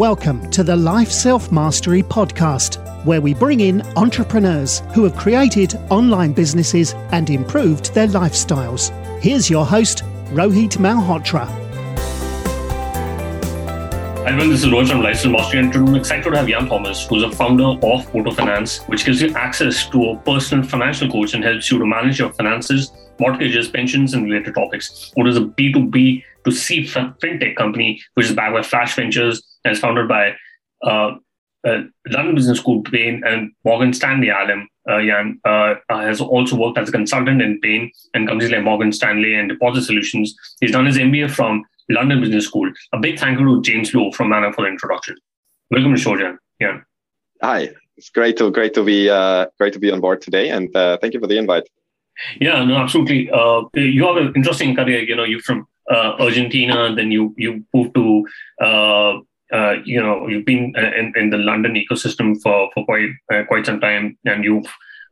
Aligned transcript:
Welcome 0.00 0.50
to 0.52 0.64
the 0.64 0.74
Life 0.74 1.10
Self 1.10 1.52
Mastery 1.52 2.02
Podcast, 2.02 3.04
where 3.04 3.20
we 3.20 3.34
bring 3.34 3.60
in 3.60 3.82
entrepreneurs 3.98 4.80
who 4.94 5.04
have 5.04 5.14
created 5.14 5.74
online 5.90 6.32
businesses 6.32 6.94
and 7.12 7.28
improved 7.28 7.92
their 7.92 8.06
lifestyles. 8.06 8.88
Here's 9.20 9.50
your 9.50 9.66
host, 9.66 10.02
Rohit 10.30 10.78
Malhotra. 10.78 11.46
Hi 14.24 14.28
everyone, 14.28 14.48
this 14.48 14.64
is 14.64 14.70
Rohit 14.70 14.88
from 14.88 15.02
Life 15.02 15.18
Self 15.18 15.32
Mastery, 15.34 15.60
and 15.60 15.70
today 15.70 15.84
I'm 15.84 15.96
excited 15.96 16.30
to 16.30 16.36
have 16.38 16.48
Jan 16.48 16.66
Thomas, 16.66 17.06
who's 17.06 17.22
a 17.22 17.30
founder 17.30 17.64
of 17.64 17.84
Auto 17.84 18.30
Finance, 18.30 18.78
which 18.86 19.04
gives 19.04 19.20
you 19.20 19.34
access 19.34 19.86
to 19.90 20.12
a 20.12 20.16
personal 20.16 20.64
financial 20.66 21.10
coach 21.10 21.34
and 21.34 21.44
helps 21.44 21.70
you 21.70 21.78
to 21.78 21.84
manage 21.84 22.20
your 22.20 22.32
finances, 22.32 22.90
mortgages, 23.18 23.68
pensions, 23.68 24.14
and 24.14 24.24
related 24.24 24.54
topics. 24.54 25.12
Auto 25.18 25.28
is 25.28 25.36
a 25.36 25.42
B2B 25.42 26.24
to 26.46 26.50
C 26.50 26.84
fintech 26.84 27.54
company, 27.54 28.00
which 28.14 28.24
is 28.24 28.34
backed 28.34 28.54
by 28.54 28.62
Flash 28.62 28.96
Ventures 28.96 29.49
and 29.64 29.72
is 29.72 29.80
founded 29.80 30.08
by 30.08 30.34
uh, 30.82 31.16
uh, 31.66 31.82
London 32.08 32.34
Business 32.34 32.58
School, 32.58 32.82
Bain, 32.90 33.22
and 33.24 33.52
Morgan 33.64 33.92
Stanley 33.92 34.28
Alum. 34.28 34.68
Uh, 34.88 35.02
Jan 35.02 35.40
uh, 35.44 35.74
has 35.90 36.20
also 36.20 36.56
worked 36.56 36.78
as 36.78 36.88
a 36.88 36.92
consultant 36.92 37.42
in 37.42 37.60
Bain 37.60 37.90
and 38.14 38.26
companies 38.26 38.50
like 38.50 38.62
Morgan 38.64 38.92
Stanley 38.92 39.34
and 39.34 39.48
Deposit 39.48 39.82
Solutions. 39.82 40.34
He's 40.60 40.72
done 40.72 40.86
his 40.86 40.96
MBA 40.96 41.30
from 41.30 41.64
London 41.90 42.20
Business 42.20 42.46
School. 42.46 42.72
A 42.92 42.98
big 42.98 43.18
thank 43.18 43.38
you 43.38 43.46
to 43.46 43.62
James 43.62 43.94
Lowe 43.94 44.10
from 44.12 44.30
Manna 44.30 44.52
for 44.52 44.62
the 44.62 44.68
introduction. 44.68 45.16
Welcome 45.70 45.94
to 45.94 46.00
show, 46.00 46.16
Jan. 46.16 46.38
Jan. 46.60 46.84
Hi, 47.42 47.70
it's 47.96 48.10
great 48.10 48.36
to 48.38 48.50
great 48.50 48.74
to 48.74 48.82
be 48.82 49.08
uh, 49.08 49.46
great 49.58 49.72
to 49.74 49.78
be 49.78 49.90
on 49.90 50.00
board 50.00 50.22
today, 50.22 50.48
and 50.50 50.74
uh, 50.74 50.98
thank 51.00 51.14
you 51.14 51.20
for 51.20 51.26
the 51.26 51.36
invite. 51.36 51.68
Yeah, 52.40 52.64
no, 52.64 52.76
absolutely. 52.76 53.30
Uh, 53.30 53.62
you 53.74 54.06
have 54.06 54.16
an 54.16 54.32
interesting 54.34 54.74
career. 54.74 55.00
You 55.02 55.16
know, 55.16 55.24
you're 55.24 55.40
from 55.40 55.66
uh, 55.90 56.16
Argentina, 56.18 56.94
then 56.94 57.10
you 57.10 57.34
you 57.36 57.64
moved 57.74 57.94
to 57.94 58.26
uh, 58.60 59.20
uh, 59.52 59.76
you 59.84 60.00
know 60.00 60.26
you've 60.28 60.44
been 60.44 60.74
in, 60.76 61.12
in 61.16 61.30
the 61.30 61.38
London 61.38 61.74
ecosystem 61.74 62.40
for 62.42 62.70
for 62.74 62.84
quite 62.84 63.10
uh, 63.32 63.42
quite 63.44 63.66
some 63.66 63.80
time, 63.80 64.16
and 64.24 64.44
you've 64.44 64.66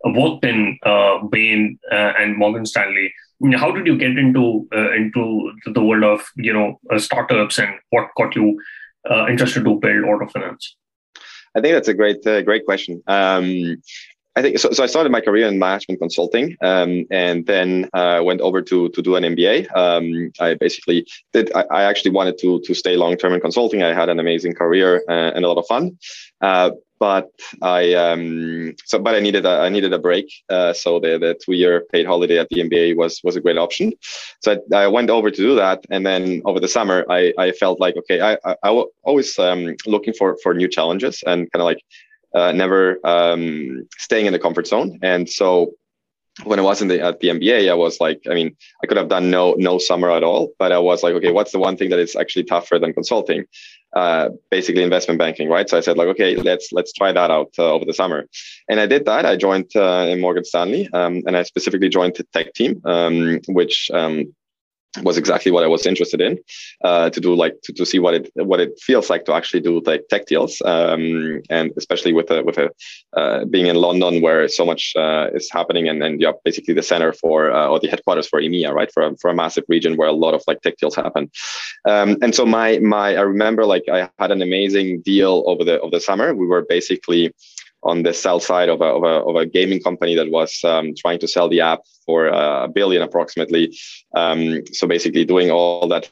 worked 0.05 0.45
in 0.45 0.79
uh, 0.85 1.19
Bain 1.31 1.79
uh, 1.91 2.13
and 2.19 2.37
Morgan 2.37 2.67
Stanley. 2.67 3.13
How 3.57 3.71
did 3.71 3.87
you 3.87 3.97
get 3.97 4.19
into 4.19 4.69
into 4.97 5.53
the 5.67 5.83
world 5.83 6.05
of 6.05 6.27
you 6.37 6.53
know 6.53 6.81
startups, 6.99 7.59
and 7.59 7.75
what 7.91 8.09
got 8.17 8.35
you 8.35 8.61
interested 9.29 9.65
to 9.65 9.75
build 9.75 10.05
auto 10.05 10.29
finance? 10.29 10.77
I 11.55 11.61
think 11.61 11.75
that's 11.75 11.89
a 11.89 11.95
great 11.95 12.23
great 12.23 12.65
question. 12.65 13.03
Um, 13.07 13.81
I 14.37 14.43
think 14.43 14.59
so. 14.59 14.71
So 14.71 14.85
I 14.85 14.87
started 14.87 15.11
my 15.11 15.21
career 15.21 15.49
in 15.49 15.59
management 15.59 16.01
consulting, 16.01 16.57
um, 16.63 17.07
and 17.11 17.45
then 17.47 17.89
uh, 17.93 18.21
went 18.25 18.41
over 18.41 18.63
to 18.63 18.89
to 18.91 19.03
do 19.03 19.17
an 19.17 19.25
MBA. 19.25 19.75
Um, 19.77 20.31
I 20.39 20.55
basically 20.55 21.07
did. 21.33 21.51
I, 21.55 21.65
I, 21.71 21.83
actually 21.85 22.13
wanted 22.13 22.39
to 22.39 22.61
to 22.61 22.75
stay 22.75 22.97
long 22.97 23.17
term 23.17 23.33
in 23.33 23.41
consulting. 23.41 23.83
I 23.83 23.93
had 23.93 24.09
an 24.09 24.21
amazing 24.21 24.55
career 24.55 25.03
uh, 25.09 25.33
and 25.35 25.45
a 25.45 25.49
lot 25.49 25.59
of 25.59 25.67
fun. 25.67 25.99
Uh, 26.41 26.71
but 27.01 27.31
I 27.63 27.95
um, 27.95 28.75
so 28.85 28.99
but 28.99 29.15
I 29.15 29.21
needed 29.21 29.47
a, 29.47 29.61
I 29.61 29.69
needed 29.69 29.93
a 29.93 29.99
break. 29.99 30.27
Uh, 30.49 30.73
so 30.73 31.01
the, 31.01 31.19
the 31.19 31.39
two 31.45 31.55
year 31.55 31.85
paid 31.93 32.07
holiday 32.07 32.39
at 32.39 32.49
the 32.51 32.61
MBA 32.61 32.97
was 32.97 33.21
was 33.25 33.37
a 33.37 33.41
great 33.41 33.59
option. 33.59 33.93
So 34.41 34.61
I, 34.73 34.85
I 34.85 34.87
went 34.89 35.11
over 35.11 35.31
to 35.31 35.37
do 35.37 35.55
that, 35.57 35.85
and 35.91 36.05
then 36.05 36.43
over 36.45 36.61
the 36.61 36.69
summer 36.69 37.05
I, 37.09 37.33
I 37.39 37.53
felt 37.53 37.81
like 37.81 37.97
okay 37.97 38.21
I 38.21 38.39
I, 38.45 38.57
I 38.63 38.71
was 38.71 38.89
always 39.03 39.39
um, 39.39 39.75
looking 39.87 40.15
for 40.15 40.37
for 40.43 40.55
new 40.55 40.69
challenges 40.69 41.23
and 41.27 41.51
kind 41.53 41.63
of 41.63 41.67
like 41.67 41.83
uh, 42.35 42.53
never 42.53 42.99
um, 43.05 43.89
staying 43.97 44.27
in 44.27 44.33
the 44.33 44.39
comfort 44.39 44.67
zone. 44.67 44.99
And 45.03 45.29
so 45.29 45.75
when 46.45 46.59
I 46.59 46.63
was 46.63 46.81
in 46.83 46.89
the 46.89 47.01
at 47.01 47.21
the 47.21 47.29
MBA, 47.29 47.71
I 47.71 47.75
was 47.75 48.01
like, 48.01 48.23
I 48.31 48.35
mean, 48.35 48.57
I 48.83 48.87
could 48.87 48.97
have 48.97 49.09
done 49.09 49.31
no 49.31 49.55
no 49.59 49.79
summer 49.79 50.11
at 50.11 50.23
all, 50.23 50.53
but 50.59 50.73
I 50.73 50.79
was 50.79 51.03
like, 51.03 51.15
okay, 51.15 51.33
what's 51.33 51.53
the 51.53 51.59
one 51.59 51.77
thing 51.77 51.91
that 51.91 51.99
is 51.99 52.15
actually 52.15 52.45
tougher 52.45 52.79
than 52.79 52.93
consulting? 52.93 53.45
Uh, 53.97 54.29
basically 54.51 54.83
investment 54.83 55.19
banking, 55.19 55.49
right? 55.49 55.69
So 55.69 55.77
I 55.77 55.81
said 55.81 55.97
like, 55.97 56.09
okay, 56.09 56.37
let's 56.37 56.71
let's 56.73 56.93
try 56.93 57.11
that 57.13 57.31
out 57.31 57.51
uh, 57.59 57.73
over 57.73 57.85
the 57.85 57.95
summer, 57.95 58.27
and 58.69 58.79
I 58.79 58.87
did 58.87 59.07
that. 59.07 59.27
I 59.27 59.37
joined 59.37 59.75
uh, 59.75 60.07
in 60.09 60.21
Morgan 60.21 60.45
Stanley, 60.45 60.89
um, 60.93 61.23
and 61.27 61.37
I 61.37 61.43
specifically 61.43 61.89
joined 61.89 62.15
the 62.17 62.25
tech 62.25 62.53
team, 62.55 62.81
um, 62.85 63.41
which 63.49 63.91
um, 63.93 64.35
was 65.03 65.19
exactly 65.19 65.53
what 65.53 65.65
I 65.65 65.67
was 65.67 65.87
interested 65.87 66.21
in 66.21 66.39
uh, 66.83 67.11
to 67.11 67.21
do, 67.21 67.35
like 67.35 67.61
to, 67.63 67.73
to 67.75 67.85
see 67.85 67.99
what 67.99 68.15
it 68.15 68.31
what 68.35 68.61
it 68.61 68.79
feels 68.81 69.11
like 69.11 69.25
to 69.27 69.35
actually 69.35 69.61
do 69.61 69.81
like 69.81 70.09
tech 70.09 70.27
deals, 70.27 70.61
um, 70.65 71.43
and 71.51 71.73
especially 71.77 72.13
with 72.13 72.31
a, 72.31 72.43
with 72.43 72.59
a 72.59 72.71
uh, 73.17 73.45
being 73.45 73.67
in 73.67 73.77
London 73.77 74.23
where 74.23 74.49
so 74.49 74.65
much 74.65 74.95
uh, 74.97 75.29
is 75.35 75.51
happening, 75.51 75.89
and 75.89 76.03
and 76.03 76.21
you're 76.21 76.35
basically 76.45 76.75
the 76.75 76.83
center 76.83 77.13
for 77.13 77.51
uh, 77.51 77.69
or 77.69 77.79
the 77.79 77.89
headquarters 77.89 78.27
for 78.27 78.41
EMEA, 78.41 78.73
right, 78.73 78.91
for 78.93 79.03
a, 79.05 79.17
for 79.19 79.31
a 79.31 79.35
massive 79.35 79.65
region 79.69 79.97
where 79.97 80.09
a 80.09 80.13
lot 80.13 80.35
of 80.35 80.43
like 80.47 80.61
tech 80.63 80.77
deals 80.79 80.97
happen. 80.97 81.31
Um, 81.87 82.17
and 82.23 82.35
so 82.35 82.47
my 82.47 82.79
my 82.79 83.17
I 83.17 83.21
remember 83.21 83.67
like 83.67 83.85
I 83.93 84.09
had 84.19 84.31
an 84.31 84.43
amazing 84.43 85.03
deal 85.03 85.45
over 85.47 85.65
the 85.65 85.81
over 85.81 85.91
the 85.91 86.01
summer. 86.01 86.35
We 86.35 86.47
were 86.47 86.65
basically 86.69 87.35
on 87.89 88.03
the 88.03 88.13
sell 88.13 88.41
side 88.41 88.69
of 88.69 88.81
a, 88.81 88.85
of 88.85 89.03
a, 89.03 89.15
of 89.29 89.37
a 89.37 89.47
gaming 89.47 89.81
company 89.81 90.15
that 90.15 90.31
was 90.31 90.61
um, 90.65 90.93
trying 90.97 91.19
to 91.19 91.29
sell 91.29 91.49
the 91.49 91.61
app 91.61 91.81
for 92.07 92.27
a 92.27 92.69
billion 92.69 93.03
approximately. 93.03 93.77
Um, 94.15 94.63
so 94.73 94.87
basically 94.87 95.25
doing 95.25 95.51
all 95.51 95.89
that 95.89 96.11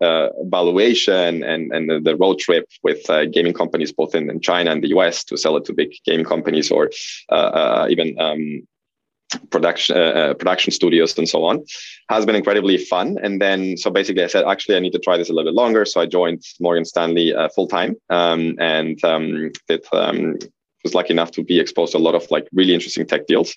uh, 0.00 0.28
valuation 0.44 1.42
and, 1.42 1.72
and 1.72 2.04
the, 2.04 2.16
road 2.16 2.38
trip 2.38 2.68
with 2.82 3.08
uh, 3.08 3.24
gaming 3.26 3.54
companies 3.54 3.92
both 3.92 4.14
in, 4.14 4.28
in, 4.28 4.40
China 4.40 4.70
and 4.70 4.82
the 4.82 4.88
US 4.88 5.24
to 5.24 5.36
sell 5.36 5.56
it 5.56 5.64
to 5.64 5.72
big 5.72 5.92
game 6.04 6.24
companies 6.24 6.70
or 6.70 6.90
uh, 7.30 7.50
uh 7.60 7.86
even 7.88 8.18
um, 8.20 8.66
production 9.50 9.96
uh, 9.96 10.00
uh, 10.00 10.34
production 10.34 10.70
studios 10.72 11.16
and 11.18 11.28
so 11.28 11.44
on 11.44 11.64
has 12.08 12.26
been 12.26 12.36
incredibly 12.36 12.78
fun 12.78 13.18
and 13.22 13.40
then 13.40 13.76
so 13.76 13.90
basically 13.90 14.22
i 14.22 14.28
said 14.28 14.44
actually 14.44 14.76
i 14.76 14.78
need 14.78 14.92
to 14.92 15.00
try 15.00 15.16
this 15.16 15.28
a 15.28 15.32
little 15.32 15.50
bit 15.50 15.56
longer 15.56 15.84
so 15.84 16.00
i 16.00 16.06
joined 16.06 16.40
morgan 16.60 16.84
stanley 16.84 17.34
full 17.54 17.66
time 17.66 17.96
um, 18.08 18.54
and 18.60 19.04
um, 19.04 19.50
did 19.68 19.84
um, 19.92 20.38
was 20.86 20.94
lucky 20.98 21.12
enough 21.16 21.32
to 21.36 21.42
be 21.42 21.56
exposed 21.64 21.92
to 21.92 21.98
a 21.98 22.06
lot 22.06 22.14
of 22.14 22.22
like 22.34 22.46
really 22.58 22.74
interesting 22.76 23.06
tech 23.06 23.26
deals. 23.26 23.50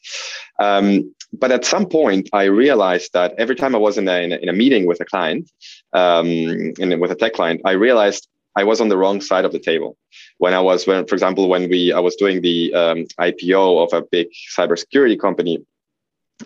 Um, 0.67 1.13
but 1.41 1.51
at 1.57 1.63
some 1.73 1.85
point, 1.99 2.25
I 2.41 2.45
realized 2.65 3.09
that 3.17 3.29
every 3.43 3.57
time 3.61 3.73
I 3.75 3.81
was 3.87 3.95
in 4.01 4.07
a, 4.07 4.17
in 4.25 4.31
a, 4.35 4.37
in 4.43 4.49
a 4.49 4.57
meeting 4.63 4.83
with 4.89 4.99
a 5.05 5.07
client, 5.13 5.43
um, 6.01 6.27
and 6.81 6.89
with 7.01 7.11
a 7.11 7.19
tech 7.21 7.33
client, 7.33 7.61
I 7.71 7.73
realized 7.87 8.27
I 8.55 8.63
was 8.63 8.81
on 8.81 8.89
the 8.89 8.97
wrong 9.01 9.21
side 9.21 9.45
of 9.45 9.51
the 9.51 9.63
table. 9.71 9.91
When 10.43 10.53
I 10.59 10.61
was, 10.69 10.87
when, 10.87 11.05
for 11.05 11.15
example, 11.15 11.43
when 11.53 11.69
we 11.69 11.81
I 11.99 12.01
was 12.07 12.15
doing 12.23 12.41
the 12.41 12.73
um, 12.81 12.99
IPO 13.27 13.63
of 13.83 13.89
a 13.93 14.01
big 14.15 14.27
cybersecurity 14.57 15.17
company, 15.25 15.55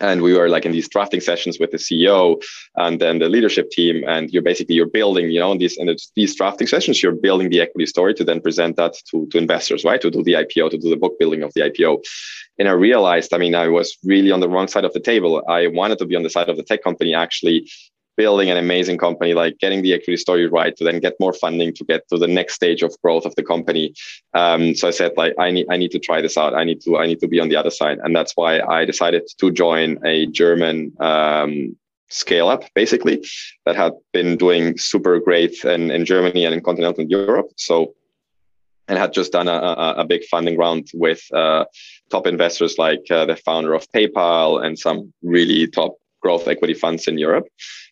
and 0.00 0.22
we 0.22 0.36
were 0.36 0.48
like 0.48 0.66
in 0.66 0.72
these 0.72 0.88
drafting 0.88 1.20
sessions 1.20 1.58
with 1.60 1.70
the 1.70 1.76
CEO 1.76 2.42
and 2.76 3.00
then 3.00 3.18
the 3.18 3.28
leadership 3.28 3.70
team. 3.70 4.04
And 4.06 4.30
you're 4.30 4.42
basically 4.42 4.74
you're 4.74 4.86
building 4.86 5.30
you 5.30 5.40
know 5.40 5.52
in 5.52 5.58
these 5.58 5.76
in 5.76 5.94
these 6.16 6.34
drafting 6.34 6.66
sessions 6.66 7.02
you're 7.02 7.12
building 7.12 7.50
the 7.50 7.60
equity 7.60 7.86
story 7.86 8.14
to 8.14 8.24
then 8.24 8.40
present 8.40 8.76
that 8.76 8.94
to, 9.10 9.26
to 9.30 9.38
investors 9.38 9.84
right? 9.84 10.00
To 10.00 10.10
do 10.10 10.22
the 10.22 10.34
IPO 10.34 10.70
to 10.70 10.78
do 10.78 10.90
the 10.90 10.96
book 10.96 11.18
building 11.18 11.42
of 11.42 11.52
the 11.54 11.62
IPO 11.62 12.02
and 12.58 12.68
I 12.68 12.72
realized 12.72 13.32
I 13.32 13.38
mean 13.38 13.54
I 13.54 13.68
was 13.68 13.96
really 14.04 14.32
on 14.32 14.40
the 14.40 14.48
wrong 14.48 14.68
side 14.68 14.84
of 14.84 14.92
the 14.92 15.00
table. 15.00 15.42
I 15.48 15.68
wanted 15.68 15.98
to 15.98 16.06
be 16.06 16.16
on 16.16 16.22
the 16.22 16.30
side 16.30 16.48
of 16.48 16.56
the 16.56 16.64
tech 16.64 16.82
company 16.82 17.14
actually 17.14 17.70
building 18.16 18.50
an 18.50 18.56
amazing 18.56 18.98
company, 18.98 19.34
like 19.34 19.58
getting 19.58 19.82
the 19.82 19.92
equity 19.92 20.16
story 20.16 20.46
right 20.46 20.76
to 20.76 20.84
then 20.84 21.00
get 21.00 21.14
more 21.18 21.32
funding 21.32 21.72
to 21.74 21.84
get 21.84 22.08
to 22.08 22.16
the 22.18 22.28
next 22.28 22.54
stage 22.54 22.82
of 22.82 22.94
growth 23.02 23.26
of 23.26 23.34
the 23.34 23.42
company. 23.42 23.94
Um, 24.34 24.74
so 24.74 24.88
I 24.88 24.90
said, 24.92 25.12
like, 25.16 25.34
I 25.38 25.50
need, 25.50 25.66
I 25.70 25.76
need 25.76 25.90
to 25.92 25.98
try 25.98 26.20
this 26.20 26.36
out. 26.36 26.54
I 26.54 26.64
need 26.64 26.80
to, 26.82 26.98
I 26.98 27.06
need 27.06 27.20
to 27.20 27.28
be 27.28 27.40
on 27.40 27.48
the 27.48 27.56
other 27.56 27.70
side. 27.70 27.98
And 28.02 28.14
that's 28.14 28.32
why 28.36 28.60
I 28.60 28.84
decided 28.84 29.28
to 29.38 29.50
join 29.50 29.98
a 30.04 30.26
German, 30.26 30.92
um, 31.00 31.76
scale 32.10 32.48
up 32.48 32.62
basically 32.74 33.24
that 33.64 33.74
had 33.74 33.92
been 34.12 34.36
doing 34.36 34.78
super 34.78 35.18
great 35.18 35.64
in, 35.64 35.90
in 35.90 36.04
Germany 36.04 36.44
and 36.44 36.54
in 36.54 36.60
continental 36.62 37.04
Europe. 37.04 37.50
So, 37.56 37.94
and 38.86 38.98
had 38.98 39.12
just 39.12 39.32
done 39.32 39.48
a, 39.48 39.52
a, 39.52 39.94
a 39.98 40.04
big 40.04 40.24
funding 40.24 40.56
round 40.58 40.88
with 40.94 41.22
uh, 41.32 41.64
top 42.10 42.26
investors 42.26 42.76
like 42.78 43.04
uh, 43.10 43.24
the 43.24 43.36
founder 43.36 43.72
of 43.72 43.90
PayPal 43.92 44.62
and 44.62 44.78
some 44.78 45.12
really 45.22 45.66
top 45.66 45.96
growth 46.20 46.46
equity 46.48 46.74
funds 46.74 47.08
in 47.08 47.18
Europe. 47.18 47.46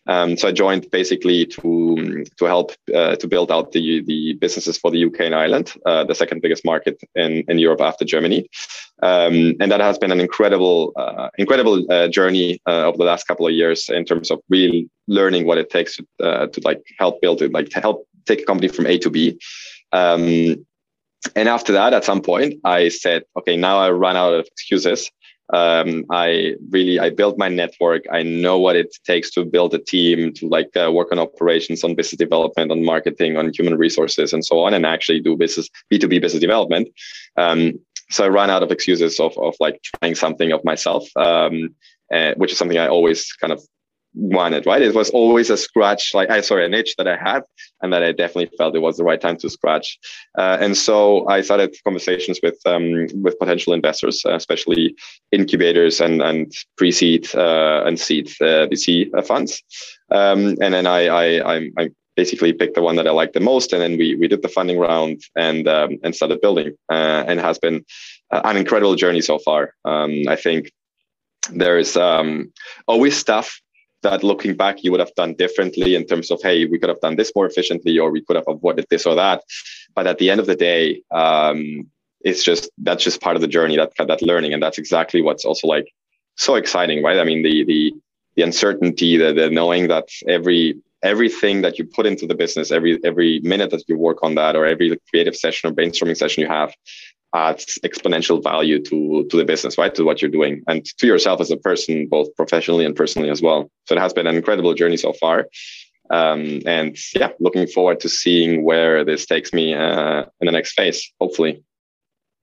Um, 0.08 0.36
so 0.36 0.48
I 0.48 0.52
joined 0.52 0.90
basically 0.90 1.46
to 1.46 2.24
to 2.38 2.44
help 2.44 2.72
uh, 2.94 3.16
to 3.16 3.28
build 3.28 3.52
out 3.52 3.72
the 3.72 4.02
the 4.02 4.34
businesses 4.34 4.76
for 4.76 4.90
the 4.90 5.04
UK 5.04 5.20
and 5.20 5.34
Ireland, 5.34 5.74
uh, 5.86 6.04
the 6.04 6.14
second 6.14 6.42
biggest 6.42 6.64
market 6.64 7.00
in, 7.14 7.44
in 7.48 7.58
Europe 7.58 7.80
after 7.80 8.04
Germany, 8.04 8.48
um, 9.02 9.54
and 9.60 9.70
that 9.70 9.80
has 9.80 9.98
been 9.98 10.10
an 10.10 10.20
incredible 10.20 10.92
uh, 10.96 11.28
incredible 11.38 11.86
uh, 11.90 12.08
journey 12.08 12.60
uh, 12.66 12.86
over 12.86 12.98
the 12.98 13.04
last 13.04 13.28
couple 13.28 13.46
of 13.46 13.52
years 13.52 13.88
in 13.88 14.04
terms 14.04 14.30
of 14.30 14.40
really 14.48 14.90
learning 15.06 15.46
what 15.46 15.58
it 15.58 15.70
takes 15.70 15.96
to, 15.96 16.06
uh, 16.22 16.46
to 16.48 16.60
like 16.64 16.82
help 16.98 17.20
build 17.20 17.40
it, 17.42 17.52
like 17.52 17.68
to 17.70 17.80
help 17.80 18.06
take 18.26 18.42
a 18.42 18.44
company 18.44 18.68
from 18.68 18.86
A 18.86 18.98
to 18.98 19.10
B. 19.10 19.38
Um, 19.92 20.66
and 21.36 21.48
after 21.48 21.72
that, 21.72 21.94
at 21.94 22.04
some 22.04 22.20
point, 22.20 22.54
I 22.64 22.88
said, 22.88 23.22
okay, 23.38 23.56
now 23.56 23.78
I 23.78 23.90
run 23.90 24.16
out 24.16 24.34
of 24.34 24.46
excuses 24.46 25.10
um, 25.52 26.04
I 26.10 26.54
really 26.70 26.98
I 26.98 27.10
built 27.10 27.36
my 27.38 27.48
network. 27.48 28.02
I 28.10 28.22
know 28.22 28.58
what 28.58 28.76
it 28.76 28.96
takes 29.04 29.30
to 29.32 29.44
build 29.44 29.74
a 29.74 29.78
team, 29.78 30.32
to 30.34 30.48
like 30.48 30.74
uh, 30.76 30.90
work 30.90 31.12
on 31.12 31.18
operations, 31.18 31.84
on 31.84 31.94
business 31.94 32.18
development, 32.18 32.72
on 32.72 32.84
marketing, 32.84 33.36
on 33.36 33.52
human 33.52 33.76
resources, 33.76 34.32
and 34.32 34.44
so 34.44 34.60
on, 34.60 34.74
and 34.74 34.86
actually 34.86 35.20
do 35.20 35.36
business 35.36 35.68
B 35.90 35.98
two 35.98 36.08
B 36.08 36.18
business 36.18 36.40
development. 36.40 36.88
Um, 37.36 37.78
so 38.10 38.24
I 38.24 38.28
ran 38.28 38.50
out 38.50 38.62
of 38.62 38.70
excuses 38.70 39.20
of 39.20 39.36
of 39.38 39.54
like 39.60 39.80
trying 39.82 40.14
something 40.14 40.52
of 40.52 40.64
myself, 40.64 41.08
um, 41.16 41.74
uh, 42.12 42.32
which 42.36 42.52
is 42.52 42.58
something 42.58 42.78
I 42.78 42.88
always 42.88 43.32
kind 43.34 43.52
of 43.52 43.62
wanted, 44.14 44.66
right? 44.66 44.82
It 44.82 44.94
was 44.94 45.10
always 45.10 45.50
a 45.50 45.56
scratch, 45.56 46.14
like 46.14 46.30
I 46.30 46.40
sorry, 46.40 46.66
an 46.66 46.74
itch 46.74 46.96
that 46.96 47.08
I 47.08 47.16
had, 47.16 47.42
and 47.80 47.92
that 47.92 48.02
I 48.02 48.12
definitely 48.12 48.54
felt 48.56 48.76
it 48.76 48.80
was 48.80 48.96
the 48.96 49.04
right 49.04 49.20
time 49.20 49.36
to 49.38 49.50
scratch. 49.50 49.98
Uh, 50.36 50.58
and 50.60 50.76
so 50.76 51.28
I 51.28 51.40
started 51.40 51.74
conversations 51.84 52.40
with 52.42 52.58
um, 52.66 53.06
with 53.22 53.38
potential 53.38 53.72
investors, 53.72 54.22
uh, 54.26 54.34
especially 54.34 54.94
incubators 55.30 56.00
and 56.00 56.22
and 56.22 56.52
pre-seed 56.76 57.34
uh, 57.34 57.84
and 57.86 57.98
seed 57.98 58.28
uh, 58.40 58.66
VC 58.68 59.10
funds. 59.26 59.62
Um, 60.10 60.56
and 60.60 60.74
then 60.74 60.86
I 60.86 61.06
I, 61.06 61.54
I, 61.54 61.70
I 61.78 61.90
basically 62.16 62.52
picked 62.52 62.74
the 62.74 62.82
one 62.82 62.96
that 62.96 63.06
I 63.06 63.10
liked 63.10 63.34
the 63.34 63.40
most, 63.40 63.72
and 63.72 63.80
then 63.80 63.96
we 63.96 64.14
we 64.16 64.28
did 64.28 64.42
the 64.42 64.48
funding 64.48 64.78
round 64.78 65.22
and 65.36 65.66
um, 65.68 65.98
and 66.02 66.14
started 66.14 66.40
building, 66.40 66.74
uh, 66.90 67.24
and 67.26 67.40
has 67.40 67.58
been 67.58 67.84
uh, 68.30 68.42
an 68.44 68.56
incredible 68.56 68.94
journey 68.94 69.20
so 69.20 69.38
far. 69.38 69.74
Um, 69.84 70.24
I 70.28 70.36
think 70.36 70.70
there 71.50 71.78
is 71.78 71.96
um, 71.96 72.52
always 72.86 73.16
stuff 73.16 73.60
that 74.02 74.22
looking 74.22 74.54
back 74.54 74.82
you 74.82 74.90
would 74.90 75.00
have 75.00 75.14
done 75.14 75.34
differently 75.34 75.94
in 75.94 76.06
terms 76.06 76.30
of 76.30 76.40
hey 76.42 76.66
we 76.66 76.78
could 76.78 76.88
have 76.88 77.00
done 77.00 77.16
this 77.16 77.32
more 77.34 77.46
efficiently 77.46 77.98
or 77.98 78.10
we 78.10 78.22
could 78.22 78.36
have 78.36 78.48
avoided 78.48 78.86
this 78.90 79.06
or 79.06 79.14
that. 79.14 79.42
But 79.94 80.06
at 80.06 80.18
the 80.18 80.30
end 80.30 80.40
of 80.40 80.46
the 80.46 80.56
day 80.56 81.02
um, 81.10 81.90
it's 82.20 82.44
just 82.44 82.70
that's 82.78 83.04
just 83.04 83.20
part 83.20 83.36
of 83.36 83.42
the 83.42 83.48
journey 83.48 83.76
that 83.76 83.92
that 83.98 84.22
learning. 84.22 84.52
And 84.52 84.62
that's 84.62 84.78
exactly 84.78 85.22
what's 85.22 85.44
also 85.44 85.66
like 85.66 85.92
so 86.36 86.54
exciting 86.54 87.02
right? 87.02 87.18
I 87.18 87.24
mean 87.24 87.42
the 87.42 87.64
the 87.64 87.94
the 88.36 88.42
uncertainty 88.42 89.16
the, 89.16 89.32
the 89.32 89.50
knowing 89.50 89.88
that 89.88 90.08
every 90.26 90.80
everything 91.02 91.62
that 91.62 91.78
you 91.78 91.84
put 91.84 92.06
into 92.06 92.26
the 92.26 92.34
business 92.34 92.70
every 92.70 92.98
every 93.04 93.40
minute 93.40 93.70
that 93.70 93.82
you 93.88 93.98
work 93.98 94.22
on 94.22 94.34
that 94.36 94.54
or 94.56 94.64
every 94.64 94.96
creative 95.10 95.36
session 95.36 95.68
or 95.68 95.74
brainstorming 95.74 96.16
session 96.16 96.42
you 96.42 96.48
have 96.48 96.72
adds 97.34 97.78
exponential 97.84 98.42
value 98.42 98.82
to 98.82 99.26
to 99.30 99.36
the 99.36 99.44
business, 99.44 99.78
right? 99.78 99.94
To 99.94 100.04
what 100.04 100.20
you're 100.20 100.30
doing 100.30 100.62
and 100.68 100.84
to 100.84 101.06
yourself 101.06 101.40
as 101.40 101.50
a 101.50 101.56
person, 101.56 102.06
both 102.08 102.34
professionally 102.36 102.84
and 102.84 102.94
personally 102.94 103.30
as 103.30 103.42
well. 103.42 103.70
So 103.86 103.94
it 103.94 104.00
has 104.00 104.12
been 104.12 104.26
an 104.26 104.36
incredible 104.36 104.74
journey 104.74 104.96
so 104.96 105.12
far. 105.14 105.48
Um, 106.10 106.60
and 106.66 106.96
yeah, 107.14 107.30
looking 107.40 107.66
forward 107.66 108.00
to 108.00 108.08
seeing 108.08 108.64
where 108.64 109.04
this 109.04 109.24
takes 109.24 109.52
me 109.52 109.74
uh, 109.74 110.24
in 110.40 110.46
the 110.46 110.52
next 110.52 110.74
phase, 110.74 111.10
hopefully. 111.20 111.64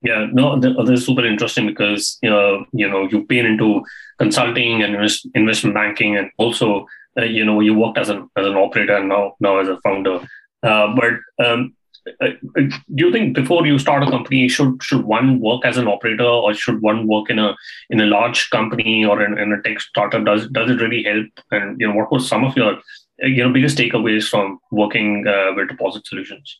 Yeah, 0.02 0.26
no, 0.32 0.58
this 0.58 1.00
is 1.00 1.06
super 1.06 1.26
interesting 1.26 1.66
because 1.66 2.18
you 2.22 2.30
know, 2.30 2.64
you 2.72 2.88
know 2.88 3.06
you've 3.10 3.28
been 3.28 3.46
into 3.46 3.82
consulting 4.18 4.82
and 4.82 4.94
invest, 4.94 5.28
investment 5.34 5.74
banking, 5.74 6.16
and 6.16 6.30
also 6.38 6.86
uh, 7.18 7.24
you 7.24 7.44
know 7.44 7.60
you 7.60 7.74
worked 7.74 7.98
as 7.98 8.08
an 8.08 8.28
as 8.36 8.46
an 8.46 8.56
operator 8.56 8.96
and 8.96 9.08
now 9.08 9.36
now 9.40 9.58
as 9.58 9.68
a 9.68 9.78
founder. 9.82 10.26
Uh, 10.62 10.94
but 10.94 11.44
um, 11.46 11.74
do 12.04 13.04
you 13.04 13.12
think 13.12 13.34
before 13.34 13.66
you 13.66 13.78
start 13.78 14.02
a 14.02 14.10
company 14.10 14.48
should 14.48 14.82
should 14.82 15.04
one 15.04 15.40
work 15.40 15.64
as 15.64 15.76
an 15.76 15.86
operator 15.86 16.24
or 16.24 16.54
should 16.54 16.80
one 16.80 17.06
work 17.06 17.30
in 17.30 17.38
a 17.38 17.54
in 17.90 18.00
a 18.00 18.06
large 18.06 18.48
company 18.50 19.04
or 19.04 19.22
in, 19.22 19.38
in 19.38 19.52
a 19.52 19.62
tech 19.62 19.80
startup 19.80 20.24
does 20.24 20.48
does 20.48 20.70
it 20.70 20.80
really 20.80 21.02
help 21.02 21.26
and 21.50 21.80
you 21.80 21.86
know 21.86 21.94
what 21.94 22.10
was 22.10 22.26
some 22.26 22.44
of 22.44 22.56
your 22.56 22.74
uh, 22.74 23.26
you 23.26 23.42
know 23.44 23.52
biggest 23.52 23.78
takeaways 23.78 24.28
from 24.28 24.58
working 24.70 25.26
uh, 25.26 25.52
with 25.54 25.68
deposit 25.68 26.06
solutions 26.06 26.58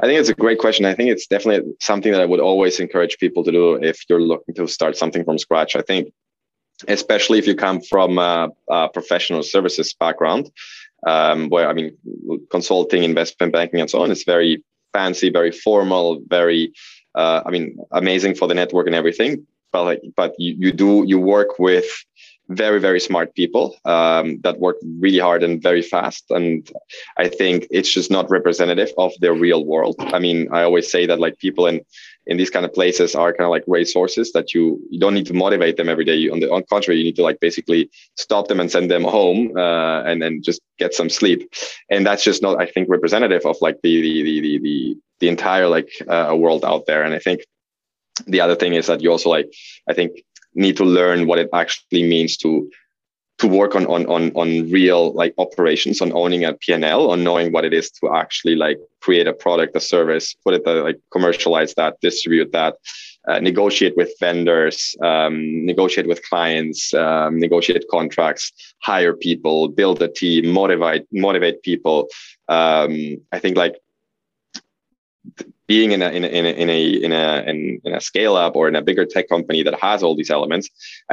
I 0.00 0.06
think 0.06 0.18
it's 0.18 0.30
a 0.30 0.34
great 0.34 0.58
question. 0.58 0.86
I 0.86 0.94
think 0.94 1.10
it's 1.10 1.26
definitely 1.26 1.74
something 1.78 2.12
that 2.12 2.22
I 2.22 2.24
would 2.24 2.40
always 2.40 2.80
encourage 2.80 3.18
people 3.18 3.44
to 3.44 3.52
do 3.52 3.74
if 3.74 4.00
you're 4.08 4.22
looking 4.22 4.54
to 4.54 4.66
start 4.66 4.96
something 4.96 5.24
from 5.24 5.36
scratch. 5.36 5.76
I 5.76 5.82
think, 5.82 6.10
especially 6.88 7.38
if 7.38 7.46
you 7.46 7.54
come 7.54 7.82
from 7.82 8.18
a, 8.18 8.48
a 8.70 8.88
professional 8.88 9.42
services 9.42 9.94
background, 10.00 10.50
um, 11.06 11.48
where 11.48 11.68
I 11.68 11.72
mean, 11.72 11.96
consulting, 12.50 13.02
investment 13.02 13.52
banking, 13.52 13.80
and 13.80 13.90
so 13.90 14.02
on 14.02 14.10
is 14.10 14.24
very 14.24 14.62
fancy, 14.92 15.30
very 15.30 15.50
formal, 15.50 16.20
very, 16.28 16.72
uh, 17.14 17.42
I 17.44 17.50
mean, 17.50 17.76
amazing 17.92 18.34
for 18.34 18.46
the 18.46 18.54
network 18.54 18.86
and 18.86 18.94
everything. 18.94 19.46
But 19.72 19.84
like, 19.84 20.02
but 20.16 20.34
you, 20.38 20.54
you 20.58 20.72
do 20.72 21.04
you 21.06 21.18
work 21.18 21.58
with 21.58 21.86
very 22.54 22.80
very 22.80 23.00
smart 23.00 23.34
people 23.34 23.76
um, 23.84 24.40
that 24.42 24.58
work 24.58 24.76
really 25.00 25.18
hard 25.18 25.42
and 25.42 25.62
very 25.62 25.82
fast. 25.82 26.24
And 26.30 26.68
i 27.18 27.28
think 27.28 27.66
it's 27.70 27.92
just 27.92 28.10
not 28.10 28.30
representative 28.30 28.90
of 28.98 29.12
the 29.20 29.32
real 29.32 29.64
world. 29.64 29.96
I 29.98 30.18
mean 30.18 30.48
i 30.52 30.62
always 30.62 30.90
say 30.90 31.06
that 31.06 31.20
like 31.20 31.38
people 31.38 31.66
in 31.66 31.80
in 32.26 32.36
these 32.36 32.50
kind 32.50 32.64
of 32.64 32.72
places 32.72 33.14
are 33.14 33.32
kind 33.32 33.46
of 33.46 33.50
like 33.50 33.64
resources 33.66 34.32
that 34.32 34.54
you 34.54 34.80
you 34.90 35.00
don't 35.00 35.14
need 35.14 35.26
to 35.26 35.34
motivate 35.34 35.76
them 35.76 35.88
every 35.88 36.04
day. 36.04 36.14
You, 36.14 36.32
on 36.32 36.40
the 36.40 36.50
on 36.52 36.62
contrary 36.68 36.98
you 36.98 37.04
need 37.04 37.16
to 37.16 37.22
like 37.22 37.40
basically 37.40 37.90
stop 38.16 38.48
them 38.48 38.60
and 38.60 38.70
send 38.70 38.90
them 38.90 39.04
home 39.04 39.56
uh, 39.56 40.02
and 40.02 40.22
then 40.22 40.42
just 40.42 40.60
get 40.78 40.94
some 40.94 41.10
sleep. 41.10 41.40
And 41.90 42.06
that's 42.06 42.24
just 42.24 42.42
not 42.42 42.60
i 42.60 42.66
think 42.66 42.88
representative 42.88 43.44
of 43.46 43.56
like 43.60 43.78
the 43.82 44.00
the 44.00 44.22
the 44.22 44.40
the, 44.40 44.58
the, 44.58 44.96
the 45.20 45.28
entire 45.28 45.68
like 45.68 45.90
uh, 46.08 46.34
world 46.36 46.64
out 46.64 46.86
there. 46.86 47.02
And 47.02 47.14
i 47.14 47.18
think 47.18 47.40
the 48.26 48.40
other 48.40 48.54
thing 48.54 48.74
is 48.74 48.86
that 48.86 49.00
you 49.02 49.10
also 49.10 49.30
like 49.30 49.52
i 49.88 49.94
think 49.94 50.22
need 50.54 50.76
to 50.76 50.84
learn 50.84 51.26
what 51.26 51.38
it 51.38 51.48
actually 51.52 52.02
means 52.02 52.36
to 52.38 52.70
to 53.38 53.48
work 53.48 53.74
on 53.74 53.86
on 53.86 54.06
on 54.06 54.30
on 54.34 54.70
real 54.70 55.12
like 55.14 55.34
operations 55.38 56.00
on 56.00 56.12
owning 56.12 56.44
a 56.44 56.52
P&L 56.54 57.10
on 57.10 57.24
knowing 57.24 57.52
what 57.52 57.64
it 57.64 57.72
is 57.72 57.90
to 57.90 58.14
actually 58.14 58.54
like 58.54 58.78
create 59.00 59.26
a 59.26 59.32
product 59.32 59.74
a 59.76 59.80
service 59.80 60.34
put 60.44 60.54
it 60.54 60.64
like 60.64 61.00
commercialize 61.10 61.74
that 61.74 62.00
distribute 62.00 62.52
that 62.52 62.76
uh, 63.28 63.40
negotiate 63.40 63.96
with 63.96 64.12
vendors 64.20 64.94
um, 65.02 65.66
negotiate 65.66 66.06
with 66.06 66.22
clients 66.28 66.94
um, 66.94 67.38
negotiate 67.38 67.84
contracts 67.90 68.52
hire 68.80 69.14
people 69.14 69.68
build 69.68 70.00
a 70.02 70.08
team 70.08 70.48
motivate 70.48 71.06
motivate 71.12 71.62
people. 71.62 72.08
Um, 72.48 73.16
i 73.32 73.38
think 73.40 73.56
like 73.56 73.74
being 75.72 75.92
in 75.96 76.02
a 76.02 76.10
in 76.18 76.24
a 76.24 76.30
in 76.38 76.44
a 76.50 76.52
in 76.62 76.70
a 76.76 76.80
in 77.06 77.12
a, 77.12 77.26
in, 77.50 77.58
in 77.86 77.92
a 77.94 78.00
scale 78.10 78.36
up 78.44 78.52
or 78.58 78.64
in 78.70 78.76
a 78.76 78.86
bigger 78.88 79.06
tech 79.06 79.26
company 79.34 79.60
that 79.62 79.76
has 79.86 80.02
all 80.02 80.14
these 80.14 80.32
elements, 80.38 80.66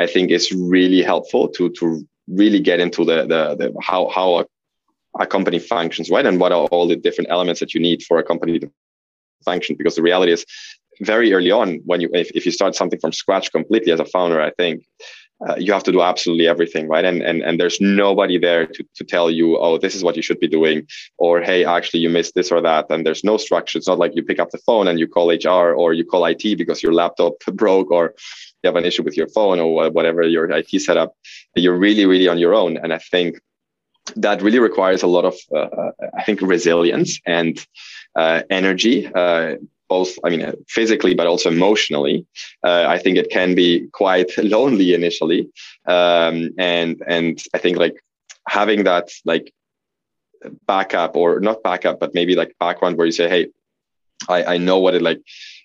I 0.03 0.06
think 0.13 0.25
is 0.31 0.51
really 0.51 1.01
helpful 1.11 1.44
to 1.56 1.63
to 1.79 1.85
really 2.41 2.61
get 2.69 2.81
into 2.85 3.01
the 3.09 3.19
the, 3.31 3.41
the 3.59 3.67
how 3.89 4.01
how 4.17 4.29
a, 4.39 4.44
a 5.23 5.25
company 5.35 5.59
functions, 5.59 6.09
right, 6.09 6.25
and 6.29 6.39
what 6.41 6.51
are 6.51 6.67
all 6.73 6.88
the 6.89 7.00
different 7.06 7.29
elements 7.35 7.59
that 7.61 7.73
you 7.73 7.79
need 7.88 8.00
for 8.07 8.15
a 8.19 8.27
company 8.31 8.59
to 8.59 8.67
function. 9.45 9.77
Because 9.77 9.95
the 9.95 10.07
reality 10.09 10.33
is, 10.38 10.45
very 11.13 11.29
early 11.35 11.51
on, 11.51 11.67
when 11.89 12.01
you 12.01 12.09
if, 12.13 12.29
if 12.39 12.45
you 12.45 12.51
start 12.51 12.75
something 12.75 13.00
from 13.00 13.13
scratch 13.13 13.47
completely 13.57 13.94
as 13.94 14.01
a 14.01 14.11
founder, 14.15 14.41
I 14.41 14.51
think 14.59 14.75
uh, 15.47 15.56
you 15.57 15.71
have 15.71 15.83
to 15.83 15.91
do 15.91 16.01
absolutely 16.01 16.47
everything 16.47 16.88
right? 16.88 17.06
And 17.06 17.21
and 17.21 17.41
and 17.41 17.59
there's 17.59 17.80
nobody 17.80 18.38
there 18.38 18.65
to, 18.65 18.83
to 18.95 19.03
tell 19.03 19.31
you 19.31 19.57
oh 19.57 19.77
this 19.77 19.95
is 19.95 20.03
what 20.03 20.15
you 20.15 20.21
should 20.21 20.39
be 20.39 20.47
doing. 20.47 20.88
Or 21.18 21.41
hey 21.41 21.65
actually 21.65 22.01
you 22.01 22.09
missed 22.09 22.36
this 22.36 22.51
or 22.51 22.62
that. 22.62 22.88
And 22.89 23.06
there's 23.06 23.24
no 23.24 23.38
structure. 23.38 23.77
It's 23.77 23.88
not 23.88 24.00
like 24.00 24.15
you 24.15 24.24
pick 24.24 24.39
up 24.39 24.51
the 24.51 24.57
phone 24.59 24.88
and 24.88 25.00
you 25.00 25.07
call 25.07 25.30
hr 25.30 25.74
or 25.74 25.94
you 25.94 26.06
call 26.06 26.25
it 26.25 26.57
because 26.57 26.83
your 26.83 26.94
laptop 26.94 27.33
broke 27.53 27.91
or 27.91 28.13
you 28.63 28.68
have 28.68 28.75
an 28.75 28.86
issue 28.86 29.03
with 29.03 29.15
your 29.15 29.27
phone 29.30 29.59
or 29.59 29.89
whatever 29.89 30.24
your 30.24 30.50
it 30.51 30.81
setup. 30.81 31.15
You're 31.56 31.77
really 31.77 32.06
really 32.06 32.27
on 32.27 32.38
your 32.38 32.53
own. 32.53 32.77
And 32.77 32.94
i 32.94 32.97
think 32.97 33.39
that 34.15 34.42
really 34.42 34.59
requires 34.59 35.03
a 35.03 35.07
lot 35.07 35.25
of 35.25 35.35
uh, 35.53 35.69
uh 35.81 35.92
i 36.18 36.24
think 36.24 36.42
resilience 36.42 37.19
and 37.27 37.63
uh, 38.15 38.42
energy 38.50 39.06
uh, 39.06 39.56
both 39.90 40.18
i 40.24 40.30
mean 40.30 40.54
physically 40.68 41.14
but 41.14 41.28
also 41.28 41.50
emotionally 41.50 42.26
uh, 42.66 42.86
i 42.88 42.98
think 42.98 43.18
it 43.18 43.30
can 43.30 43.56
be 43.56 43.88
quite 43.92 44.31
lonely 44.56 44.94
initially 44.94 45.50
um, 45.88 46.52
and 46.58 47.02
and 47.08 47.44
i 47.54 47.58
think 47.58 47.78
like 47.78 47.96
having 48.48 48.84
that 48.84 49.10
like 49.26 49.54
backup 50.68 51.16
or 51.16 51.40
not 51.40 51.64
backup 51.64 52.00
but 52.00 52.14
maybe 52.14 52.36
like 52.36 52.56
background 52.60 52.98
where 52.98 53.06
you 53.06 53.12
say 53.12 53.30
hey 53.30 53.48
i 54.30 54.56
i 54.56 54.58
know 54.58 54.80
what 54.80 54.96
it 54.96 55.02
like 55.02 55.22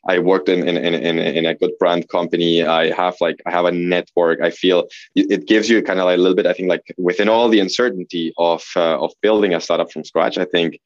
I 0.06 0.18
worked 0.18 0.48
in, 0.48 0.68
in, 0.68 0.76
in, 0.76 1.18
in 1.18 1.46
a 1.46 1.54
good 1.54 1.72
brand 1.78 2.08
company. 2.08 2.62
I 2.62 2.92
have 2.92 3.16
like, 3.20 3.40
I 3.46 3.50
have 3.50 3.64
a 3.64 3.72
network. 3.72 4.40
I 4.42 4.50
feel 4.50 4.88
it 5.14 5.46
gives 5.46 5.68
you 5.70 5.82
kind 5.82 5.98
of 5.98 6.06
like 6.06 6.18
a 6.18 6.20
little 6.20 6.36
bit, 6.36 6.46
I 6.46 6.52
think 6.52 6.68
like 6.68 6.94
within 6.98 7.28
all 7.28 7.48
the 7.48 7.60
uncertainty 7.60 8.32
of, 8.36 8.62
uh, 8.76 9.00
of 9.00 9.12
building 9.22 9.54
a 9.54 9.60
startup 9.60 9.90
from 9.90 10.04
scratch, 10.04 10.36
I 10.36 10.44
think 10.44 10.78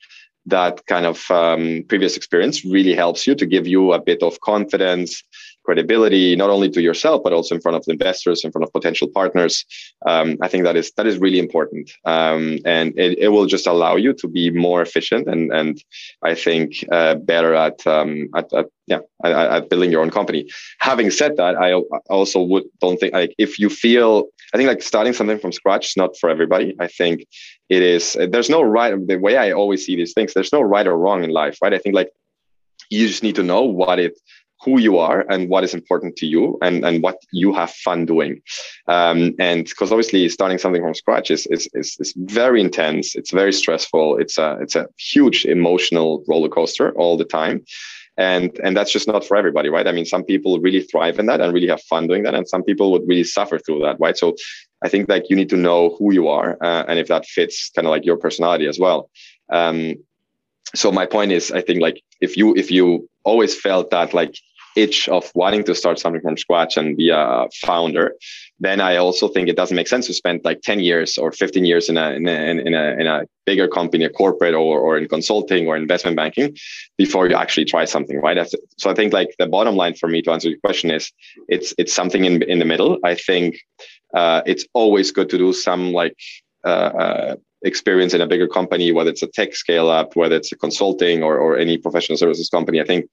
that 0.49 0.85
kind 0.87 1.07
of 1.07 1.31
um, 1.31 1.85
previous 1.89 2.17
experience 2.17 2.65
really 2.65 2.95
helps 2.95 3.27
you 3.27 3.35
to 3.35 3.47
give 3.47 3.67
you 3.67 3.93
a 3.93 4.01
bit 4.01 4.23
of 4.23 4.41
confidence 4.41 5.23
credibility 5.69 6.35
not 6.43 6.49
only 6.55 6.71
to 6.71 6.81
yourself 6.89 7.19
but 7.23 7.35
also 7.37 7.55
in 7.55 7.61
front 7.61 7.77
of 7.77 7.85
investors 7.89 8.43
in 8.45 8.51
front 8.51 8.65
of 8.67 8.73
potential 8.73 9.09
partners. 9.21 9.55
Um, 10.11 10.29
i 10.45 10.49
think 10.51 10.63
that 10.65 10.77
is 10.81 10.87
that 10.97 11.07
is 11.11 11.19
really 11.25 11.41
important. 11.47 11.87
Um, 12.15 12.43
and 12.77 12.87
it, 13.05 13.13
it 13.25 13.29
will 13.35 13.49
just 13.55 13.67
allow 13.67 13.95
you 14.05 14.13
to 14.21 14.27
be 14.39 14.45
more 14.67 14.81
efficient 14.89 15.25
and 15.33 15.45
and 15.59 15.73
i 16.31 16.33
think 16.45 16.69
uh, 16.97 17.15
better 17.33 17.53
at, 17.67 17.79
um, 17.97 18.11
at, 18.39 18.47
at 18.61 18.67
yeah 18.93 19.03
at, 19.27 19.33
at, 19.57 19.69
building 19.71 19.91
your 19.93 20.03
own 20.05 20.13
company. 20.19 20.43
Having 20.91 21.11
said 21.21 21.33
that 21.41 21.55
i 21.67 21.71
also 22.17 22.39
would 22.51 22.65
don't 22.85 22.99
think 23.01 23.13
like 23.21 23.35
if 23.47 23.51
you 23.63 23.69
feel 23.85 24.13
i 24.53 24.57
think 24.57 24.69
like 24.73 24.83
starting 24.93 25.15
something 25.19 25.41
from 25.43 25.53
scratch 25.61 25.85
is 25.91 25.97
not 26.03 26.11
for 26.21 26.29
everybody. 26.35 26.69
I 26.87 26.89
think 26.99 27.17
it 27.77 27.83
is 27.95 28.05
there's 28.33 28.53
no 28.57 28.63
right 28.77 28.93
the 29.11 29.19
way 29.27 29.35
i 29.45 29.49
always 29.61 29.81
see 29.85 29.95
these 29.97 30.15
things 30.15 30.33
there's 30.33 30.57
no 30.59 30.63
right 30.75 30.89
or 30.91 30.97
wrong 31.03 31.21
in 31.27 31.31
life 31.43 31.57
right? 31.63 31.77
I 31.79 31.83
think 31.83 31.95
like 32.01 32.11
you 32.95 33.07
just 33.13 33.25
need 33.27 33.39
to 33.41 33.49
know 33.53 33.65
what 33.81 33.99
it 34.07 34.15
who 34.61 34.81
you 34.81 34.99
are 34.99 35.25
and 35.31 35.49
what 35.49 35.65
is 35.65 35.75
important 35.75 36.17
to 36.17 36.27
you 36.27 36.59
and, 36.63 36.85
and 36.85 37.03
what 37.03 37.19
you 37.33 37.53
have 37.55 37.71
fun 37.71 38.07
doing. 38.07 38.43
Um, 38.89 39.35
and 39.39 39.65
because 39.65 39.93
obviously 39.93 40.29
starting 40.29 40.59
something 40.59 40.83
from 40.83 40.95
scratch 40.95 41.31
is, 41.31 41.47
is, 41.47 41.69
is, 41.75 41.97
is, 42.01 42.13
very 42.17 42.61
intense. 42.61 43.15
It's 43.15 43.31
very 43.31 43.53
stressful. 43.53 44.19
It's 44.19 44.39
a, 44.39 44.59
it's 44.61 44.75
a 44.75 44.89
huge 44.99 45.45
emotional 45.45 46.25
roller 46.27 46.49
coaster 46.49 46.93
all 46.93 47.17
the 47.17 47.25
time. 47.25 47.65
And, 48.17 48.59
and 48.65 48.77
that's 48.77 48.93
just 48.93 49.07
not 49.07 49.25
for 49.25 49.37
everybody, 49.37 49.69
right? 49.69 49.87
I 49.87 49.93
mean, 49.93 50.05
some 50.05 50.25
people 50.25 50.59
really 50.59 50.83
thrive 50.83 51.21
in 51.21 51.27
that 51.27 51.41
and 51.41 51.55
really 51.55 51.69
have 51.69 51.83
fun 51.83 52.09
doing 52.09 52.25
that. 52.25 52.35
And 52.35 52.49
some 52.49 52.65
people 52.65 52.91
would 52.91 53.07
really 53.07 53.23
suffer 53.23 53.61
through 53.61 53.81
that, 53.83 53.97
right? 54.01 54.19
So 54.19 54.35
I 54.83 54.89
think 54.89 55.09
like 55.09 55.31
you 55.31 55.37
need 55.37 55.51
to 55.51 55.57
know 55.57 55.95
who 55.99 56.13
you 56.13 56.27
are 56.27 56.59
uh, 56.61 56.85
and 56.89 56.99
if 56.99 57.07
that 57.09 57.27
fits 57.27 57.71
kind 57.75 57.87
of 57.87 57.91
like 57.91 58.05
your 58.05 58.17
personality 58.17 58.67
as 58.67 58.79
well. 58.79 59.09
Um, 59.51 59.95
so 60.75 60.93
my 60.93 61.07
point 61.07 61.33
is, 61.33 61.51
I 61.51 61.63
think 61.63 61.81
like 61.81 62.03
if 62.21 62.37
you 62.37 62.55
if 62.57 62.71
you 62.71 63.09
always 63.25 63.59
felt 63.59 63.91
that 63.91 64.15
like 64.15 64.35
itch 64.77 65.09
of 65.09 65.31
wanting 65.35 65.65
to 65.65 65.75
start 65.75 65.99
something 65.99 66.21
from 66.21 66.37
scratch 66.37 66.77
and 66.77 66.97
be 66.97 67.11
a 67.11 67.49
founder, 67.67 68.15
then 68.61 68.81
I 68.81 68.97
also 68.97 69.27
think 69.27 69.49
it 69.49 69.57
doesn't 69.57 69.75
make 69.75 69.89
sense 69.89 70.07
to 70.07 70.15
spend 70.15 70.43
like 70.45 70.61
10 70.63 70.81
years 70.81 71.19
or 71.19 71.33
15 71.33 71.65
years 71.65 71.89
in 71.89 71.97
a, 71.97 72.11
in 72.13 72.29
a, 72.29 72.33
in 72.33 72.75
a, 72.75 72.85
in 73.01 73.07
a 73.07 73.23
bigger 73.45 73.67
company, 73.67 74.05
a 74.05 74.09
corporate 74.09 74.55
or, 74.55 74.79
or 74.79 74.97
in 74.97 75.09
consulting 75.09 75.67
or 75.67 75.77
investment 75.77 76.17
banking 76.17 76.57
before 76.97 77.29
you 77.29 77.35
actually 77.35 77.65
try 77.65 77.85
something, 77.85 78.21
right? 78.21 78.39
So 78.79 78.91
I 78.91 78.95
think 78.95 79.13
like 79.13 79.35
the 79.39 79.49
bottom 79.49 79.75
line 79.75 79.95
for 79.95 80.09
me 80.09 80.23
to 80.23 80.31
answer 80.31 80.49
your 80.49 80.61
question 80.61 80.91
is 80.93 81.11
it's, 81.49 81.75
it's 81.77 81.93
something 81.93 82.25
in, 82.25 82.43
in 82.43 82.61
the 82.61 82.65
middle. 82.65 82.99
I 83.05 83.17
think 83.17 83.59
uh, 84.15 84.43
it's 84.47 84.65
always 84.75 85.11
good 85.11 85.29
to 85.31 85.39
do 85.39 85.53
some 85.53 85.93
like 85.93 86.17
uh, 86.65 86.69
uh, 86.69 87.37
experience 87.63 88.15
in 88.15 88.21
a 88.21 88.27
bigger 88.27 88.49
company, 88.49 88.93
whether 88.93 89.11
it's 89.11 89.23
a 89.23 89.27
tech 89.27 89.55
scale 89.55 89.89
up, 89.89 90.17
whether 90.17 90.37
it's 90.37 90.53
a 90.53 90.57
consulting 90.57 91.23
or, 91.23 91.39
or 91.39 91.59
any 91.59 91.77
professional 91.77 92.19
services 92.19 92.49
company. 92.49 92.81
I 92.81 92.85
think 92.85 93.11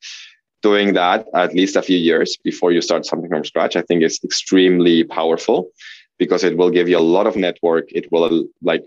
doing 0.62 0.94
that 0.94 1.28
at 1.34 1.54
least 1.54 1.76
a 1.76 1.82
few 1.82 1.98
years 1.98 2.38
before 2.44 2.72
you 2.72 2.82
start 2.82 3.06
something 3.06 3.30
from 3.30 3.44
scratch, 3.44 3.76
I 3.76 3.82
think 3.82 4.04
is 4.04 4.20
extremely 4.24 5.04
powerful 5.04 5.70
because 6.18 6.44
it 6.44 6.58
will 6.58 6.70
give 6.70 6.88
you 6.90 6.98
a 6.98 7.10
lot 7.16 7.28
of 7.28 7.36
network. 7.36 7.92
It 7.92 8.12
will 8.12 8.46
like 8.62 8.86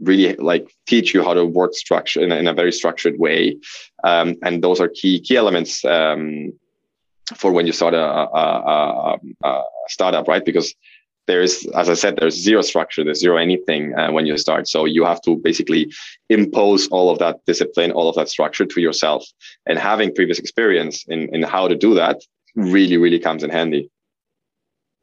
really 0.00 0.34
like 0.36 0.74
teach 0.86 1.14
you 1.14 1.22
how 1.22 1.34
to 1.34 1.44
work 1.44 1.74
structure 1.74 2.20
in 2.20 2.32
a, 2.32 2.36
in 2.36 2.46
a 2.48 2.54
very 2.54 2.72
structured 2.72 3.18
way. 3.18 3.56
Um, 4.04 4.36
and 4.42 4.62
those 4.62 4.80
are 4.80 4.88
key, 4.88 5.20
key 5.20 5.36
elements 5.36 5.84
um, 5.84 6.52
for 7.36 7.52
when 7.52 7.66
you 7.66 7.72
start 7.72 7.94
a, 7.94 8.02
a, 8.02 9.18
a, 9.44 9.48
a 9.48 9.62
startup, 9.88 10.28
right? 10.28 10.44
Because 10.44 10.74
there's 11.26 11.66
as 11.68 11.88
i 11.88 11.94
said 11.94 12.16
there's 12.16 12.34
zero 12.34 12.62
structure 12.62 13.04
there's 13.04 13.20
zero 13.20 13.36
anything 13.36 13.94
uh, 13.98 14.10
when 14.10 14.26
you 14.26 14.36
start. 14.36 14.68
So 14.68 14.84
you 14.84 15.04
have 15.04 15.22
to 15.22 15.36
basically 15.36 15.92
impose 16.28 16.88
all 16.88 17.10
of 17.10 17.18
that 17.18 17.40
discipline 17.46 17.92
all 17.92 18.08
of 18.08 18.16
that 18.16 18.28
structure 18.28 18.66
to 18.66 18.80
yourself. 18.80 19.24
And 19.66 19.78
having 19.78 20.14
previous 20.14 20.38
experience 20.38 21.04
in, 21.08 21.34
in 21.34 21.42
how 21.42 21.68
to 21.68 21.76
do 21.76 21.94
that 21.94 22.20
really 22.54 22.96
really 22.96 23.18
comes 23.18 23.42
in 23.42 23.50
handy. 23.50 23.90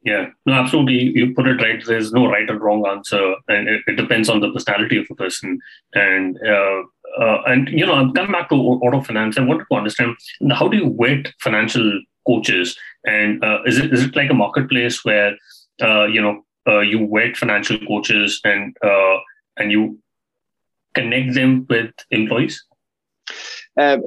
Yeah 0.04 0.28
no 0.46 0.54
absolutely. 0.54 1.12
You 1.18 1.34
put 1.34 1.48
it 1.48 1.62
right. 1.62 1.84
There's 1.86 2.12
no 2.12 2.28
right 2.28 2.50
or 2.50 2.58
wrong 2.58 2.86
answer. 2.88 3.36
And 3.48 3.68
it, 3.68 3.82
it 3.88 3.96
depends 3.96 4.30
on 4.30 4.40
the 4.40 4.52
personality 4.52 4.98
of 4.98 5.08
a 5.10 5.16
person. 5.16 5.60
And 5.94 6.38
uh, 6.46 6.82
uh, 7.20 7.42
and 7.48 7.70
you 7.70 7.86
know 7.86 7.94
i'm 7.94 8.14
coming 8.14 8.32
back 8.32 8.50
to 8.50 8.56
auto 8.56 9.02
finance. 9.02 9.38
I 9.38 9.42
wanted 9.42 9.66
to 9.72 9.78
understand 9.78 10.16
how 10.52 10.68
do 10.68 10.78
you 10.78 10.96
vet 11.00 11.34
financial 11.40 12.02
coaches? 12.28 12.78
And 13.06 13.44
uh, 13.44 13.60
is 13.66 13.78
it 13.80 13.94
is 13.94 14.04
it 14.04 14.16
like 14.16 14.30
a 14.30 14.34
marketplace 14.34 15.04
where 15.04 15.36
uh, 15.82 16.06
you 16.06 16.22
know 16.22 16.44
uh, 16.68 16.80
you 16.80 17.10
vet 17.12 17.38
financial 17.38 17.78
coaches 17.88 18.42
and 18.44 18.76
uh, 18.84 19.18
and 19.58 19.72
you 19.72 20.00
connect 20.94 21.34
them 21.34 21.66
with 21.70 21.92
employees? 22.12 22.64
Um, 23.78 24.04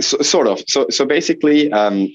so, 0.00 0.18
sort 0.18 0.46
of. 0.46 0.62
So 0.68 0.86
so 0.90 1.04
basically 1.04 1.70
um, 1.72 2.08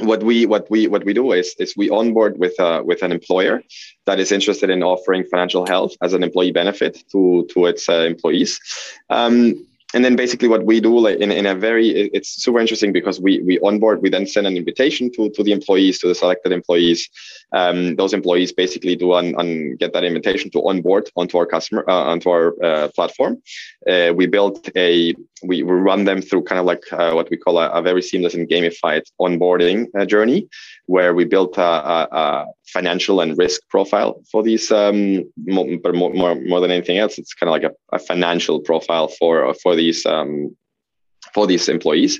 what 0.00 0.22
we 0.22 0.46
what 0.46 0.70
we 0.70 0.86
what 0.88 1.04
we 1.04 1.12
do 1.12 1.32
is 1.32 1.54
is 1.58 1.76
we 1.76 1.90
onboard 1.90 2.38
with 2.38 2.58
uh, 2.58 2.82
with 2.84 3.02
an 3.02 3.12
employer 3.12 3.62
that 4.06 4.18
is 4.18 4.32
interested 4.32 4.70
in 4.70 4.82
offering 4.82 5.24
financial 5.24 5.66
health 5.66 5.92
as 6.02 6.12
an 6.12 6.22
employee 6.22 6.52
benefit 6.52 7.02
to 7.12 7.46
to 7.52 7.66
its 7.66 7.88
uh, 7.88 8.04
employees. 8.08 8.58
Um, 9.10 9.66
and 9.94 10.04
then 10.04 10.16
basically 10.16 10.48
what 10.48 10.64
we 10.64 10.80
do 10.80 10.98
like 10.98 11.18
in, 11.18 11.30
in 11.30 11.46
a 11.46 11.54
very 11.54 12.10
it's 12.12 12.42
super 12.42 12.60
interesting 12.60 12.92
because 12.92 13.20
we 13.20 13.40
we 13.42 13.58
onboard 13.60 14.02
we 14.02 14.10
then 14.10 14.26
send 14.26 14.46
an 14.46 14.56
invitation 14.56 15.10
to 15.12 15.30
to 15.30 15.42
the 15.42 15.52
employees 15.52 15.98
to 16.00 16.08
the 16.08 16.14
selected 16.14 16.52
employees. 16.52 17.08
Um, 17.52 17.94
those 17.94 18.12
employees 18.12 18.52
basically 18.52 18.96
do 18.96 19.12
on, 19.12 19.34
on 19.36 19.76
get 19.76 19.92
that 19.92 20.02
invitation 20.02 20.50
to 20.50 20.58
onboard 20.68 21.08
onto 21.16 21.38
our 21.38 21.46
customer 21.46 21.84
uh, 21.88 22.04
onto 22.12 22.28
our 22.28 22.54
uh, 22.62 22.88
platform. 22.94 23.40
Uh, 23.88 24.12
we 24.14 24.26
built 24.26 24.68
a 24.76 25.14
we, 25.46 25.62
run 25.62 26.04
them 26.04 26.22
through 26.22 26.42
kind 26.42 26.58
of 26.58 26.66
like 26.66 26.82
uh, 26.92 27.12
what 27.12 27.30
we 27.30 27.36
call 27.36 27.58
a, 27.58 27.68
a, 27.70 27.82
very 27.82 28.02
seamless 28.02 28.34
and 28.34 28.48
gamified 28.48 29.02
onboarding 29.20 29.86
uh, 29.98 30.04
journey 30.04 30.48
where 30.86 31.14
we 31.14 31.24
built 31.24 31.56
a, 31.58 31.62
a, 31.62 32.08
a, 32.12 32.46
financial 32.66 33.20
and 33.20 33.36
risk 33.38 33.60
profile 33.68 34.20
for 34.30 34.42
these 34.42 34.72
um, 34.72 35.22
but 35.82 35.94
more, 35.94 36.12
more, 36.12 36.34
more 36.34 36.60
than 36.60 36.70
anything 36.70 36.98
else 36.98 37.18
it's 37.18 37.34
kind 37.34 37.48
of 37.48 37.52
like 37.52 37.72
a, 37.92 37.98
financial 37.98 38.60
profile 38.60 39.08
for 39.08 39.54
for 39.54 39.76
these 39.76 40.04
um, 40.06 40.54
for 41.34 41.46
these 41.46 41.68
employees. 41.68 42.18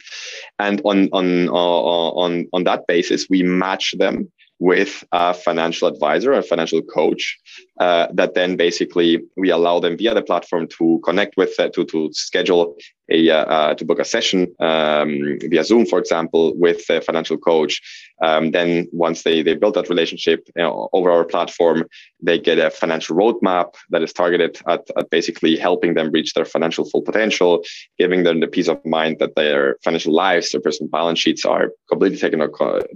And 0.58 0.80
on 0.84 1.08
on 1.12 1.48
uh, 1.48 1.52
on 1.52 2.46
on 2.52 2.64
that 2.64 2.86
basis 2.86 3.28
we 3.30 3.42
match 3.42 3.94
them 3.98 4.30
with 4.58 5.04
a 5.12 5.34
financial 5.34 5.88
advisor, 5.88 6.32
a 6.32 6.42
financial 6.42 6.80
coach, 6.82 7.38
uh, 7.80 8.06
that 8.12 8.34
then 8.34 8.56
basically 8.56 9.22
we 9.36 9.50
allow 9.50 9.80
them 9.80 9.96
via 9.96 10.14
the 10.14 10.22
platform 10.22 10.68
to 10.78 11.00
connect 11.04 11.36
with, 11.36 11.58
uh, 11.58 11.68
to, 11.70 11.84
to 11.84 12.10
schedule 12.12 12.76
a, 13.10 13.30
uh, 13.30 13.44
uh 13.44 13.74
to 13.74 13.84
book 13.84 13.98
a 13.98 14.04
session 14.04 14.54
um, 14.60 15.38
via 15.42 15.64
Zoom, 15.64 15.84
for 15.84 15.98
example, 15.98 16.54
with 16.56 16.88
a 16.88 17.00
financial 17.00 17.36
coach. 17.36 17.80
Um, 18.22 18.52
then 18.52 18.88
once 18.92 19.24
they, 19.24 19.42
they 19.42 19.54
build 19.56 19.74
that 19.74 19.88
relationship 19.88 20.48
you 20.56 20.62
know, 20.62 20.88
over 20.92 21.10
our 21.10 21.24
platform, 21.24 21.84
they 22.22 22.38
get 22.38 22.58
a 22.58 22.70
financial 22.70 23.16
roadmap 23.16 23.74
that 23.90 24.02
is 24.02 24.12
targeted 24.12 24.58
at, 24.68 24.88
at 24.96 25.10
basically 25.10 25.56
helping 25.56 25.94
them 25.94 26.10
reach 26.12 26.32
their 26.32 26.44
financial 26.44 26.88
full 26.88 27.02
potential, 27.02 27.62
giving 27.98 28.22
them 28.22 28.40
the 28.40 28.46
peace 28.46 28.68
of 28.68 28.84
mind 28.86 29.18
that 29.18 29.34
their 29.34 29.76
financial 29.84 30.14
lives, 30.14 30.50
their 30.50 30.60
personal 30.60 30.88
balance 30.88 31.18
sheets 31.18 31.44
are 31.44 31.72
completely 31.90 32.18
taken, 32.18 32.40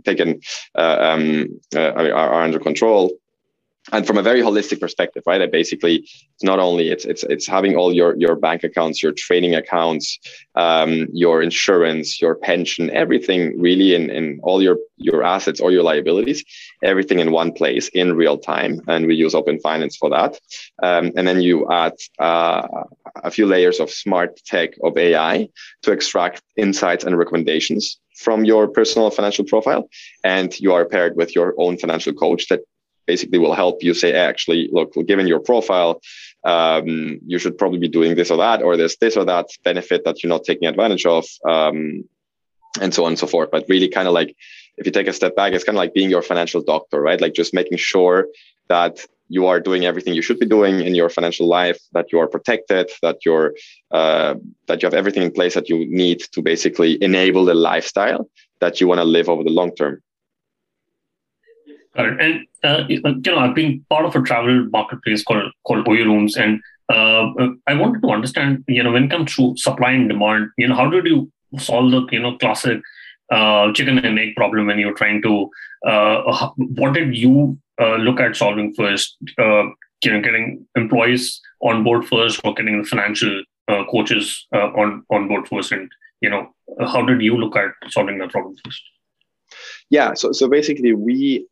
taken 0.05 0.41
uh, 0.77 0.97
um, 1.01 1.61
uh, 1.75 1.91
are, 1.93 2.13
are 2.13 2.43
under 2.43 2.59
control 2.59 3.11
and 3.93 4.07
from 4.07 4.19
a 4.19 4.23
very 4.23 4.43
holistic 4.43 4.81
perspective 4.81 5.23
right 5.27 5.39
that 5.39 5.53
basically 5.53 5.97
it's 6.35 6.45
not 6.45 6.59
only 6.59 6.91
it's 6.91 7.05
it's 7.05 7.25
it's 7.25 7.47
having 7.47 7.77
all 7.77 7.93
your 7.93 8.17
your 8.17 8.37
bank 8.37 8.65
accounts 8.65 9.03
your 9.03 9.13
trading 9.13 9.55
accounts 9.55 10.19
um, 10.55 11.07
your 11.13 11.43
insurance 11.43 12.21
your 12.21 12.35
pension 12.35 12.91
everything 12.91 13.61
really 13.61 13.95
in 13.95 14.11
in 14.11 14.41
all 14.43 14.63
your 14.63 14.77
your 14.97 15.23
assets 15.23 15.61
or 15.61 15.71
your 15.71 15.83
liabilities 15.83 16.45
everything 16.83 17.19
in 17.19 17.33
one 17.33 17.53
place 17.53 17.89
in 17.89 18.15
real 18.15 18.39
time. 18.39 18.81
And 18.89 19.07
we 19.07 19.15
use 19.15 19.35
open 19.35 19.59
finance 19.61 19.97
for 19.97 20.11
that. 20.11 20.39
Um, 20.83 21.13
and 21.17 21.27
then 21.27 21.41
you 21.43 21.71
add 21.71 21.95
uh, 22.19 22.67
a 23.17 23.31
few 23.31 23.47
layers 23.47 23.81
of 23.81 23.91
smart 23.91 24.41
tech 24.45 24.71
of 24.83 24.97
ai 24.97 25.49
to 25.83 25.93
extract 25.93 26.43
insights 26.57 27.05
and 27.05 27.19
recommendations 27.19 27.99
from 28.17 28.45
your 28.45 28.69
personal 28.69 29.11
financial 29.11 29.45
profile. 29.45 29.89
And 30.25 30.59
you 30.59 30.73
are 30.73 30.85
paired 30.85 31.17
with 31.17 31.35
your 31.35 31.55
own 31.59 31.79
financial 31.79 32.13
coach 32.13 32.49
that 32.49 32.61
basically 33.13 33.39
will 33.39 33.55
help 33.65 33.83
you 33.83 33.93
say 33.95 34.13
actually 34.13 34.69
look 34.71 34.91
given 35.07 35.27
your 35.27 35.41
profile 35.41 35.93
um, 36.45 37.19
you 37.27 37.39
should 37.39 37.59
probably 37.59 37.79
be 37.79 37.89
doing 37.89 38.15
this 38.15 38.31
or 38.31 38.39
that 38.39 38.63
or 38.63 38.77
there's 38.77 38.97
this 38.97 39.17
or 39.17 39.25
that 39.25 39.47
benefit 39.65 40.05
that 40.05 40.23
you're 40.23 40.29
not 40.29 40.45
taking 40.45 40.69
advantage 40.69 41.05
of 41.05 41.25
um, 41.49 42.05
and 42.81 42.95
so 42.95 43.05
on 43.05 43.13
and 43.13 43.19
so 43.19 43.27
forth. 43.27 43.51
But 43.51 43.67
really 43.69 43.89
kind 43.89 44.09
of 44.09 44.15
like 44.15 44.37
if 44.77 44.87
you 44.87 44.93
take 44.93 45.09
a 45.09 45.13
step 45.13 45.35
back 45.35 45.53
it's 45.53 45.65
kind 45.65 45.77
of 45.77 45.83
like 45.85 45.95
being 45.95 46.11
your 46.11 46.23
financial 46.23 46.63
doctor 46.63 47.01
right? 47.01 47.21
Like 47.21 47.35
just 47.35 47.53
making 47.53 47.79
sure 47.79 48.29
that 48.69 49.05
you 49.29 49.47
are 49.47 49.61
doing 49.61 49.85
everything 49.85 50.15
you 50.15 50.23
should 50.23 50.39
be 50.39 50.47
doing 50.47 50.81
in 50.81 50.95
your 50.95 51.11
financial 51.11 51.47
life 51.47 51.79
that 51.93 52.13
you 52.13 52.19
are 52.19 52.29
protected 52.29 52.91
that 53.03 53.19
you're 53.27 53.55
uh, 53.91 54.35
that 54.69 54.81
you 54.81 54.87
have 54.87 54.95
everything 54.95 55.23
in 55.23 55.33
place 55.33 55.55
that 55.55 55.69
you 55.69 55.79
need 56.03 56.21
to 56.33 56.41
basically 56.41 57.03
enable 57.03 57.45
the 57.45 57.55
lifestyle 57.55 58.31
that 58.61 58.81
you 58.81 58.89
want 58.89 59.01
to 59.01 59.05
live 59.05 59.29
over 59.29 59.45
the 59.45 59.51
long 59.51 59.75
term 59.75 60.01
Correct. 61.99 62.23
And 62.23 62.47
uh, 62.63 62.85
you 62.89 63.01
know, 63.03 63.39
I've 63.39 63.57
been 63.57 63.85
part 63.91 64.05
of 64.05 64.15
a 64.15 64.23
travel 64.23 64.69
marketplace 64.71 65.25
called 65.25 65.53
called 65.67 65.85
OYO 65.85 66.05
Rooms, 66.05 66.37
and 66.37 66.61
uh, 66.89 67.33
I 67.67 67.75
wanted 67.75 68.03
to 68.03 68.11
understand, 68.11 68.65
you 68.69 68.83
know, 68.83 68.93
when 68.93 69.05
it 69.05 69.11
comes 69.11 69.35
to 69.35 69.57
supply 69.57 69.91
and 69.93 70.09
demand, 70.09 70.51
you 70.57 70.69
know, 70.69 70.77
how 70.77 70.89
did 70.89 71.07
you 71.07 71.31
solve 71.59 71.91
the 71.91 72.07
you 72.13 72.21
know 72.21 72.39
classic 72.39 72.81
uh, 73.33 73.73
chicken 73.73 73.99
and 73.99 74.19
egg 74.19 74.37
problem 74.37 74.69
when 74.69 74.79
you're 74.79 74.95
trying 74.95 75.23
to? 75.23 75.51
Uh, 75.85 76.51
what 76.57 76.95
did 76.95 77.17
you 77.17 77.59
uh, 77.81 77.97
look 77.97 78.21
at 78.21 78.37
solving 78.37 78.73
first? 78.75 79.17
Uh, 79.37 79.65
you 80.05 80.13
know, 80.13 80.21
getting 80.21 80.65
employees 80.77 81.41
on 81.63 81.83
board 81.83 82.07
first, 82.07 82.41
or 82.45 82.55
getting 82.55 82.81
the 82.81 82.87
financial 82.87 83.43
coaches 83.91 84.47
on 84.53 85.05
on 85.11 85.27
board 85.27 85.49
first, 85.49 85.73
and 85.73 85.91
you 86.21 86.31
know, 86.31 86.55
how 86.81 87.05
did 87.05 87.21
you 87.21 87.37
look 87.37 87.57
at 87.57 87.71
solving 87.89 88.19
that 88.19 88.31
problem 88.31 88.55
first? 88.65 88.83
Yeah, 89.91 90.15
so 90.15 90.31
so 90.31 90.49
basically 90.49 90.93
we 90.93 91.49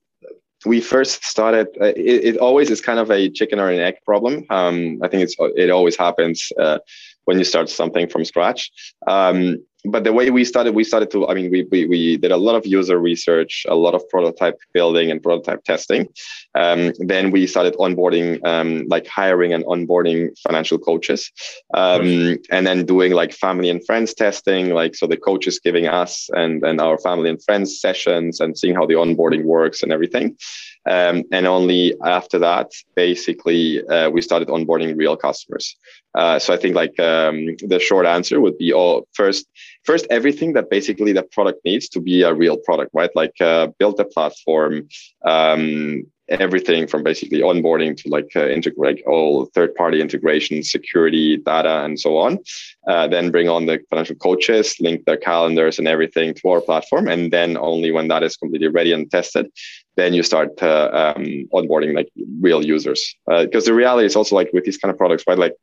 we 0.65 0.81
first 0.81 1.25
started 1.25 1.69
uh, 1.81 1.93
it, 1.97 2.25
it, 2.25 2.37
always 2.39 2.71
is 2.71 2.81
kind 2.81 2.99
of 2.99 3.11
a 3.11 3.29
chicken 3.31 3.61
or 3.61 3.69
an 3.69 3.79
egg 3.79 3.97
problem. 4.05 4.45
Um, 4.51 4.99
i 5.03 5.09
think 5.09 5.23
it's 5.23 5.37
it 5.39 5.71
always 5.71 5.97
happens 5.97 6.51
uh, 6.59 6.79
when 7.25 7.39
you 7.39 7.45
start 7.45 7.69
something 7.69 8.09
from 8.09 8.25
scratch. 8.25 8.71
Um, 9.07 9.59
but 9.91 10.05
the 10.05 10.13
way 10.13 10.31
we 10.31 10.45
started 10.45 10.75
we 10.75 10.85
started 10.85 11.11
to 11.11 11.29
i 11.29 11.35
mean 11.35 11.51
we, 11.51 11.67
we, 11.71 11.87
we 11.87 12.17
did 12.17 12.33
a 12.33 12.37
lot 12.37 12.55
of 12.55 12.67
user 12.67 12.99
research 12.99 13.65
a 13.69 13.75
lot 13.75 13.95
of 13.95 14.09
prototype 14.09 14.59
building 14.73 15.11
and 15.11 15.23
prototype 15.23 15.65
testing. 15.65 16.09
Um, 16.55 16.93
then 16.99 17.31
we 17.31 17.47
started 17.47 17.75
onboarding 17.75 18.45
um, 18.47 18.87
like 18.89 19.07
hiring 19.07 19.53
and 19.53 19.65
onboarding 19.65 20.37
financial 20.39 20.79
coaches 20.79 21.31
um, 21.75 22.39
and 22.51 22.67
then 22.67 22.87
doing 22.87 23.13
like 23.13 23.33
family 23.33 23.69
and 23.69 23.85
friends 23.85 24.15
testing 24.15 24.71
like 24.71 24.95
so 24.95 25.07
the 25.07 25.17
coaches 25.17 25.61
giving 25.63 25.87
us 25.87 26.29
and 26.33 26.65
and 26.65 26.81
our 26.81 26.99
family 26.99 27.29
and 27.31 27.43
friends 27.45 27.81
sessions 27.81 28.41
and 28.41 28.57
seeing 28.59 28.75
how 28.75 28.87
the 28.87 28.95
onboarding 28.95 29.45
works 29.45 29.83
and 29.83 29.93
everything 29.93 30.37
Um, 30.87 31.25
and 31.33 31.47
only 31.47 31.95
after 32.05 32.39
that, 32.39 32.71
basically, 32.95 33.85
uh, 33.87 34.09
we 34.11 34.23
started 34.23 34.49
onboarding 34.49 34.97
real 34.97 35.17
customers. 35.17 35.77
Uh, 36.15 36.39
so 36.39 36.55
I 36.55 36.57
think 36.57 36.75
like 36.75 36.99
um, 37.01 37.57
the 37.59 37.81
short 37.81 38.07
answer 38.07 38.41
would 38.41 38.57
be, 38.57 38.73
oh, 38.73 39.07
first, 39.13 39.47
first 39.85 40.07
everything 40.11 40.53
that 40.55 40.71
basically 40.71 41.13
the 41.13 41.25
product 41.25 41.61
needs 41.65 41.89
to 41.91 42.01
be 42.01 42.23
a 42.23 42.33
real 42.33 42.57
product, 42.57 42.91
right? 42.95 43.11
Like 43.15 43.35
uh, 43.41 43.69
build 43.79 43.99
a 44.01 44.05
platform, 44.05 44.89
um, 45.25 46.05
everything 46.29 46.87
from 46.87 47.03
basically 47.03 47.41
onboarding 47.41 47.97
to 47.97 48.09
like 48.09 48.31
uh, 48.35 48.49
integrate 48.49 49.03
all 49.07 49.47
third 49.47 49.75
party 49.75 50.01
integration, 50.01 50.63
security, 50.63 51.37
data, 51.37 51.85
and 51.85 51.99
so 51.99 52.17
on. 52.17 52.39
Uh, 52.87 53.07
then 53.07 53.31
bring 53.31 53.49
on 53.49 53.67
the 53.67 53.81
financial 53.91 54.17
coaches, 54.17 54.77
link 54.81 55.05
their 55.05 55.17
calendars 55.17 55.79
and 55.79 55.89
everything 55.89 56.35
to 56.35 56.49
our 56.49 56.61
platform. 56.61 57.09
And 57.09 57.33
then 57.33 57.57
only 57.57 57.93
when 57.93 58.09
that 58.09 58.23
is 58.23 58.37
completely 58.37 58.69
ready 58.69 58.93
and 58.93 59.11
tested, 59.11 59.51
then 59.97 60.15
you 60.15 60.23
start 60.23 60.63
uh, 60.63 61.15
um, 61.17 61.49
onboarding 61.53 61.95
like 61.95 62.09
real 62.41 62.65
users. 62.65 63.15
Because 63.29 63.65
uh, 63.65 63.71
the 63.71 63.75
reality 63.75 64.07
is 64.07 64.17
also 64.17 64.35
like 64.35 64.51
with 64.53 64.65
these 64.65 64.79
kind 64.79 64.91
of 64.91 64.99
products, 64.99 65.25
right? 65.27 65.39
Like 65.39 65.55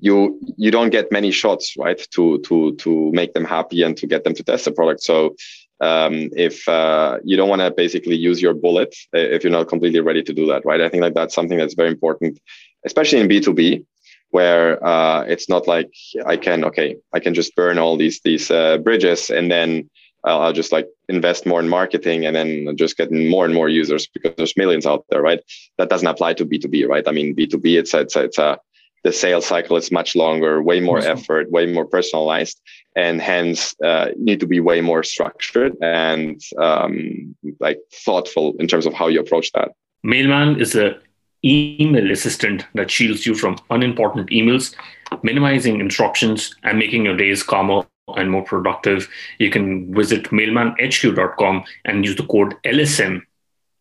you 0.00 0.40
you 0.56 0.70
don't 0.70 0.90
get 0.90 1.12
many 1.12 1.30
shots 1.30 1.74
right 1.78 2.06
to 2.10 2.38
to 2.40 2.74
to 2.76 3.12
make 3.12 3.32
them 3.32 3.44
happy 3.44 3.82
and 3.82 3.96
to 3.96 4.06
get 4.06 4.24
them 4.24 4.34
to 4.34 4.42
test 4.42 4.64
the 4.64 4.72
product 4.72 5.00
so 5.00 5.36
um, 5.80 6.30
if 6.36 6.66
uh, 6.68 7.18
you 7.24 7.36
don't 7.36 7.48
want 7.48 7.60
to 7.60 7.70
basically 7.70 8.16
use 8.16 8.40
your 8.40 8.54
bullet 8.54 8.94
if 9.12 9.42
you're 9.42 9.50
not 9.50 9.68
completely 9.68 10.00
ready 10.00 10.22
to 10.22 10.32
do 10.32 10.46
that 10.46 10.64
right? 10.64 10.80
I 10.80 10.88
think 10.88 11.02
like 11.02 11.14
that's 11.14 11.34
something 11.34 11.58
that's 11.58 11.74
very 11.74 11.88
important 11.88 12.38
especially 12.84 13.20
in 13.20 13.28
b2b 13.28 13.84
where 14.30 14.84
uh, 14.84 15.22
it's 15.22 15.48
not 15.48 15.66
like 15.66 15.90
i 16.26 16.36
can 16.36 16.64
okay 16.64 16.96
i 17.12 17.20
can 17.20 17.34
just 17.34 17.54
burn 17.56 17.78
all 17.78 17.96
these 17.96 18.20
these 18.24 18.50
uh, 18.50 18.78
bridges 18.78 19.30
and 19.30 19.50
then 19.50 19.88
I'll, 20.24 20.40
I'll, 20.40 20.52
just 20.52 20.72
like 20.72 20.88
invest 21.08 21.44
more 21.44 21.60
in 21.60 21.68
marketing 21.68 22.24
and 22.24 22.34
then 22.34 22.76
just 22.76 22.96
get 22.96 23.12
more 23.12 23.44
and 23.44 23.54
more 23.54 23.68
users 23.68 24.06
because 24.06 24.34
there's 24.36 24.56
millions 24.56 24.86
out 24.86 25.04
there 25.10 25.20
right? 25.20 25.40
That 25.76 25.90
doesn't 25.90 26.08
apply 26.08 26.34
to 26.34 26.46
b2b 26.46 26.88
right? 26.88 27.06
I 27.06 27.12
mean 27.12 27.36
b2b 27.36 27.78
it's 27.78 27.94
a, 27.94 28.00
it's 28.00 28.16
a, 28.16 28.24
it's 28.24 28.38
a 28.38 28.58
the 29.04 29.12
sales 29.12 29.46
cycle 29.46 29.76
is 29.76 29.92
much 29.92 30.16
longer, 30.16 30.62
way 30.62 30.80
more 30.80 30.98
awesome. 30.98 31.18
effort, 31.18 31.50
way 31.50 31.70
more 31.70 31.84
personalized, 31.84 32.60
and 32.96 33.20
hence 33.20 33.74
uh, 33.84 34.08
need 34.16 34.40
to 34.40 34.46
be 34.46 34.60
way 34.60 34.80
more 34.80 35.02
structured 35.02 35.76
and 35.82 36.40
um, 36.58 37.36
like 37.60 37.78
thoughtful 37.92 38.54
in 38.58 38.66
terms 38.66 38.86
of 38.86 38.94
how 38.94 39.06
you 39.06 39.20
approach 39.20 39.52
that. 39.52 39.72
Mailman 40.02 40.60
is 40.60 40.74
a 40.74 40.96
email 41.44 42.10
assistant 42.10 42.66
that 42.74 42.90
shields 42.90 43.26
you 43.26 43.34
from 43.34 43.58
unimportant 43.68 44.30
emails, 44.30 44.74
minimizing 45.22 45.80
interruptions 45.80 46.54
and 46.62 46.78
making 46.78 47.04
your 47.04 47.16
days 47.16 47.42
calmer 47.42 47.86
and 48.16 48.30
more 48.30 48.44
productive. 48.44 49.06
You 49.38 49.50
can 49.50 49.94
visit 49.94 50.24
mailmanhq.com 50.24 51.64
and 51.84 52.04
use 52.06 52.16
the 52.16 52.26
code 52.26 52.54
LSM, 52.64 53.20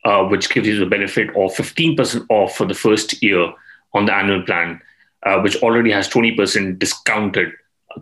uh, 0.04 0.26
which 0.26 0.50
gives 0.50 0.68
you 0.68 0.78
the 0.80 0.86
benefit 0.86 1.30
of 1.30 1.56
15% 1.56 2.26
off 2.30 2.58
for 2.58 2.66
the 2.66 2.74
first 2.74 3.24
year 3.24 3.54
on 3.94 4.06
the 4.06 4.14
annual 4.14 4.42
plan 4.42 4.82
uh, 5.26 5.40
which 5.40 5.56
already 5.58 5.92
has 5.92 6.08
20% 6.10 6.80
discounted 6.80 7.52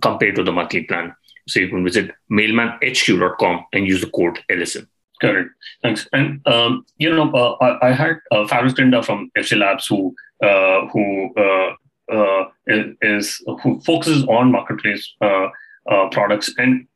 compared 0.02 0.36
to 0.36 0.44
the 0.44 0.52
monthly 0.52 0.84
plan. 0.84 1.14
So 1.48 1.60
you 1.60 1.70
can 1.70 1.84
visit 1.84 2.12
mailmanhq.com 2.32 3.66
and 3.74 3.88
use 3.88 4.02
the 4.02 4.10
code 4.10 4.40
LSM. 4.50 4.88
Correct. 5.22 5.50
Thanks. 5.84 6.08
And 6.14 6.46
um, 6.48 6.86
you 6.98 7.14
know, 7.14 7.32
uh, 7.32 7.56
I, 7.64 7.90
I, 7.90 7.92
had 7.92 8.18
uh, 8.32 8.48
Fabrice 8.48 8.74
Grinda 8.74 9.04
from 9.04 9.30
FJ 9.38 9.60
Labs 9.60 9.86
who 9.86 10.16
uh, 10.42 10.88
who 10.88 11.32
uh, 11.36 11.74
uh, 12.12 12.46
is 12.68 13.42
who 13.62 13.80
focuses 13.82 14.24
on 14.26 14.52
marketplace 14.52 15.08
uh, 15.22 15.48
uh, 15.90 16.10
products, 16.10 16.52
and 16.58 16.88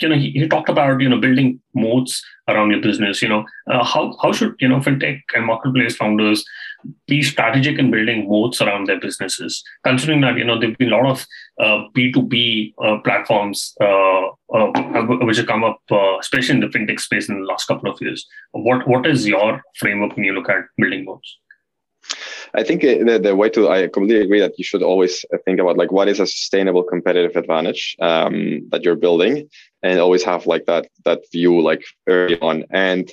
you 0.00 0.08
know, 0.08 0.16
he, 0.16 0.30
he, 0.30 0.48
talked 0.48 0.70
about 0.70 1.00
you 1.00 1.08
know 1.08 1.20
building 1.20 1.60
moats 1.74 2.24
around 2.48 2.70
your 2.70 2.80
business. 2.80 3.20
You 3.20 3.28
know, 3.28 3.44
how 3.68 4.16
how 4.22 4.32
should 4.32 4.54
you 4.58 4.68
know 4.68 4.78
fintech 4.78 5.20
and 5.34 5.44
marketplace 5.44 5.94
founders 5.94 6.44
be 7.06 7.22
strategic 7.22 7.78
in 7.78 7.90
building 7.90 8.28
moats 8.28 8.60
around 8.60 8.86
their 8.86 9.00
businesses, 9.00 9.62
considering 9.84 10.20
that 10.22 10.36
you 10.36 10.44
know 10.44 10.58
there've 10.58 10.78
been 10.78 10.92
a 10.92 10.96
lot 10.96 11.10
of 11.10 11.26
uh, 11.60 11.88
B 11.94 12.12
two 12.12 12.22
B 12.22 12.74
uh, 12.82 12.98
platforms 13.04 13.74
uh, 13.80 14.28
uh, 14.54 14.70
which 15.22 15.36
have 15.38 15.46
come 15.46 15.64
up, 15.64 15.80
especially 16.20 16.54
in 16.56 16.60
the 16.60 16.66
fintech 16.66 17.00
space 17.00 17.28
in 17.28 17.40
the 17.40 17.46
last 17.46 17.66
couple 17.66 17.90
of 17.90 18.00
years. 18.00 18.26
What 18.52 18.86
what 18.88 19.06
is 19.06 19.26
your 19.26 19.62
framework 19.76 20.16
when 20.16 20.24
you 20.24 20.32
look 20.32 20.48
at 20.48 20.64
building 20.76 21.04
moats? 21.04 21.38
I 22.54 22.62
think 22.62 22.82
the, 22.82 23.18
the 23.22 23.34
way 23.34 23.48
to, 23.50 23.70
I 23.70 23.88
completely 23.88 24.24
agree 24.24 24.40
that 24.40 24.58
you 24.58 24.64
should 24.64 24.82
always 24.82 25.24
think 25.44 25.58
about 25.58 25.78
like 25.78 25.92
what 25.92 26.08
is 26.08 26.20
a 26.20 26.26
sustainable 26.26 26.82
competitive 26.82 27.36
advantage 27.36 27.96
um, 28.00 28.68
that 28.70 28.82
you're 28.82 28.96
building 28.96 29.48
and 29.82 29.98
always 29.98 30.22
have 30.24 30.46
like 30.46 30.66
that, 30.66 30.88
that 31.04 31.20
view 31.32 31.62
like 31.62 31.82
early 32.06 32.38
on. 32.40 32.64
And 32.70 33.10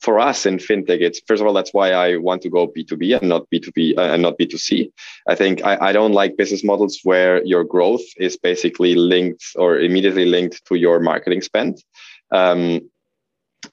for 0.00 0.18
us 0.18 0.46
in 0.46 0.58
fintech, 0.58 1.00
it's 1.00 1.20
first 1.26 1.40
of 1.40 1.46
all, 1.46 1.54
that's 1.54 1.72
why 1.72 1.92
I 1.92 2.16
want 2.16 2.42
to 2.42 2.50
go 2.50 2.68
B2B 2.68 3.18
and 3.18 3.28
not 3.28 3.48
B2B 3.52 3.98
uh, 3.98 4.02
and 4.02 4.22
not 4.22 4.38
B2C. 4.38 4.90
I 5.26 5.34
think 5.34 5.64
I, 5.64 5.76
I 5.80 5.92
don't 5.92 6.12
like 6.12 6.36
business 6.36 6.62
models 6.62 7.00
where 7.02 7.44
your 7.44 7.64
growth 7.64 8.04
is 8.18 8.36
basically 8.36 8.94
linked 8.94 9.44
or 9.56 9.78
immediately 9.78 10.26
linked 10.26 10.64
to 10.66 10.74
your 10.74 11.00
marketing 11.00 11.42
spend. 11.42 11.82
Um, 12.30 12.90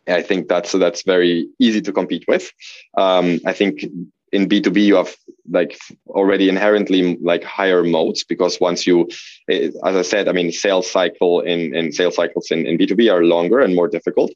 I 0.07 0.21
think 0.21 0.47
that's 0.47 0.71
that's 0.71 1.03
very 1.03 1.49
easy 1.59 1.81
to 1.81 1.91
compete 1.91 2.25
with. 2.27 2.51
Um, 2.97 3.39
I 3.45 3.53
think 3.53 3.85
in 4.33 4.49
B2B, 4.49 4.83
you 4.83 4.95
have 4.95 5.15
like 5.49 5.77
already 6.07 6.49
inherently 6.49 7.17
like 7.17 7.43
higher 7.43 7.83
moats 7.83 8.23
because 8.23 8.59
once 8.59 8.87
you, 8.87 9.07
eh, 9.49 9.69
as 9.85 9.95
I 9.95 10.01
said, 10.01 10.27
I 10.27 10.31
mean, 10.31 10.51
sales 10.51 10.89
cycle 10.89 11.41
in, 11.41 11.75
in 11.75 11.91
sales 11.91 12.15
cycles 12.15 12.49
in, 12.49 12.65
in 12.65 12.77
B2B 12.77 13.13
are 13.13 13.23
longer 13.23 13.59
and 13.59 13.75
more 13.75 13.87
difficult. 13.87 14.31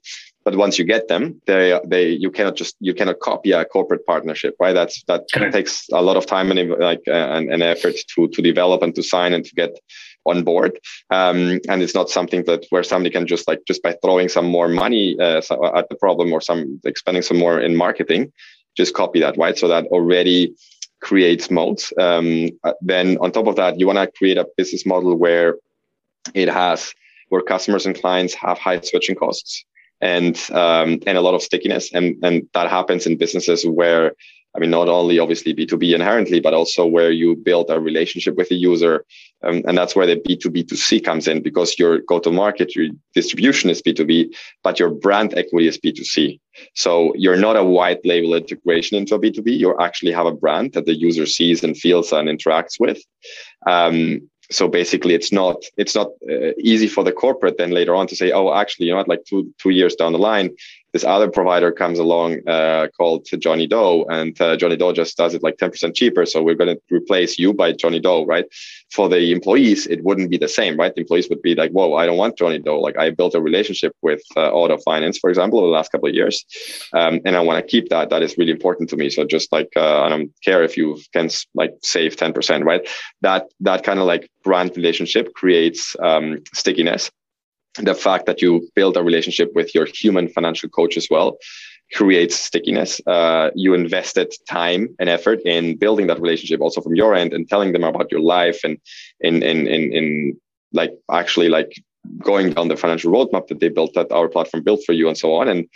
But 0.48 0.56
once 0.56 0.80
you 0.80 0.86
get 0.86 1.10
them, 1.10 1.42
they, 1.46 1.78
they, 1.84 2.08
you 2.08 2.32
cannot 2.32 2.56
just, 2.56 2.78
you 2.80 2.94
cannot 2.94 3.20
copy 3.20 3.52
a 3.52 3.66
corporate 3.66 4.06
partnership, 4.06 4.56
right? 4.62 4.72
That's, 4.72 5.04
that 5.10 5.28
takes 5.52 5.90
a 5.92 6.02
lot 6.02 6.16
of 6.16 6.26
time 6.26 6.52
and 6.52 6.70
like, 6.80 7.02
uh, 7.06 7.36
and, 7.36 7.52
and 7.52 7.62
effort 7.62 7.96
to, 8.16 8.30
to 8.30 8.42
develop 8.42 8.82
and 8.82 8.96
to 8.96 9.04
sign 9.04 9.34
and 9.34 9.44
to 9.44 9.54
get 9.56 9.78
on 10.26 10.46
board. 10.46 10.80
Um, 11.10 11.60
and 11.68 11.84
it's 11.84 11.94
not 11.94 12.10
something 12.10 12.46
that 12.46 12.66
where 12.70 12.82
somebody 12.82 13.12
can 13.12 13.28
just 13.28 13.46
like, 13.46 13.60
just 13.68 13.84
by 13.84 13.98
throwing 14.02 14.30
some 14.30 14.46
more 14.46 14.70
money 14.70 15.20
uh, 15.20 15.42
at 15.76 15.90
the 15.90 15.98
problem 16.00 16.32
or 16.32 16.40
some 16.40 16.80
like 16.82 16.98
spending 16.98 17.24
some 17.24 17.40
more 17.40 17.60
in 17.60 17.76
marketing, 17.76 18.32
just 18.78 18.94
copy 18.94 19.20
that, 19.20 19.38
right? 19.38 19.58
So 19.58 19.68
that 19.68 19.88
already 19.88 20.56
creates 21.02 21.52
moats. 21.52 21.92
Um, 22.00 22.52
uh, 22.64 22.72
then 22.80 23.18
on 23.20 23.34
top 23.34 23.48
of 23.48 23.58
that, 23.58 23.82
you 23.82 23.86
want 23.86 23.98
to 23.98 24.18
create 24.18 24.38
a 24.38 24.48
business 24.56 24.86
model 24.86 25.14
where 25.18 25.58
it 26.34 26.48
has 26.48 26.94
where 27.28 27.42
customers 27.42 27.86
and 27.86 28.00
clients 28.00 28.34
have 28.34 28.58
high 28.58 28.80
switching 28.80 29.18
costs 29.18 29.66
and 30.02 30.38
um, 30.52 31.00
and 31.08 31.18
a 31.18 31.22
lot 31.22 31.34
of 31.34 31.42
stickiness, 31.42 31.94
and 31.94 32.18
and 32.24 32.48
that 32.54 32.70
happens 32.70 33.06
in 33.06 33.18
businesses 33.18 33.66
where 33.66 34.14
I 34.58 34.60
mean, 34.60 34.72
not 34.72 34.90
only 34.90 35.20
obviously 35.20 35.54
B2B 35.54 35.94
inherently, 35.94 36.40
but 36.40 36.56
also 36.56 36.84
where 36.84 37.12
you 37.12 37.36
build 37.36 37.70
a 37.70 37.80
relationship 37.80 38.36
with 38.36 38.50
the 38.50 38.56
user. 38.56 39.06
Um, 39.44 39.62
and 39.68 39.78
that's 39.78 39.96
where 39.96 40.08
the 40.08 40.16
B2B2C 40.16 41.06
comes 41.06 41.28
in 41.28 41.44
because 41.44 41.78
your 41.78 42.00
go 42.00 42.18
to 42.18 42.32
market, 42.32 42.76
your 42.76 42.88
distribution 43.14 43.70
is 43.70 43.84
B2B, 43.84 44.34
but 44.64 44.80
your 44.80 44.90
brand 44.90 45.38
equity 45.38 45.68
is 45.68 45.78
B2C. 45.78 46.40
So 46.74 47.14
you're 47.16 47.38
not 47.38 47.56
a 47.56 47.64
white 47.64 48.04
label 48.04 48.34
integration 48.34 48.98
into 48.98 49.14
a 49.14 49.20
B2B. 49.20 49.60
You 49.60 49.78
actually 49.80 50.14
have 50.14 50.26
a 50.26 50.34
brand 50.34 50.74
that 50.74 50.86
the 50.86 50.98
user 50.98 51.28
sees 51.28 51.64
and 51.64 51.78
feels 51.78 52.12
and 52.12 52.28
interacts 52.28 52.80
with. 52.80 53.00
Um, 53.68 54.28
so 54.50 54.68
basically 54.68 55.14
it's 55.14 55.32
not 55.32 55.58
it's 55.78 55.96
not 55.96 56.08
uh, 56.30 56.52
easy 56.60 56.88
for 56.88 57.04
the 57.04 57.12
corporate 57.12 57.58
then 57.58 57.72
later 57.72 57.96
on 57.96 58.08
to 58.08 58.16
say 58.16 58.32
oh 58.32 58.54
actually 58.54 58.86
you 58.86 58.92
know 58.92 58.98
what? 58.98 59.08
Like 59.08 59.26
two 59.26 59.54
two 59.58 59.72
years 59.72 59.96
down 59.96 60.14
the 60.14 60.20
line 60.20 60.56
this 60.98 61.04
other 61.04 61.30
provider 61.30 61.72
comes 61.72 62.00
along 62.00 62.40
uh, 62.48 62.88
called 62.98 63.28
Johnny 63.38 63.68
Doe, 63.68 64.04
and 64.10 64.34
uh, 64.42 64.58
Johnny 64.58 64.76
Doe 64.76 64.94
just 64.94 65.16
does 65.16 65.36
it 65.36 65.44
like 65.44 65.58
10% 65.58 65.94
cheaper. 65.94 66.26
So 66.26 66.42
we're 66.42 66.56
going 66.56 66.76
to 66.76 66.82
replace 66.90 67.38
you 67.38 67.54
by 67.54 67.72
Johnny 67.72 68.00
Doe, 68.00 68.26
right? 68.26 68.46
For 68.90 69.08
the 69.08 69.32
employees, 69.32 69.86
it 69.86 70.04
wouldn't 70.04 70.32
be 70.32 70.40
the 70.40 70.48
same, 70.48 70.76
right? 70.76 70.92
The 70.96 71.02
employees 71.02 71.30
would 71.30 71.44
be 71.44 71.54
like, 71.54 71.70
whoa, 71.70 71.94
I 71.94 72.08
don't 72.08 72.18
want 72.18 72.36
Johnny 72.36 72.58
Doe. 72.58 72.80
Like 72.80 72.98
I 72.98 73.12
built 73.12 73.36
a 73.36 73.42
relationship 73.42 73.94
with 74.02 74.24
uh, 74.36 74.50
Auto 74.50 74.80
Finance, 74.80 75.20
for 75.20 75.30
example, 75.30 75.60
over 75.60 75.68
the 75.68 75.74
last 75.80 75.92
couple 75.92 76.10
of 76.10 76.16
years, 76.16 76.44
um, 76.94 77.20
and 77.26 77.36
I 77.36 77.42
want 77.42 77.64
to 77.64 77.72
keep 77.72 77.90
that. 77.90 78.10
That 78.10 78.24
is 78.24 78.36
really 78.40 78.54
important 78.54 78.90
to 78.90 78.98
me. 78.98 79.12
So 79.12 79.24
just 79.24 79.52
like 79.52 79.70
uh, 79.76 80.02
I 80.02 80.10
don't 80.10 80.32
care 80.44 80.64
if 80.64 80.78
you 80.78 81.00
can 81.14 81.30
like 81.54 81.74
save 81.84 82.16
10%, 82.16 82.64
right? 82.64 82.88
That 83.22 83.52
that 83.60 83.84
kind 83.84 84.00
of 84.00 84.08
like 84.08 84.32
brand 84.44 84.76
relationship 84.76 85.36
creates 85.36 85.96
um, 86.02 86.42
stickiness 86.56 87.12
the 87.80 87.96
fact 87.96 88.26
that 88.26 88.42
you 88.42 88.68
build 88.76 88.98
a 88.98 89.04
relationship 89.04 89.54
with 89.56 89.74
your 89.76 89.86
human 89.86 90.28
financial 90.28 90.70
coach 90.70 90.98
as 90.98 91.08
well 91.10 91.38
creates 91.94 92.36
stickiness. 92.36 93.00
Uh, 93.08 93.50
you 93.56 93.74
invested 93.74 94.34
time 94.50 94.90
and 95.00 95.10
effort 95.10 95.40
in 95.46 95.78
building 95.78 96.08
that 96.08 96.20
relationship 96.20 96.62
also 96.62 96.82
from 96.82 96.96
your 96.96 97.16
end 97.16 97.34
and 97.34 97.48
telling 97.48 97.72
them 97.72 97.84
about 97.84 98.12
your 98.12 98.20
life 98.20 98.60
and 98.64 98.78
in 99.22 99.42
in 99.44 99.68
in, 99.68 99.94
in 99.94 100.38
like 100.74 100.92
actually 101.12 101.50
like 101.50 101.82
going 102.20 102.52
down 102.52 102.68
the 102.68 102.78
financial 102.78 103.12
roadmap 103.12 103.48
that 103.48 103.60
they 103.60 103.70
built 103.70 103.94
that 103.94 104.12
our 104.12 104.28
platform 104.28 104.64
built 104.64 104.82
for 104.86 104.94
you 104.94 105.08
and 105.08 105.18
so 105.18 105.34
on 105.34 105.48
and 105.48 105.68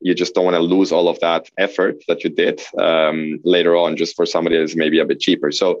you 0.00 0.14
just 0.14 0.34
don't 0.34 0.44
want 0.44 0.54
to 0.54 0.62
lose 0.62 0.92
all 0.92 1.08
of 1.08 1.18
that 1.20 1.48
effort 1.58 1.96
that 2.08 2.22
you 2.22 2.30
did 2.30 2.60
um, 2.78 3.38
later 3.44 3.76
on 3.76 3.96
just 3.96 4.14
for 4.14 4.26
somebody 4.26 4.56
that's 4.56 4.76
maybe 4.76 4.98
a 4.98 5.04
bit 5.04 5.20
cheaper 5.20 5.50
so 5.50 5.78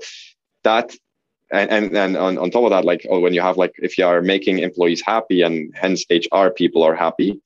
that 0.64 0.94
and 1.52 1.70
and, 1.70 1.96
and 1.96 2.16
on, 2.16 2.38
on 2.38 2.50
top 2.50 2.64
of 2.64 2.70
that 2.70 2.84
like 2.84 3.06
oh, 3.10 3.20
when 3.20 3.34
you 3.34 3.40
have 3.40 3.56
like 3.56 3.72
if 3.78 3.98
you 3.98 4.06
are 4.06 4.22
making 4.22 4.58
employees 4.58 5.02
happy 5.04 5.42
and 5.42 5.72
hence 5.74 6.04
hr 6.32 6.48
people 6.48 6.82
are 6.82 6.94
happy 6.94 7.40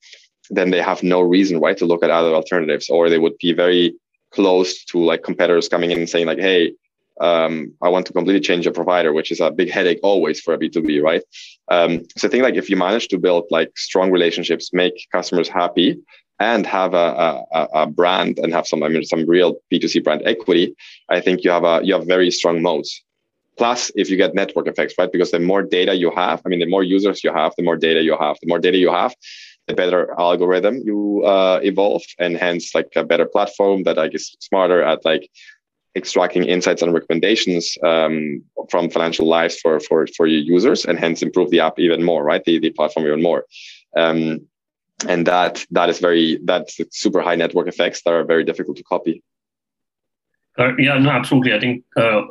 then 0.49 0.71
they 0.71 0.81
have 0.81 1.03
no 1.03 1.21
reason 1.21 1.59
right 1.59 1.77
to 1.77 1.85
look 1.85 2.03
at 2.03 2.09
other 2.09 2.33
alternatives 2.33 2.89
or 2.89 3.09
they 3.09 3.19
would 3.19 3.37
be 3.39 3.53
very 3.53 3.95
close 4.31 4.83
to 4.85 4.97
like 4.99 5.23
competitors 5.23 5.69
coming 5.69 5.91
in 5.91 5.99
and 5.99 6.09
saying 6.09 6.27
like 6.27 6.39
hey 6.39 6.73
um, 7.21 7.73
I 7.81 7.89
want 7.89 8.07
to 8.07 8.13
completely 8.13 8.41
change 8.41 8.65
a 8.65 8.71
provider, 8.71 9.13
which 9.13 9.31
is 9.31 9.39
a 9.39 9.51
big 9.51 9.69
headache 9.69 9.99
always 10.01 10.41
for 10.41 10.55
a 10.55 10.57
B2B, 10.57 11.01
right? 11.03 11.21
Um, 11.69 12.05
so 12.17 12.27
I 12.27 12.31
think 12.31 12.43
like 12.43 12.55
if 12.55 12.71
you 12.71 12.75
manage 12.75 13.07
to 13.09 13.19
build 13.19 13.45
like 13.51 13.71
strong 13.77 14.11
relationships, 14.11 14.73
make 14.73 15.07
customers 15.11 15.47
happy, 15.47 16.01
and 16.39 16.65
have 16.65 16.93
a, 16.93 17.43
a, 17.53 17.67
a 17.73 17.87
brand 17.87 18.39
and 18.39 18.51
have 18.53 18.67
some 18.67 18.83
I 18.83 18.89
mean 18.89 19.03
some 19.03 19.25
real 19.25 19.55
B2C 19.71 20.03
brand 20.03 20.23
equity, 20.25 20.75
I 21.09 21.21
think 21.21 21.43
you 21.43 21.51
have 21.51 21.63
a 21.63 21.81
you 21.83 21.93
have 21.93 22.07
very 22.07 22.31
strong 22.31 22.61
moats. 22.61 23.02
Plus, 23.57 23.91
if 23.95 24.09
you 24.09 24.17
get 24.17 24.33
network 24.33 24.67
effects, 24.67 24.95
right? 24.97 25.11
Because 25.11 25.31
the 25.31 25.39
more 25.39 25.61
data 25.61 25.93
you 25.95 26.11
have, 26.11 26.41
I 26.45 26.49
mean, 26.49 26.59
the 26.59 26.69
more 26.69 26.83
users 26.83 27.23
you 27.23 27.31
have, 27.33 27.53
the 27.55 27.63
more 27.63 27.77
data 27.77 28.01
you 28.01 28.17
have. 28.17 28.37
The 28.41 28.47
more 28.47 28.59
data 28.59 28.77
you 28.77 28.91
have, 28.91 29.13
the 29.67 29.75
better 29.75 30.13
algorithm 30.19 30.77
you 30.77 31.23
uh, 31.23 31.59
evolve, 31.63 32.03
and 32.19 32.35
hence 32.35 32.73
like 32.73 32.89
a 32.95 33.03
better 33.03 33.25
platform 33.25 33.83
that 33.83 33.99
I 33.99 34.07
guess 34.07 34.35
smarter 34.39 34.81
at 34.81 35.05
like 35.05 35.29
extracting 35.95 36.45
insights 36.45 36.81
and 36.81 36.93
recommendations 36.93 37.77
um, 37.83 38.43
from 38.69 38.89
financial 38.89 39.27
lives 39.27 39.59
for 39.59 39.79
for 39.79 40.07
for 40.07 40.25
your 40.25 40.41
users, 40.41 40.85
and 40.85 40.97
hence 40.97 41.21
improve 41.21 41.51
the 41.51 41.59
app 41.59 41.77
even 41.77 42.03
more, 42.03 42.23
right? 42.23 42.43
The 42.43 42.59
the 42.59 42.71
platform 42.71 43.05
even 43.05 43.21
more. 43.21 43.45
Um, 43.95 44.47
and 45.07 45.27
that 45.27 45.65
that 45.71 45.89
is 45.89 45.99
very 45.99 46.39
that's 46.43 46.79
super 46.91 47.21
high 47.21 47.35
network 47.35 47.67
effects 47.67 48.01
that 48.03 48.13
are 48.13 48.23
very 48.23 48.43
difficult 48.43 48.77
to 48.77 48.83
copy. 48.83 49.23
Uh, 50.57 50.75
yeah, 50.77 50.97
no, 50.97 51.09
absolutely. 51.09 51.53
I 51.53 51.59
think 51.59 51.83
uh, 51.95 52.21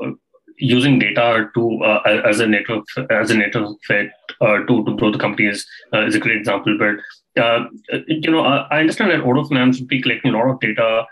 using 0.58 0.98
data 0.98 1.48
to 1.54 1.82
uh, 1.82 2.02
as 2.24 2.40
a 2.40 2.46
network 2.46 2.84
as 3.10 3.30
a 3.30 3.36
network 3.36 3.76
effect 3.82 4.14
uh, 4.40 4.58
to 4.66 4.84
to 4.84 4.96
grow 4.96 5.10
the 5.10 5.18
company 5.18 5.48
is 5.48 5.66
uh, 5.92 6.04
is 6.06 6.14
a 6.14 6.18
great 6.18 6.36
example. 6.36 6.76
But 6.78 7.42
uh, 7.42 7.66
you 8.06 8.30
know, 8.30 8.40
I 8.40 8.80
understand 8.80 9.10
that 9.10 9.22
auto 9.22 9.44
finance 9.44 9.78
would 9.78 9.88
be 9.88 10.02
collecting 10.02 10.34
a 10.34 10.36
lot 10.36 10.50
of 10.50 10.60
data 10.60 11.06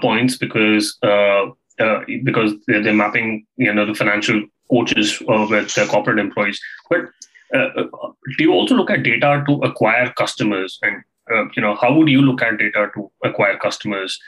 points 0.00 0.36
because 0.36 0.96
because 2.24 2.54
they're, 2.66 2.82
they're, 2.82 2.94
mapping 2.94 3.46
you 3.56 3.72
know 3.72 3.84
the 3.84 3.94
financial 3.94 4.42
coaches 4.70 5.20
with 5.26 5.74
their 5.74 5.86
corporate 5.86 6.18
employees. 6.18 6.60
But 6.88 7.00
do 7.52 8.38
you 8.38 8.52
also 8.52 8.74
look 8.74 8.90
at 8.90 9.02
data 9.02 9.44
to 9.46 9.54
acquire 9.62 10.12
customers 10.16 10.78
and 10.82 11.02
you 11.56 11.62
know 11.62 11.74
how 11.74 11.92
would 11.94 12.08
you 12.08 12.22
look 12.22 12.42
at 12.42 12.58
data 12.58 12.88
to 12.94 13.10
acquire 13.24 13.58
customers, 13.58 14.18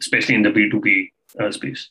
especially 0.00 0.34
in 0.34 0.42
the 0.42 0.50
B 0.50 0.70
two 0.70 0.80
B 0.80 1.12
space? 1.50 1.90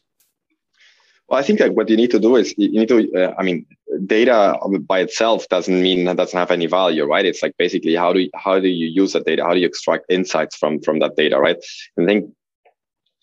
Well, 1.28 1.40
I 1.40 1.44
think 1.44 1.60
that 1.60 1.76
what 1.76 1.90
you 1.90 1.98
need 1.98 2.12
to 2.12 2.20
do 2.20 2.36
is 2.38 2.54
you 2.58 2.80
need 2.80 2.88
to. 2.88 3.14
Uh, 3.14 3.34
I 3.38 3.44
mean, 3.44 3.66
data 4.06 4.58
by 4.82 5.00
itself 5.00 5.48
doesn't 5.50 5.82
mean 5.82 6.06
that 6.06 6.18
doesn't 6.18 6.38
have 6.38 6.52
any 6.52 6.68
value, 6.68 7.06
right? 7.06 7.26
It's 7.26 7.44
like 7.44 7.56
basically 7.58 7.96
how 7.96 8.14
do 8.14 8.20
you, 8.22 8.30
how 8.36 8.60
do 8.60 8.68
you 8.68 8.88
use 8.88 9.14
that 9.14 9.26
data? 9.26 9.44
How 9.44 9.54
do 9.54 9.60
you 9.60 9.68
extract 9.68 10.06
insights 10.10 10.56
from 10.56 10.80
from 10.82 11.00
that 11.00 11.16
data, 11.18 11.38
right? 11.38 11.58
And 11.98 12.10
I 12.10 12.14
think 12.14 12.34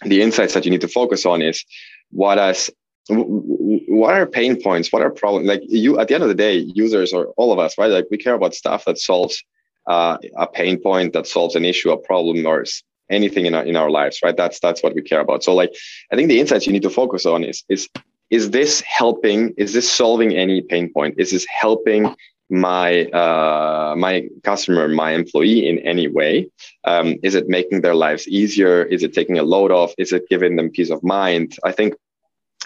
the 0.05 0.21
insights 0.21 0.53
that 0.55 0.65
you 0.65 0.71
need 0.71 0.83
to 0.83 0.89
focus 0.89 1.25
on 1.25 1.41
is 1.41 1.65
what 2.11 2.39
as 2.39 2.71
what 3.09 4.15
are 4.15 4.27
pain 4.27 4.61
points? 4.61 4.93
What 4.93 5.03
are 5.03 5.11
problems? 5.11 5.47
Like 5.47 5.63
you, 5.65 5.99
at 5.99 6.09
the 6.09 6.15
end 6.15 6.23
of 6.23 6.29
the 6.29 6.35
day, 6.35 6.57
users 6.75 7.13
or 7.13 7.29
all 7.37 7.53
of 7.53 7.59
us, 7.59 7.77
right? 7.79 7.91
Like 7.91 8.07
we 8.11 8.19
care 8.19 8.35
about 8.35 8.55
stuff 8.55 8.85
that 8.87 8.99
solves 8.99 9.43
uh, 9.87 10.19
a 10.37 10.47
pain 10.47 10.79
point, 10.79 11.13
that 11.13 11.27
solves 11.27 11.55
an 11.55 11.65
issue, 11.65 11.91
a 11.91 11.99
problem, 11.99 12.47
or 12.47 12.65
anything 13.11 13.47
in 13.47 13.55
our 13.55 13.65
in 13.65 13.77
our 13.77 13.91
lives, 13.91 14.21
right? 14.23 14.37
That's 14.37 14.61
that's 14.61 14.83
what 14.83 14.95
we 14.95 15.03
care 15.03 15.21
about. 15.21 15.45
So 15.45 15.55
like 15.55 15.73
I 16.13 16.17
think 16.17 16.29
the 16.29 16.41
insights 16.41 16.67
you 16.67 16.73
need 16.73 16.83
to 16.83 16.91
focus 16.91 17.27
on 17.27 17.45
is 17.45 17.63
is 17.69 17.89
is 18.31 18.51
this 18.51 18.81
helping? 18.81 19.55
Is 19.57 19.73
this 19.73 19.91
solving 19.91 20.35
any 20.35 20.63
pain 20.63 20.93
point? 20.93 21.15
Is 21.19 21.31
this 21.31 21.47
helping 21.49 22.15
my 22.51 23.05
uh, 23.07 23.95
my 23.97 24.29
customer, 24.43 24.89
my 24.89 25.13
employee 25.13 25.69
in 25.69 25.79
any 25.81 26.09
way? 26.09 26.49
Um, 26.85 27.17
is 27.23 27.35
it 27.35 27.49
making 27.49 27.83
their 27.83 27.95
lives 27.95 28.27
easier? 28.29 28.83
Is 28.85 29.03
it 29.03 29.13
taking 29.13 29.39
a 29.39 29.43
load 29.43 29.71
off? 29.71 29.93
Is 29.99 30.13
it 30.13 30.29
giving 30.29 30.57
them 30.57 30.71
peace 30.71 30.91
of 30.91 31.03
mind? 31.03 31.57
I 31.65 31.73
think 31.73 31.95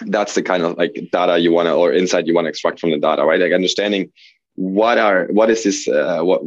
that's 0.05 0.35
the 0.35 0.41
kind 0.41 0.63
of 0.63 0.77
like 0.77 1.09
data 1.11 1.39
you 1.39 1.51
want 1.51 1.67
to 1.67 1.73
or 1.73 1.91
insight 1.91 2.25
you 2.25 2.33
want 2.33 2.45
to 2.45 2.49
extract 2.49 2.79
from 2.79 2.91
the 2.91 2.97
data, 2.99 3.23
right? 3.23 3.39
Like 3.39 3.51
understanding 3.51 4.11
what 4.55 4.97
are 4.97 5.27
what 5.27 5.49
is 5.49 5.63
this 5.63 5.87
uh, 5.87 6.21
what 6.21 6.41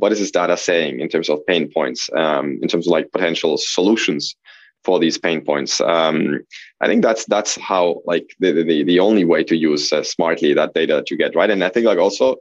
what 0.00 0.12
is 0.12 0.18
this 0.18 0.30
data 0.30 0.56
saying 0.56 1.00
in 1.00 1.08
terms 1.08 1.28
of 1.28 1.46
pain 1.46 1.70
points 1.70 2.10
um, 2.16 2.58
in 2.62 2.68
terms 2.68 2.86
of 2.86 2.90
like 2.90 3.12
potential 3.12 3.56
solutions 3.58 4.34
for 4.82 4.98
these 4.98 5.18
pain 5.18 5.44
points? 5.44 5.80
Um, 5.80 6.40
i 6.80 6.86
think 6.86 7.02
that's 7.02 7.24
that's 7.26 7.54
how 7.56 8.00
like 8.06 8.26
the, 8.40 8.50
the, 8.52 8.82
the 8.82 8.98
only 8.98 9.24
way 9.24 9.44
to 9.44 9.56
use 9.56 9.92
uh, 9.92 10.02
smartly 10.02 10.54
that 10.54 10.74
data 10.74 10.94
that 10.96 11.10
you 11.10 11.16
get 11.16 11.36
right? 11.36 11.50
And 11.50 11.62
i 11.62 11.68
think 11.68 11.86
like 11.86 11.98
also 11.98 12.36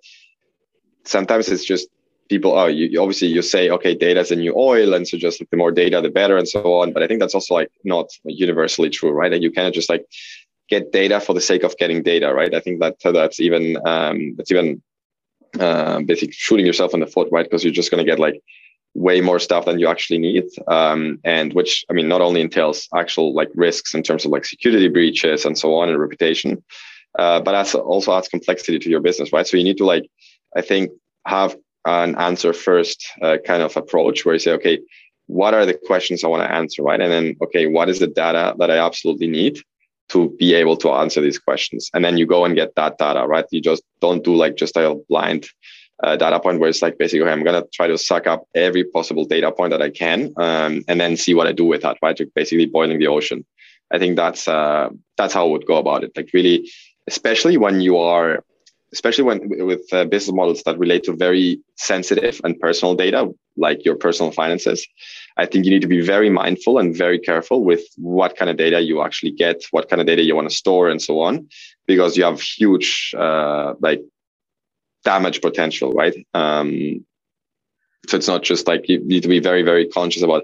sometimes 1.04 1.50
it's 1.50 1.65
just 1.65 1.88
people 2.30 2.52
oh 2.58 2.67
you, 2.67 3.02
obviously 3.02 3.28
you 3.28 3.41
say 3.41 3.69
okay 3.69 3.93
data 3.93 4.22
is 4.22 4.32
a 4.32 4.36
new 4.36 4.54
oil 4.56 4.93
and 4.93 5.08
so 5.08 5.17
just 5.17 5.43
the 5.52 5.58
more 5.58 5.72
data 5.72 6.02
the 6.02 6.10
better 6.10 6.38
and 6.38 6.48
so 6.48 6.62
on. 6.80 6.93
But 6.93 7.04
i 7.04 7.08
think 7.08 7.19
that's 7.19 7.36
also 7.36 7.54
like 7.56 7.72
not 7.84 8.08
universally 8.24 8.89
true 8.89 9.12
right? 9.12 9.34
And 9.34 9.43
you 9.43 9.52
cannot 9.52 9.74
just 9.74 9.89
like 9.89 10.06
get 10.69 10.91
data 10.91 11.19
for 11.19 11.34
the 11.34 11.41
sake 11.41 11.63
of 11.63 11.76
getting 11.78 12.04
data 12.04 12.34
right? 12.34 12.54
I 12.54 12.62
think 12.62 12.80
that 12.80 12.95
that's 13.04 13.39
even 13.41 13.63
um, 13.86 14.36
that's 14.38 14.52
even 14.52 14.82
uh, 15.60 16.02
basically 16.02 16.34
shooting 16.34 16.66
yourself 16.66 16.94
in 16.94 17.00
the 17.00 17.08
foot, 17.08 17.30
right? 17.32 17.46
Because 17.46 17.64
you're 17.64 17.74
just 17.74 17.92
going 17.92 18.04
to 18.04 18.10
get 18.10 18.20
like 18.20 18.42
way 18.94 19.22
more 19.22 19.40
stuff 19.40 19.66
than 19.66 19.80
you 19.80 19.88
actually 19.88 20.20
need. 20.20 20.46
Um, 20.68 21.20
and 21.24 21.54
which, 21.54 21.86
I 21.90 21.94
mean, 21.94 22.08
not 22.08 22.22
only 22.22 22.42
entails 22.42 22.88
actual 22.96 23.34
like 23.34 23.50
risks 23.56 23.94
in 23.94 24.04
terms 24.04 24.26
of 24.26 24.32
like 24.32 24.46
security 24.46 24.90
breaches 24.90 25.46
and 25.46 25.58
so 25.58 25.76
on 25.76 25.90
and 25.90 26.00
reputation, 26.00 26.64
uh, 27.18 27.40
but 27.40 27.56
as 27.56 27.76
also 27.76 28.16
adds 28.16 28.28
complexity 28.28 28.80
to 28.80 28.90
your 28.90 29.02
business, 29.02 29.34
right? 29.34 29.48
So 29.48 29.58
you 29.58 29.64
need 29.64 29.78
to 29.78 29.86
like, 29.86 30.10
I 30.56 30.62
think, 30.62 30.92
have 31.26 31.58
an 31.86 32.16
answer 32.18 32.54
first 32.54 33.08
uh, 33.22 33.38
kind 33.46 33.64
of 33.64 33.76
approach 33.78 34.26
where 34.26 34.36
you 34.36 34.40
say, 34.40 34.52
okay, 34.54 34.80
what 35.28 35.54
are 35.54 35.66
the 35.66 35.74
questions 35.74 36.24
I 36.24 36.28
want 36.28 36.44
to 36.44 36.52
answer, 36.52 36.84
right? 36.84 37.00
And 37.00 37.12
then, 37.12 37.36
okay, 37.44 37.68
what 37.68 37.90
is 37.90 38.00
the 38.00 38.08
data 38.08 38.56
that 38.58 38.72
I 38.72 38.78
absolutely 38.78 39.28
need? 39.28 39.60
To 40.10 40.36
be 40.38 40.54
able 40.54 40.76
to 40.78 40.89
answer 40.91 41.22
these 41.22 41.39
questions. 41.39 41.89
And 41.93 42.04
then 42.04 42.17
you 42.17 42.26
go 42.26 42.45
and 42.45 42.56
get 42.56 42.76
that 42.76 42.98
data, 42.98 43.26
right? 43.26 43.45
You 43.52 43.62
just 43.62 43.84
don't 44.02 44.24
do 44.24 44.36
like 44.36 44.56
just 44.56 44.76
a 44.76 44.95
blind 45.08 45.48
uh, 46.04 46.15
data 46.15 46.39
point 46.39 46.60
where 46.60 46.69
it's 46.69 46.82
like 46.82 46.98
basically, 46.98 47.22
okay, 47.22 47.32
I'm 47.32 47.43
going 47.43 47.62
to 47.62 47.67
try 47.72 47.88
to 47.88 47.98
suck 47.98 48.26
up 48.28 48.45
every 48.56 48.84
possible 48.84 49.26
data 49.26 49.52
point 49.52 49.72
that 49.72 49.82
I 49.82 49.89
can 49.89 50.34
um, 50.38 50.84
and 50.88 51.00
then 51.00 51.17
see 51.17 51.34
what 51.34 51.48
I 51.48 51.52
do 51.52 51.65
with 51.65 51.82
that, 51.82 51.98
right? 52.02 52.19
Like 52.19 52.34
basically 52.34 52.65
boiling 52.65 53.00
the 53.00 53.08
ocean. 53.08 53.45
I 53.91 54.00
think 54.00 54.15
that's 54.15 54.48
uh, 54.48 54.89
that's 55.17 55.34
how 55.34 55.45
I 55.45 55.50
would 55.50 55.65
go 55.65 55.78
about 55.78 56.04
it. 56.04 56.12
Like 56.15 56.30
really, 56.34 56.69
especially 57.08 57.58
when 57.58 57.82
you 57.82 57.98
are, 57.98 58.43
especially 58.93 59.24
when 59.24 59.65
with 59.65 59.91
uh, 59.91 60.06
business 60.06 60.36
models 60.36 60.63
that 60.63 60.78
relate 60.78 61.04
to 61.06 61.15
very 61.15 61.60
sensitive 61.76 62.39
and 62.43 62.60
personal 62.60 62.95
data, 62.95 63.32
like 63.58 63.84
your 63.84 63.95
personal 63.95 64.32
finances. 64.32 64.88
I 65.39 65.45
think 65.45 65.63
you 65.63 65.71
need 65.71 65.82
to 65.88 65.88
be 65.88 66.02
very 66.02 66.30
mindful 66.30 66.80
and 66.80 66.95
very 67.06 67.17
careful 67.17 67.63
with 67.63 67.84
what 67.95 68.36
kind 68.36 68.49
of 68.52 68.58
data 68.58 68.82
you 68.82 69.02
actually 69.02 69.32
get, 69.32 69.63
what 69.71 69.88
kind 69.89 70.02
of 70.02 70.06
data 70.06 70.21
you 70.21 70.36
want 70.36 70.49
to 70.49 70.56
store, 70.56 70.89
and 70.89 71.02
so 71.02 71.21
on, 71.21 71.47
because 71.88 72.17
you 72.17 72.25
have 72.25 72.41
huge 72.41 73.15
uh, 73.17 73.73
like 73.80 74.02
damage 75.06 75.39
potential, 75.41 75.93
right? 75.93 76.15
Um, 76.34 77.06
so 78.08 78.17
it's 78.17 78.28
not 78.28 78.43
just 78.43 78.67
like 78.67 78.89
you 78.89 78.99
need 78.99 79.23
to 79.23 79.30
be 79.30 79.39
very, 79.39 79.63
very 79.63 79.88
conscious 79.88 80.23
about 80.23 80.43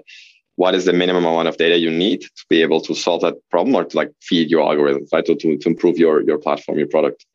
what 0.54 0.74
is 0.74 0.86
the 0.86 0.94
minimum 0.94 1.26
amount 1.26 1.48
of 1.48 1.58
data 1.58 1.76
you 1.76 1.90
need 1.90 2.22
to 2.22 2.44
be 2.48 2.62
able 2.62 2.80
to 2.80 2.94
solve 2.94 3.20
that 3.20 3.34
problem 3.50 3.74
or 3.74 3.84
to 3.84 3.96
like 3.96 4.12
feed 4.22 4.50
your 4.50 4.62
algorithm, 4.62 5.04
right? 5.12 5.26
To, 5.26 5.34
to, 5.34 5.58
to 5.58 5.68
improve 5.68 5.98
your, 5.98 6.22
your 6.22 6.38
platform, 6.38 6.78
your 6.78 6.88
product. 6.88 7.26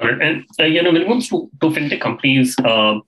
And 0.00 0.44
uh, 0.58 0.64
you 0.64 0.82
know, 0.82 0.90
when 0.90 1.02
it 1.02 1.06
comes 1.06 1.28
to, 1.28 1.48
to 1.60 1.66
fintech 1.70 2.00
companies, 2.00 2.56
uh, 2.58 2.98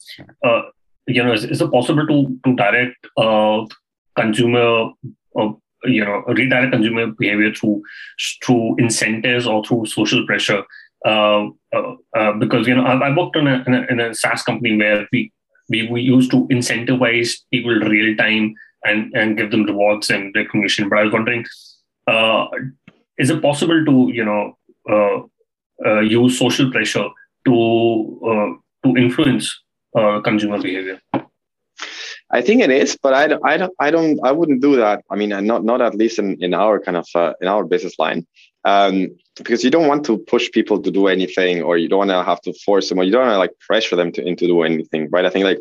uh, 0.45 0.63
you 1.07 1.23
know, 1.23 1.33
is, 1.33 1.45
is 1.45 1.61
it 1.61 1.71
possible 1.71 2.07
to 2.07 2.39
to 2.45 2.57
direct 2.57 3.07
uh, 3.17 3.65
consumer, 4.17 4.91
uh, 5.39 5.53
you 5.85 6.05
know, 6.05 6.25
redirect 6.27 6.73
consumer 6.73 7.07
behavior 7.19 7.53
through 7.55 7.83
through 8.45 8.77
incentives 8.79 9.47
or 9.47 9.65
through 9.65 9.87
social 9.87 10.27
pressure? 10.27 10.65
Uh, 11.05 11.49
uh, 11.75 11.95
uh, 12.17 12.33
because 12.33 12.67
you 12.67 12.75
know, 12.75 12.85
I, 12.85 13.09
I 13.09 13.17
worked 13.17 13.37
on 13.37 13.47
a, 13.47 13.63
in, 13.67 13.75
a, 13.75 13.87
in 13.91 14.01
a 14.01 14.15
SaaS 14.15 14.43
company 14.43 14.77
where 14.77 15.07
we 15.13 15.33
we, 15.69 15.89
we 15.89 16.01
used 16.01 16.31
to 16.31 16.49
incentivize 16.49 17.35
people 17.53 17.75
real 17.75 18.17
time 18.17 18.55
and 18.85 19.15
and 19.15 19.37
give 19.37 19.51
them 19.51 19.65
rewards 19.65 20.11
and 20.11 20.35
recognition. 20.35 20.89
But 20.89 20.99
I 20.99 21.03
was 21.05 21.13
wondering, 21.13 21.45
uh, 22.09 22.47
is 23.19 23.31
it 23.31 23.43
possible 23.43 23.85
to 23.85 24.11
you 24.13 24.25
know 24.25 25.31
use 26.03 26.39
social 26.39 26.71
pressure 26.73 27.09
to 27.47 28.61
to 28.85 28.97
influence 28.97 29.63
uh, 29.97 30.21
consumer 30.21 30.61
behavior? 30.61 31.01
I 32.31 32.43
think 32.43 32.61
it 32.63 32.71
is, 32.71 32.99
but 33.01 33.15
I 33.15 33.29
don't, 33.29 33.43
I 33.47 33.57
don't, 33.57 33.73
I 33.79 33.91
don't, 33.91 34.19
I 34.25 34.33
wouldn't 34.33 34.61
do 34.61 34.77
that. 34.77 35.05
I 35.11 35.17
mean, 35.17 35.31
not, 35.47 35.65
not 35.65 35.81
at 35.81 35.95
least 35.95 36.19
in, 36.19 36.43
in 36.43 36.55
our 36.55 36.81
kind 36.81 36.97
of, 36.97 37.07
uh, 37.15 37.35
in 37.41 37.47
our 37.47 37.65
business 37.65 37.99
line, 37.99 38.27
um, 38.65 39.17
because 39.37 39.63
you 39.63 39.71
don't 39.71 39.87
want 39.87 40.05
to 40.07 40.19
push 40.19 40.51
people 40.51 40.83
to 40.83 40.91
do 40.91 41.07
anything, 41.07 41.63
or 41.63 41.77
you 41.79 41.89
don't 41.89 41.99
want 41.99 42.11
to 42.11 42.25
have 42.25 42.41
to 42.43 42.53
force 42.65 42.89
them, 42.89 42.99
or 42.99 43.05
you 43.05 43.13
don't 43.13 43.23
want 43.23 43.35
to 43.35 43.39
like 43.39 43.57
pressure 43.61 43.95
them 43.95 44.11
to 44.13 44.27
into 44.27 44.47
do 44.47 44.63
anything, 44.63 45.09
right? 45.11 45.25
I 45.25 45.31
think 45.31 45.45
like 45.45 45.61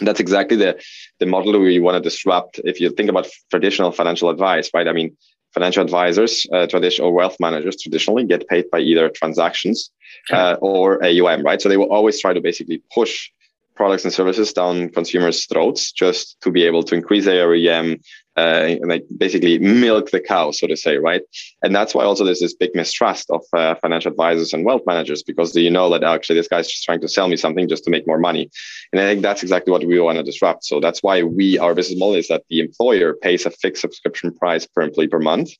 that's 0.00 0.20
exactly 0.20 0.56
the 0.56 0.78
the 1.18 1.26
model 1.26 1.58
we 1.58 1.78
want 1.78 1.96
to 1.96 2.00
disrupt. 2.08 2.60
If 2.64 2.78
you 2.80 2.90
think 2.90 3.08
about 3.08 3.26
traditional 3.50 3.90
financial 3.90 4.28
advice, 4.28 4.70
right? 4.74 4.86
I 4.86 4.92
mean, 4.92 5.16
financial 5.54 5.82
advisors, 5.82 6.46
uh, 6.52 6.66
traditional 6.66 7.14
wealth 7.14 7.36
managers 7.40 7.80
traditionally 7.80 8.24
get 8.24 8.46
paid 8.48 8.70
by 8.70 8.80
either 8.80 9.08
transactions 9.08 9.90
uh, 10.30 10.56
or 10.60 11.02
AUM, 11.02 11.42
right? 11.42 11.62
So 11.62 11.70
they 11.70 11.78
will 11.78 11.92
always 11.92 12.20
try 12.20 12.34
to 12.34 12.40
basically 12.42 12.82
push 12.92 13.30
products 13.76 14.04
and 14.04 14.12
services 14.12 14.52
down 14.52 14.88
consumers' 14.88 15.46
throats 15.46 15.92
just 15.92 16.40
to 16.40 16.50
be 16.50 16.64
able 16.64 16.82
to 16.82 16.94
increase 16.94 17.26
their 17.26 17.54
AUM, 17.54 17.98
uh, 18.36 18.74
like 18.84 19.04
basically 19.16 19.58
milk 19.58 20.10
the 20.10 20.20
cow, 20.20 20.50
so 20.50 20.66
to 20.66 20.76
say, 20.76 20.98
right? 20.98 21.22
And 21.62 21.74
that's 21.74 21.94
why 21.94 22.04
also 22.04 22.24
there's 22.24 22.40
this 22.40 22.54
big 22.54 22.70
mistrust 22.74 23.30
of 23.30 23.42
uh, 23.52 23.74
financial 23.76 24.10
advisors 24.10 24.52
and 24.52 24.64
wealth 24.64 24.82
managers 24.86 25.22
because 25.22 25.54
you 25.56 25.70
know 25.70 25.88
that 25.90 26.04
actually 26.04 26.36
this 26.36 26.48
guy's 26.48 26.68
just 26.68 26.84
trying 26.84 27.00
to 27.00 27.08
sell 27.08 27.28
me 27.28 27.36
something 27.36 27.68
just 27.68 27.84
to 27.84 27.90
make 27.90 28.06
more 28.06 28.18
money. 28.18 28.50
And 28.92 29.00
I 29.00 29.04
think 29.04 29.22
that's 29.22 29.42
exactly 29.42 29.70
what 29.70 29.84
we 29.84 29.98
want 29.98 30.18
to 30.18 30.22
disrupt. 30.22 30.64
So 30.64 30.80
that's 30.80 31.02
why 31.02 31.22
we 31.22 31.58
our 31.58 31.74
business 31.74 31.98
model 31.98 32.16
is 32.16 32.28
that 32.28 32.44
the 32.50 32.60
employer 32.60 33.14
pays 33.14 33.46
a 33.46 33.50
fixed 33.50 33.80
subscription 33.80 34.34
price 34.34 34.66
per 34.66 34.82
employee 34.82 35.08
per 35.08 35.18
month, 35.18 35.50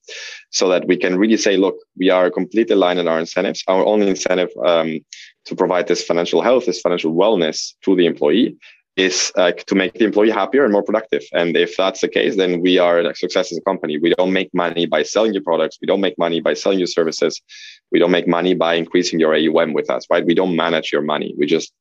so 0.51 0.69
that 0.69 0.87
we 0.87 0.97
can 0.97 1.19
really 1.19 1.37
say, 1.37 1.57
look, 1.57 1.77
we 1.99 2.11
are 2.11 2.31
completely 2.31 2.75
aligned 2.75 2.99
in 2.99 3.09
our 3.09 3.19
incentives. 3.19 3.65
Our 3.69 3.85
only 3.85 4.09
incentive 4.09 4.51
um, 4.65 5.01
to 5.47 5.57
provide 5.57 5.89
this 5.89 6.05
financial 6.05 6.43
health, 6.43 6.67
this 6.67 6.81
financial 6.81 7.15
wellness 7.15 7.73
to 7.85 7.97
the 7.97 8.07
employee 8.07 8.57
is 8.97 9.31
uh, 9.37 9.53
to 9.53 9.75
make 9.75 9.93
the 9.95 10.05
employee 10.05 10.31
happier 10.31 10.65
and 10.65 10.73
more 10.73 10.83
productive. 10.83 11.23
And 11.33 11.55
if 11.57 11.77
that's 11.77 12.01
the 12.01 12.09
case, 12.09 12.37
then 12.37 12.63
we 12.63 12.79
are 12.79 12.99
a 13.01 13.15
success 13.15 13.53
as 13.53 13.59
a 13.59 13.61
company. 13.61 13.99
We 13.99 14.15
don't 14.15 14.33
make 14.33 14.53
money 14.55 14.87
by 14.87 15.03
selling 15.03 15.35
your 15.35 15.43
products. 15.43 15.79
We 15.81 15.87
don't 15.87 16.01
make 16.01 16.19
money 16.19 16.41
by 16.41 16.55
selling 16.55 16.79
your 16.79 16.87
services. 16.87 17.41
We 17.93 17.99
don't 17.99 18.11
make 18.11 18.27
money 18.27 18.55
by 18.55 18.75
increasing 18.75 19.21
your 19.21 19.35
AUM 19.35 19.75
with 19.75 19.91
us, 19.91 20.07
right? 20.11 20.25
We 20.25 20.35
don't 20.35 20.57
manage 20.57 20.93
your 20.93 21.03
money. 21.03 21.35
We 21.37 21.47
just 21.47 21.73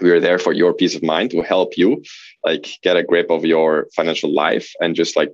we 0.00 0.10
are 0.10 0.20
there 0.20 0.38
for 0.38 0.52
your 0.52 0.74
peace 0.74 0.94
of 0.94 1.02
mind 1.02 1.30
to 1.30 1.42
help 1.42 1.76
you 1.76 2.02
like 2.44 2.68
get 2.82 2.96
a 2.96 3.02
grip 3.02 3.30
of 3.30 3.44
your 3.44 3.88
financial 3.94 4.32
life 4.32 4.70
and 4.80 4.94
just 4.94 5.16
like 5.16 5.32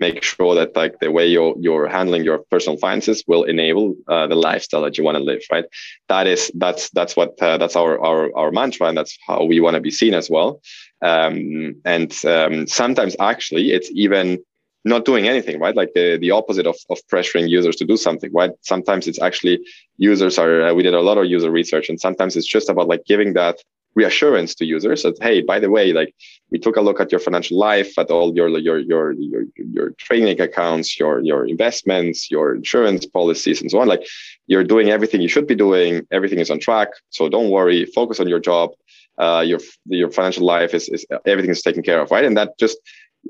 make 0.00 0.22
sure 0.22 0.54
that 0.54 0.74
like 0.76 0.98
the 1.00 1.10
way 1.10 1.26
you're 1.26 1.54
you're 1.58 1.88
handling 1.88 2.24
your 2.24 2.38
personal 2.50 2.78
finances 2.78 3.24
will 3.26 3.44
enable 3.44 3.96
uh, 4.08 4.26
the 4.26 4.34
lifestyle 4.34 4.82
that 4.82 4.96
you 4.96 5.04
want 5.04 5.16
to 5.16 5.22
live 5.22 5.42
right? 5.50 5.64
That 6.08 6.26
is 6.26 6.50
that's 6.54 6.90
that's 6.90 7.16
what 7.16 7.40
uh, 7.42 7.58
that's 7.58 7.76
our, 7.76 8.00
our 8.04 8.30
our 8.36 8.50
mantra 8.50 8.88
and 8.88 8.96
that's 8.96 9.16
how 9.26 9.44
we 9.44 9.60
want 9.60 9.74
to 9.74 9.80
be 9.80 9.90
seen 9.90 10.14
as 10.14 10.30
well. 10.30 10.60
Um, 11.02 11.76
and 11.84 12.12
um, 12.24 12.66
sometimes 12.66 13.16
actually 13.20 13.72
it's 13.72 13.90
even 13.92 14.38
not 14.84 15.04
doing 15.04 15.28
anything 15.28 15.60
right? 15.60 15.76
Like 15.76 15.90
the, 15.94 16.18
the 16.18 16.30
opposite 16.30 16.66
of, 16.66 16.76
of 16.90 16.98
pressuring 17.12 17.48
users 17.48 17.76
to 17.76 17.84
do 17.84 17.96
something 17.96 18.30
right? 18.32 18.50
Sometimes 18.62 19.06
it's 19.06 19.20
actually 19.20 19.60
users 19.98 20.38
are 20.38 20.68
uh, 20.68 20.74
we 20.74 20.82
did 20.82 20.94
a 20.94 21.00
lot 21.00 21.18
of 21.18 21.26
user 21.26 21.50
research 21.50 21.88
and 21.88 22.00
sometimes 22.00 22.36
it's 22.36 22.46
just 22.46 22.68
about 22.68 22.88
like 22.88 23.04
giving 23.04 23.34
that 23.34 23.58
reassurance 23.94 24.54
to 24.54 24.64
users 24.64 25.02
that 25.02 25.16
hey 25.20 25.40
by 25.40 25.58
the 25.58 25.70
way 25.70 25.92
like 25.92 26.14
we 26.50 26.58
took 26.58 26.76
a 26.76 26.80
look 26.80 27.00
at 27.00 27.10
your 27.10 27.20
financial 27.20 27.58
life 27.58 27.98
at 27.98 28.10
all 28.10 28.34
your 28.34 28.48
your 28.48 28.78
your 28.78 29.12
your, 29.12 29.42
your 29.56 29.90
training 29.92 30.40
accounts 30.40 30.98
your 31.00 31.20
your 31.20 31.46
investments 31.46 32.30
your 32.30 32.54
insurance 32.54 33.06
policies 33.06 33.60
and 33.60 33.70
so 33.70 33.80
on. 33.80 33.88
Like 33.88 34.06
you're 34.46 34.64
doing 34.64 34.90
everything 34.90 35.20
you 35.20 35.28
should 35.28 35.46
be 35.46 35.54
doing. 35.54 36.06
Everything 36.10 36.38
is 36.38 36.50
on 36.50 36.58
track. 36.58 36.88
So 37.10 37.28
don't 37.28 37.50
worry. 37.50 37.84
Focus 37.86 38.20
on 38.20 38.28
your 38.28 38.40
job. 38.40 38.70
Uh, 39.18 39.44
your 39.44 39.58
your 39.86 40.10
financial 40.10 40.46
life 40.46 40.74
is, 40.74 40.88
is 40.88 41.04
everything 41.26 41.50
is 41.50 41.62
taken 41.62 41.82
care 41.82 42.00
of 42.00 42.10
right? 42.10 42.24
And 42.24 42.36
that 42.36 42.56
just 42.58 42.78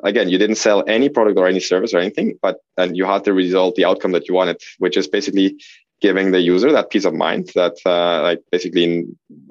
again 0.04 0.28
you 0.28 0.38
didn't 0.38 0.56
sell 0.56 0.84
any 0.86 1.08
product 1.08 1.38
or 1.38 1.46
any 1.48 1.60
service 1.60 1.94
or 1.94 1.98
anything 1.98 2.38
but 2.42 2.58
and 2.76 2.94
you 2.94 3.06
had 3.06 3.24
the 3.24 3.32
result 3.32 3.74
the 3.74 3.86
outcome 3.86 4.12
that 4.12 4.28
you 4.28 4.34
wanted 4.34 4.60
which 4.78 4.98
is 4.98 5.08
basically 5.08 5.56
giving 6.00 6.30
the 6.30 6.40
user 6.40 6.70
that 6.70 6.90
peace 6.90 7.04
of 7.04 7.14
mind 7.14 7.50
that 7.54 7.74
uh, 7.84 8.22
like 8.22 8.40
basically 8.52 9.04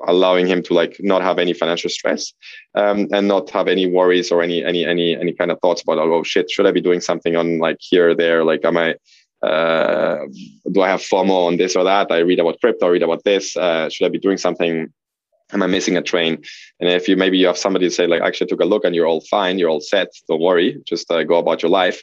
allowing 0.07 0.47
him 0.47 0.63
to 0.63 0.73
like 0.73 0.95
not 0.99 1.21
have 1.21 1.39
any 1.39 1.53
financial 1.53 1.89
stress 1.89 2.33
um, 2.75 3.07
and 3.11 3.27
not 3.27 3.49
have 3.49 3.67
any 3.67 3.85
worries 3.89 4.31
or 4.31 4.41
any 4.41 4.63
any 4.63 4.85
any 4.85 5.15
any 5.15 5.33
kind 5.33 5.51
of 5.51 5.59
thoughts 5.59 5.81
about 5.81 5.97
oh 5.97 6.23
shit 6.23 6.49
should 6.49 6.65
i 6.65 6.71
be 6.71 6.81
doing 6.81 7.01
something 7.01 7.35
on 7.35 7.59
like 7.59 7.77
here 7.79 8.11
or 8.11 8.15
there? 8.15 8.43
Like 8.43 8.63
am 8.63 8.77
i 8.77 8.95
uh, 9.45 10.25
do 10.71 10.81
i 10.81 10.89
have 10.89 11.01
fomo 11.01 11.47
on 11.47 11.57
this 11.57 11.75
or 11.75 11.83
that? 11.83 12.11
I 12.11 12.19
read 12.19 12.39
about 12.39 12.59
crypto 12.61 12.87
I 12.87 12.91
read 12.91 13.03
about 13.03 13.23
this 13.23 13.55
uh, 13.57 13.89
should 13.89 14.05
i 14.05 14.09
be 14.09 14.19
doing 14.19 14.37
something? 14.37 14.87
Am 15.53 15.63
i 15.63 15.67
missing 15.67 15.97
a 15.97 16.01
train? 16.01 16.43
And 16.79 16.89
if 16.89 17.09
you 17.09 17.17
maybe 17.17 17.37
you 17.37 17.47
have 17.47 17.57
somebody 17.57 17.89
say 17.89 18.07
like 18.07 18.21
actually 18.21 18.47
took 18.47 18.61
a 18.61 18.65
look 18.65 18.85
and 18.85 18.95
you're 18.95 19.07
all 19.07 19.21
fine 19.21 19.59
you're 19.59 19.69
all 19.69 19.81
set 19.81 20.07
don't 20.29 20.41
worry 20.41 20.81
just 20.85 21.11
uh, 21.11 21.23
go 21.23 21.37
about 21.39 21.61
your 21.61 21.71
life 21.71 22.01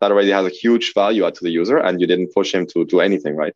that 0.00 0.10
already 0.10 0.30
has 0.30 0.46
a 0.46 0.50
huge 0.50 0.92
value 0.94 1.24
out 1.24 1.34
to 1.36 1.44
the 1.44 1.50
user 1.50 1.78
and 1.78 2.00
you 2.00 2.06
didn't 2.06 2.34
push 2.34 2.52
him 2.52 2.66
to 2.66 2.84
do 2.84 3.00
anything 3.00 3.36
right 3.36 3.54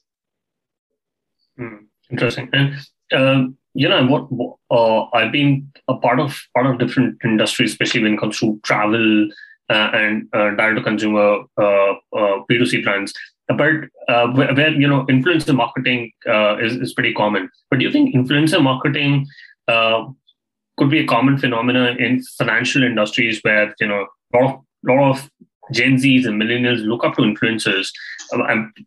Hmm, 1.59 1.77
interesting. 2.11 2.49
And 2.53 2.77
uh, 3.13 3.51
you 3.75 3.89
know 3.89 4.07
what? 4.07 4.59
Uh, 4.71 5.17
I've 5.17 5.33
been 5.33 5.71
a 5.89 5.97
part 5.97 6.21
of 6.21 6.39
part 6.55 6.67
of 6.67 6.79
different 6.79 7.19
industries, 7.25 7.73
especially 7.73 8.03
when 8.03 8.15
it 8.15 8.21
comes 8.21 8.39
to 8.41 8.59
travel 8.63 9.29
uh, 9.71 9.91
and 9.93 10.29
uh, 10.33 10.51
direct 10.55 10.79
to 10.79 10.83
consumer 10.83 11.41
uh, 11.61 11.93
uh, 12.17 12.43
B2C 12.51 12.85
brands. 12.85 13.13
But 13.49 13.59
where, 13.59 14.55
where, 14.55 14.71
you 14.71 14.87
know 14.87 15.07
influencer 15.07 15.55
marketing 15.55 16.13
is 16.61 16.77
is 16.77 16.93
pretty 16.95 17.15
common. 17.15 17.51
But 17.71 17.79
do 17.79 17.85
you 17.85 17.93
think 17.93 18.15
influencer 18.15 18.63
marketing 18.63 19.27
could 19.67 20.91
be 20.91 21.01
a 21.01 21.07
common 21.07 21.39
phenomenon 21.39 21.99
in 21.99 22.23
financial 22.39 22.85
industries 22.85 23.41
where 23.43 23.75
you 23.81 23.89
know 23.89 24.07
a 24.35 24.39
lot 24.39 24.55
of, 24.55 24.61
lot 24.85 25.11
of 25.11 25.31
Gen 25.73 25.97
Zs 25.97 26.27
and 26.27 26.41
millennials 26.41 26.87
look 26.87 27.05
up 27.05 27.15
to 27.17 27.23
influencers. 27.23 27.89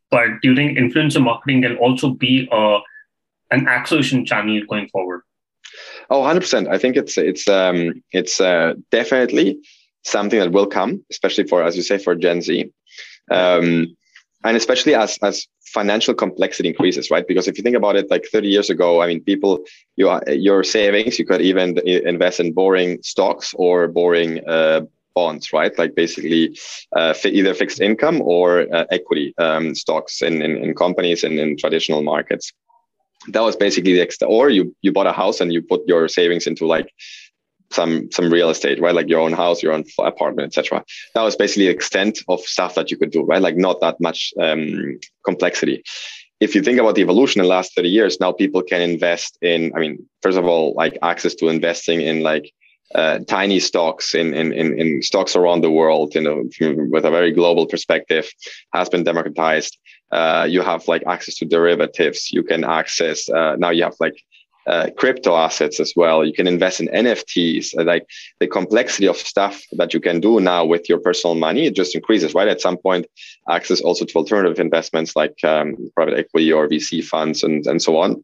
But 0.09 0.27
do 0.41 0.49
you 0.49 0.55
think 0.55 0.77
influencer 0.77 1.23
marketing 1.23 1.63
can 1.63 1.77
also 1.77 2.11
be 2.11 2.47
a, 2.51 2.55
uh, 2.55 2.81
an 3.51 3.67
acquisition 3.67 4.25
channel 4.25 4.61
going 4.69 4.87
forward? 4.89 5.21
Oh, 6.09 6.21
100%. 6.21 6.67
I 6.67 6.77
think 6.77 6.97
it's 6.97 7.17
it's 7.17 7.47
um, 7.47 8.03
it's 8.11 8.41
uh, 8.41 8.73
definitely 8.91 9.59
something 10.03 10.39
that 10.39 10.51
will 10.51 10.67
come, 10.67 11.03
especially 11.09 11.45
for, 11.45 11.63
as 11.63 11.75
you 11.75 11.83
say, 11.83 11.97
for 11.97 12.15
Gen 12.15 12.41
Z. 12.41 12.71
Um, 13.29 13.95
and 14.43 14.57
especially 14.57 14.95
as 14.95 15.17
as 15.21 15.47
financial 15.65 16.13
complexity 16.13 16.69
increases, 16.69 17.09
right? 17.09 17.27
Because 17.27 17.47
if 17.47 17.57
you 17.57 17.63
think 17.63 17.77
about 17.77 17.95
it, 17.95 18.09
like 18.09 18.25
30 18.25 18.49
years 18.49 18.69
ago, 18.69 19.01
I 19.01 19.07
mean, 19.07 19.23
people, 19.23 19.63
you 19.95 20.19
your 20.27 20.63
savings, 20.63 21.17
you 21.17 21.25
could 21.25 21.41
even 21.41 21.77
invest 21.85 22.39
in 22.39 22.53
boring 22.53 22.99
stocks 23.03 23.53
or 23.55 23.87
boring 23.87 24.45
uh, 24.47 24.81
bonds, 25.13 25.53
right? 25.53 25.77
Like 25.77 25.95
basically 25.95 26.57
uh, 26.95 27.13
either 27.23 27.53
fixed 27.53 27.81
income 27.81 28.21
or 28.21 28.67
uh, 28.73 28.85
equity 28.91 29.33
um, 29.37 29.75
stocks 29.75 30.21
in, 30.21 30.41
in, 30.41 30.57
in, 30.57 30.75
companies 30.75 31.23
and 31.23 31.39
in 31.39 31.57
traditional 31.57 32.01
markets. 32.01 32.51
That 33.29 33.41
was 33.41 33.55
basically 33.55 33.93
the 33.93 34.01
extent. 34.01 34.31
Or 34.31 34.49
you 34.49 34.75
you 34.81 34.91
bought 34.91 35.07
a 35.07 35.11
house 35.11 35.41
and 35.41 35.53
you 35.53 35.61
put 35.61 35.81
your 35.87 36.07
savings 36.07 36.47
into 36.47 36.65
like 36.65 36.91
some 37.71 38.09
some 38.11 38.31
real 38.31 38.49
estate, 38.49 38.81
right? 38.81 38.95
Like 38.95 39.09
your 39.09 39.21
own 39.21 39.33
house, 39.33 39.61
your 39.61 39.73
own 39.73 39.83
apartment, 39.99 40.47
etc. 40.47 40.83
That 41.13 41.21
was 41.21 41.35
basically 41.35 41.65
the 41.67 41.73
extent 41.73 42.19
of 42.27 42.41
stuff 42.41 42.75
that 42.75 42.89
you 42.89 42.97
could 42.97 43.11
do, 43.11 43.23
right? 43.23 43.41
Like 43.41 43.57
not 43.57 43.79
that 43.81 44.01
much 44.01 44.33
um, 44.39 44.99
complexity 45.23 45.83
if 46.41 46.55
you 46.55 46.63
think 46.63 46.79
about 46.79 46.95
the 46.95 47.03
evolution 47.03 47.39
in 47.39 47.45
the 47.45 47.49
last 47.49 47.75
30 47.75 47.87
years, 47.87 48.19
now 48.19 48.31
people 48.31 48.63
can 48.63 48.81
invest 48.81 49.37
in, 49.43 49.71
I 49.75 49.79
mean, 49.79 50.09
first 50.23 50.39
of 50.39 50.45
all, 50.45 50.73
like 50.73 50.97
access 51.03 51.35
to 51.35 51.49
investing 51.49 52.01
in 52.01 52.23
like 52.23 52.51
uh, 52.95 53.19
tiny 53.27 53.59
stocks 53.59 54.13
in, 54.13 54.33
in, 54.33 54.51
in, 54.51 54.77
in, 54.79 55.01
stocks 55.01 55.35
around 55.35 55.61
the 55.61 55.71
world, 55.71 56.13
you 56.15 56.21
know, 56.21 56.43
with 56.89 57.05
a 57.05 57.11
very 57.11 57.31
global 57.31 57.65
perspective, 57.65 58.29
has 58.73 58.89
been 58.89 59.03
democratized. 59.03 59.77
Uh, 60.11 60.45
you 60.49 60.61
have 60.61 60.87
like 60.87 61.03
access 61.07 61.35
to 61.35 61.45
derivatives. 61.45 62.31
You 62.31 62.43
can 62.43 62.63
access 62.63 63.29
uh, 63.29 63.55
now. 63.57 63.69
You 63.69 63.83
have 63.83 63.95
like 63.99 64.21
uh, 64.67 64.89
crypto 64.97 65.35
assets 65.35 65.79
as 65.79 65.93
well. 65.95 66.25
You 66.25 66.33
can 66.33 66.47
invest 66.47 66.81
in 66.81 66.87
NFTs. 66.87 67.77
Uh, 67.77 67.83
like 67.83 68.05
the 68.39 68.47
complexity 68.47 69.07
of 69.07 69.17
stuff 69.17 69.61
that 69.71 69.93
you 69.93 70.01
can 70.01 70.19
do 70.19 70.39
now 70.39 70.65
with 70.65 70.89
your 70.89 70.99
personal 70.99 71.35
money, 71.35 71.65
it 71.65 71.75
just 71.75 71.95
increases, 71.95 72.33
right? 72.33 72.47
At 72.47 72.61
some 72.61 72.77
point, 72.77 73.07
access 73.49 73.81
also 73.81 74.05
to 74.05 74.15
alternative 74.15 74.59
investments 74.59 75.15
like 75.15 75.41
um, 75.43 75.75
private 75.95 76.17
equity 76.17 76.51
or 76.51 76.67
VC 76.67 77.03
funds 77.03 77.43
and 77.43 77.65
and 77.65 77.81
so 77.81 77.97
on 77.97 78.23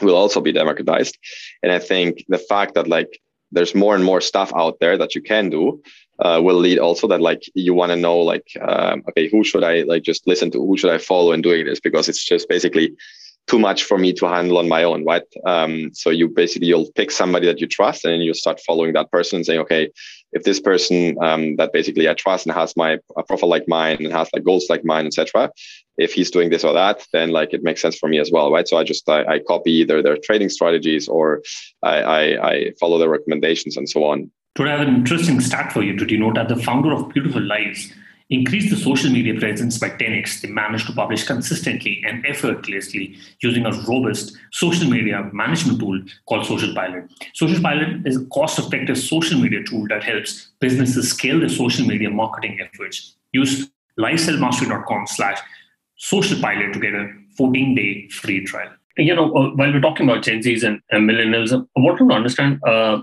will 0.00 0.16
also 0.16 0.40
be 0.40 0.52
democratized. 0.52 1.18
And 1.62 1.72
I 1.72 1.78
think 1.78 2.24
the 2.28 2.38
fact 2.38 2.74
that 2.74 2.88
like 2.88 3.20
there's 3.52 3.74
more 3.74 3.94
and 3.94 4.04
more 4.04 4.20
stuff 4.20 4.52
out 4.54 4.80
there 4.80 4.98
that 4.98 5.14
you 5.14 5.22
can 5.22 5.50
do 5.50 5.82
uh, 6.18 6.40
will 6.42 6.56
lead 6.56 6.78
also 6.78 7.08
that 7.08 7.20
like 7.20 7.42
you 7.54 7.74
want 7.74 7.90
to 7.90 7.96
know 7.96 8.18
like 8.18 8.46
um, 8.60 9.02
okay 9.08 9.28
who 9.28 9.42
should 9.42 9.64
i 9.64 9.82
like 9.82 10.02
just 10.02 10.26
listen 10.26 10.50
to? 10.50 10.64
Who 10.64 10.76
should 10.76 10.90
i 10.90 10.98
follow 10.98 11.32
in 11.32 11.42
doing 11.42 11.66
this? 11.66 11.80
Because 11.80 12.08
it's 12.08 12.24
just 12.24 12.48
basically 12.48 12.94
too 13.48 13.58
much 13.58 13.84
for 13.84 13.98
me 13.98 14.12
to 14.12 14.26
handle 14.26 14.58
on 14.58 14.68
my 14.68 14.82
own 14.84 15.04
right 15.04 15.22
um, 15.46 15.90
so 15.92 16.10
you 16.10 16.28
basically 16.28 16.68
you'll 16.68 16.90
pick 16.94 17.10
somebody 17.10 17.46
that 17.46 17.60
you 17.60 17.66
trust 17.66 18.04
and 18.04 18.12
then 18.12 18.20
you 18.20 18.34
start 18.34 18.60
following 18.66 18.92
that 18.92 19.10
person 19.10 19.36
and 19.36 19.46
saying 19.46 19.60
okay 19.60 19.90
if 20.32 20.44
this 20.44 20.60
person 20.60 21.16
um, 21.22 21.56
that 21.56 21.72
basically 21.72 22.08
i 22.08 22.14
trust 22.14 22.46
and 22.46 22.54
has 22.54 22.76
my 22.76 22.98
a 23.16 23.22
profile 23.22 23.50
like 23.50 23.68
mine 23.68 23.96
and 24.00 24.12
has 24.12 24.28
like 24.32 24.44
goals 24.44 24.66
like 24.70 24.84
mine 24.84 25.06
etc 25.06 25.50
if 25.98 26.12
he's 26.12 26.30
doing 26.30 26.50
this 26.50 26.64
or 26.64 26.72
that, 26.72 27.04
then 27.12 27.30
like 27.30 27.52
it 27.52 27.62
makes 27.62 27.82
sense 27.82 27.96
for 27.96 28.08
me 28.08 28.18
as 28.18 28.30
well, 28.32 28.50
right? 28.50 28.66
So 28.66 28.76
I 28.76 28.84
just 28.84 29.08
I, 29.08 29.24
I 29.24 29.38
copy 29.40 29.72
either 29.72 30.02
their 30.02 30.16
trading 30.16 30.48
strategies 30.48 31.08
or 31.08 31.42
I, 31.82 31.96
I, 32.02 32.50
I 32.50 32.72
follow 32.80 32.98
their 32.98 33.10
recommendations 33.10 33.76
and 33.76 33.88
so 33.88 34.04
on. 34.04 34.30
Today 34.54 34.70
I 34.70 34.78
have 34.78 34.88
an 34.88 34.94
interesting 34.94 35.40
stat 35.40 35.72
for 35.72 35.82
you 35.82 35.96
to 35.96 36.04
denote 36.04 36.34
that 36.34 36.48
the 36.48 36.56
founder 36.56 36.92
of 36.92 37.08
Beautiful 37.10 37.42
Lives 37.42 37.92
increased 38.32 38.70
the 38.70 38.76
social 38.76 39.10
media 39.10 39.38
presence 39.38 39.78
by 39.78 39.90
10x. 39.90 40.40
They 40.40 40.48
managed 40.48 40.86
to 40.86 40.92
publish 40.92 41.24
consistently 41.24 42.02
and 42.06 42.24
effortlessly 42.26 43.16
using 43.40 43.66
a 43.66 43.72
robust 43.82 44.32
social 44.52 44.88
media 44.88 45.28
management 45.32 45.80
tool 45.80 46.00
called 46.26 46.46
Social 46.46 46.74
Pilot. 46.74 47.10
Social 47.34 47.60
Pilot 47.60 48.06
is 48.06 48.16
a 48.16 48.24
cost-effective 48.26 48.98
social 48.98 49.38
media 49.38 49.62
tool 49.64 49.86
that 49.88 50.02
helps 50.02 50.50
businesses 50.60 51.10
scale 51.10 51.40
their 51.40 51.48
social 51.48 51.86
media 51.86 52.10
marketing 52.10 52.58
efforts. 52.60 53.16
Use 53.32 53.68
lifestylemastering.com 53.98 55.06
slash 55.06 55.38
social 55.96 56.40
pilot 56.40 56.72
to 56.72 56.80
get 56.80 56.94
a 56.94 57.08
14 57.36 57.74
day 57.74 58.08
free 58.08 58.44
trial. 58.44 58.70
you 58.96 59.14
know, 59.14 59.26
uh, 59.36 59.50
while 59.54 59.72
we're 59.72 59.80
talking 59.80 60.08
about 60.08 60.22
Gen 60.22 60.40
Zs 60.40 60.64
and, 60.64 60.80
and 60.90 61.08
millennials, 61.08 61.52
I 61.52 61.80
want 61.80 61.98
to 61.98 62.10
understand 62.10 62.60
uh, 62.64 63.02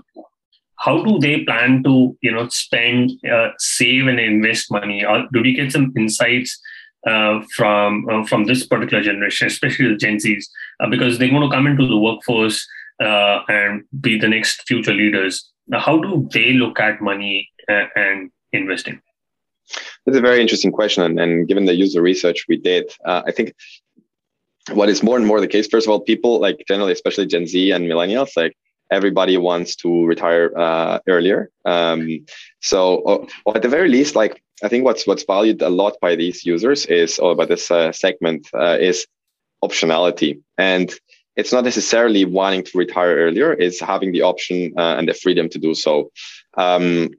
how 0.80 1.02
do 1.04 1.18
they 1.18 1.44
plan 1.44 1.82
to, 1.84 2.16
you 2.22 2.32
know, 2.32 2.48
spend, 2.48 3.12
uh, 3.30 3.48
save, 3.58 4.06
and 4.06 4.18
invest 4.18 4.70
money? 4.70 5.04
Or 5.04 5.26
do 5.32 5.42
we 5.42 5.52
get 5.52 5.72
some 5.72 5.92
insights 5.96 6.58
uh, 7.06 7.40
from 7.54 8.08
uh, 8.08 8.24
from 8.24 8.44
this 8.44 8.66
particular 8.66 9.02
generation, 9.02 9.46
especially 9.46 9.88
the 9.88 9.96
Gen 9.96 10.16
Zs, 10.16 10.44
uh, 10.80 10.88
because 10.88 11.18
they're 11.18 11.30
going 11.30 11.48
to 11.48 11.54
come 11.54 11.66
into 11.66 11.86
the 11.86 11.98
workforce 11.98 12.66
and 12.98 13.82
be 14.00 14.18
the 14.18 14.28
next 14.28 14.66
future 14.66 14.94
leaders? 14.94 15.50
How 15.72 16.00
do 16.00 16.28
they 16.32 16.52
look 16.54 16.80
at 16.80 17.00
money 17.00 17.48
and 17.68 18.30
investing? 18.52 19.00
That's 20.04 20.18
a 20.18 20.20
very 20.20 20.40
interesting 20.40 20.72
question, 20.72 21.04
and, 21.04 21.20
and 21.20 21.46
given 21.46 21.66
the 21.66 21.74
user 21.74 22.02
research 22.02 22.46
we 22.48 22.56
did, 22.56 22.90
I 23.06 23.30
think 23.30 23.54
what 24.72 24.88
is 24.88 25.02
more 25.02 25.16
and 25.16 25.26
more 25.26 25.40
the 25.40 25.48
case 25.48 25.66
first 25.66 25.86
of 25.86 25.90
all 25.90 26.00
people 26.00 26.38
like 26.38 26.62
generally 26.68 26.92
especially 26.92 27.26
gen 27.26 27.46
z 27.46 27.70
and 27.70 27.86
millennials 27.86 28.36
like 28.36 28.54
everybody 28.90 29.36
wants 29.36 29.76
to 29.76 30.04
retire 30.06 30.52
uh, 30.56 30.98
earlier. 31.08 31.50
Um, 31.64 32.26
so 32.60 32.96
or, 32.96 33.26
or, 33.44 33.56
at 33.56 33.62
the 33.62 33.68
very 33.68 33.88
least 33.88 34.16
like 34.16 34.42
i 34.62 34.68
think 34.68 34.84
what's 34.84 35.06
what's 35.06 35.24
valued 35.24 35.62
a 35.62 35.68
lot 35.68 35.94
by 36.00 36.16
these 36.16 36.44
users 36.44 36.86
is 36.86 37.18
or 37.18 37.34
by 37.34 37.46
this 37.46 37.70
uh, 37.70 37.92
segment 37.92 38.48
uh, 38.54 38.76
is 38.80 39.06
optionality. 39.64 40.40
And 40.58 40.92
it's 41.36 41.52
not 41.52 41.64
necessarily 41.64 42.24
wanting 42.24 42.64
to 42.64 42.78
retire 42.78 43.16
earlier 43.16 43.52
it's 43.52 43.80
having 43.80 44.12
the 44.12 44.22
option 44.22 44.72
uh, 44.76 44.96
and 44.98 45.08
the 45.08 45.14
freedom 45.14 45.48
to 45.50 45.58
do 45.58 45.74
so. 45.74 46.10
Um, 46.56 47.10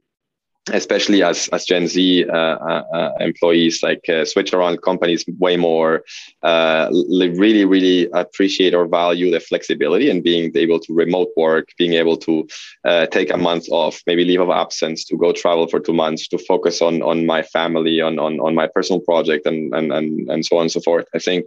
especially 0.70 1.24
as 1.24 1.48
as 1.50 1.66
Gen 1.66 1.88
Z 1.88 2.26
uh, 2.26 2.32
uh, 2.32 2.84
uh, 2.94 3.12
employees, 3.20 3.82
like 3.82 4.08
uh, 4.08 4.26
switch 4.26 4.54
around 4.54 4.82
companies 4.82 5.26
way 5.40 5.58
more, 5.58 6.04
uh, 6.44 6.90
really 6.92 7.66
really 7.66 8.10
appreciate 8.14 8.74
or 8.74 8.88
value 8.88 9.32
the 9.32 9.40
flexibility 9.40 10.10
and 10.10 10.24
being 10.24 10.52
able 10.56 10.80
to 10.80 10.94
remote 10.94 11.30
work, 11.36 11.70
being 11.78 11.94
able 11.94 12.18
to 12.18 12.48
uh, 12.86 13.08
take 13.08 13.32
a 13.32 13.38
month 13.38 13.66
off, 13.72 14.02
maybe 14.06 14.24
leave 14.24 14.42
of 14.42 14.50
absence 14.50 15.04
to 15.06 15.18
go 15.18 15.32
travel 15.32 15.68
for 15.68 15.80
two 15.80 15.94
months 15.94 16.28
to 16.28 16.38
focus 16.38 16.82
on 16.82 17.02
on 17.02 17.26
my 17.26 17.42
family, 17.42 18.00
on 18.02 18.20
on 18.20 18.40
on 18.40 18.54
my 18.54 18.68
personal 18.68 19.02
project, 19.02 19.46
and 19.48 19.74
and 19.74 19.92
and 19.92 20.30
and 20.30 20.46
so 20.46 20.58
on 20.58 20.64
and 20.64 20.72
so 20.72 20.82
forth. 20.82 21.06
I 21.16 21.20
think. 21.20 21.46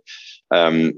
Um, 0.51 0.93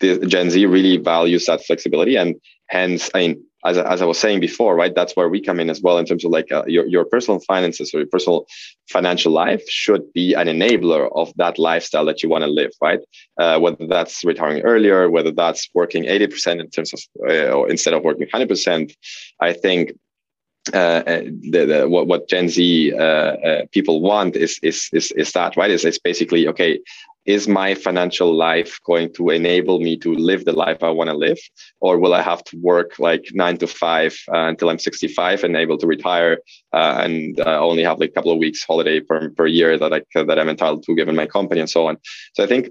the 0.00 0.18
Gen 0.26 0.50
Z 0.50 0.64
really 0.66 0.96
values 0.96 1.46
that 1.46 1.64
flexibility, 1.64 2.16
and 2.16 2.36
hence, 2.68 3.10
I 3.14 3.18
mean, 3.18 3.44
as, 3.64 3.76
as 3.76 4.00
I 4.00 4.04
was 4.04 4.18
saying 4.18 4.40
before, 4.40 4.76
right, 4.76 4.94
that's 4.94 5.14
where 5.16 5.28
we 5.28 5.40
come 5.40 5.58
in 5.58 5.68
as 5.68 5.82
well 5.82 5.98
in 5.98 6.06
terms 6.06 6.24
of 6.24 6.30
like 6.30 6.52
uh, 6.52 6.64
your, 6.66 6.86
your 6.86 7.04
personal 7.04 7.40
finances 7.40 7.92
or 7.92 7.98
your 7.98 8.06
personal 8.06 8.46
financial 8.88 9.32
life 9.32 9.62
should 9.68 10.12
be 10.12 10.34
an 10.34 10.46
enabler 10.46 11.10
of 11.14 11.32
that 11.36 11.58
lifestyle 11.58 12.04
that 12.04 12.22
you 12.22 12.28
want 12.28 12.44
to 12.44 12.50
live, 12.50 12.70
right? 12.80 13.00
Uh, 13.36 13.58
whether 13.58 13.86
that's 13.86 14.24
retiring 14.24 14.62
earlier, 14.62 15.10
whether 15.10 15.32
that's 15.32 15.68
working 15.74 16.04
80% 16.04 16.60
in 16.60 16.70
terms 16.70 16.92
of, 16.92 17.00
uh, 17.28 17.50
or 17.50 17.68
instead 17.68 17.94
of 17.94 18.04
working 18.04 18.28
100%, 18.32 18.94
I 19.40 19.52
think 19.52 19.92
uh, 20.72 20.76
uh, 21.06 21.22
the, 21.50 21.64
the, 21.66 21.88
what, 21.88 22.06
what 22.06 22.28
Gen 22.28 22.48
Z 22.48 22.92
uh, 22.92 22.96
uh, 22.98 23.62
people 23.72 24.00
want 24.00 24.36
is, 24.36 24.60
is, 24.62 24.88
is, 24.92 25.10
is 25.12 25.32
that, 25.32 25.56
right? 25.56 25.70
Is 25.70 25.84
it's 25.84 25.98
basically, 25.98 26.46
okay, 26.48 26.78
is 27.28 27.46
my 27.46 27.74
financial 27.74 28.34
life 28.34 28.80
going 28.84 29.12
to 29.12 29.28
enable 29.28 29.80
me 29.80 29.98
to 29.98 30.14
live 30.14 30.46
the 30.46 30.52
life 30.64 30.82
I 30.82 30.88
want 30.88 31.10
to 31.10 31.16
live? 31.16 31.38
Or 31.78 31.98
will 31.98 32.14
I 32.14 32.22
have 32.22 32.42
to 32.44 32.56
work 32.56 32.98
like 32.98 33.26
nine 33.34 33.58
to 33.58 33.66
five 33.66 34.16
uh, 34.32 34.46
until 34.48 34.70
I'm 34.70 34.78
65 34.78 35.44
and 35.44 35.54
able 35.54 35.76
to 35.76 35.86
retire 35.86 36.38
uh, 36.72 37.02
and 37.04 37.38
uh, 37.38 37.60
only 37.60 37.82
have 37.82 37.98
like 38.00 38.10
a 38.10 38.12
couple 38.14 38.32
of 38.32 38.38
weeks 38.38 38.64
holiday 38.64 39.00
per, 39.00 39.28
per 39.28 39.46
year 39.46 39.76
that 39.76 39.92
I, 39.92 40.00
that 40.14 40.38
I'm 40.38 40.48
entitled 40.48 40.84
to 40.84 40.96
given 40.96 41.14
my 41.14 41.26
company 41.26 41.60
and 41.60 41.68
so 41.68 41.86
on. 41.86 41.98
So 42.32 42.44
I 42.44 42.46
think 42.46 42.70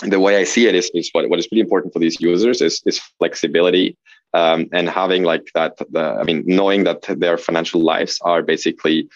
the 0.00 0.18
way 0.18 0.38
I 0.38 0.42
see 0.42 0.66
it 0.66 0.74
is, 0.74 0.90
is 0.92 1.10
what, 1.12 1.30
what 1.30 1.38
is 1.38 1.46
really 1.52 1.60
important 1.60 1.92
for 1.92 2.00
these 2.00 2.20
users 2.20 2.60
is, 2.60 2.82
is 2.84 2.98
flexibility 3.20 3.96
um, 4.34 4.66
and 4.72 4.88
having 4.88 5.22
like 5.22 5.46
that, 5.54 5.76
the, 5.92 6.16
I 6.20 6.24
mean, 6.24 6.42
knowing 6.46 6.82
that 6.82 7.02
their 7.02 7.38
financial 7.38 7.80
lives 7.80 8.18
are 8.22 8.42
basically 8.42 9.08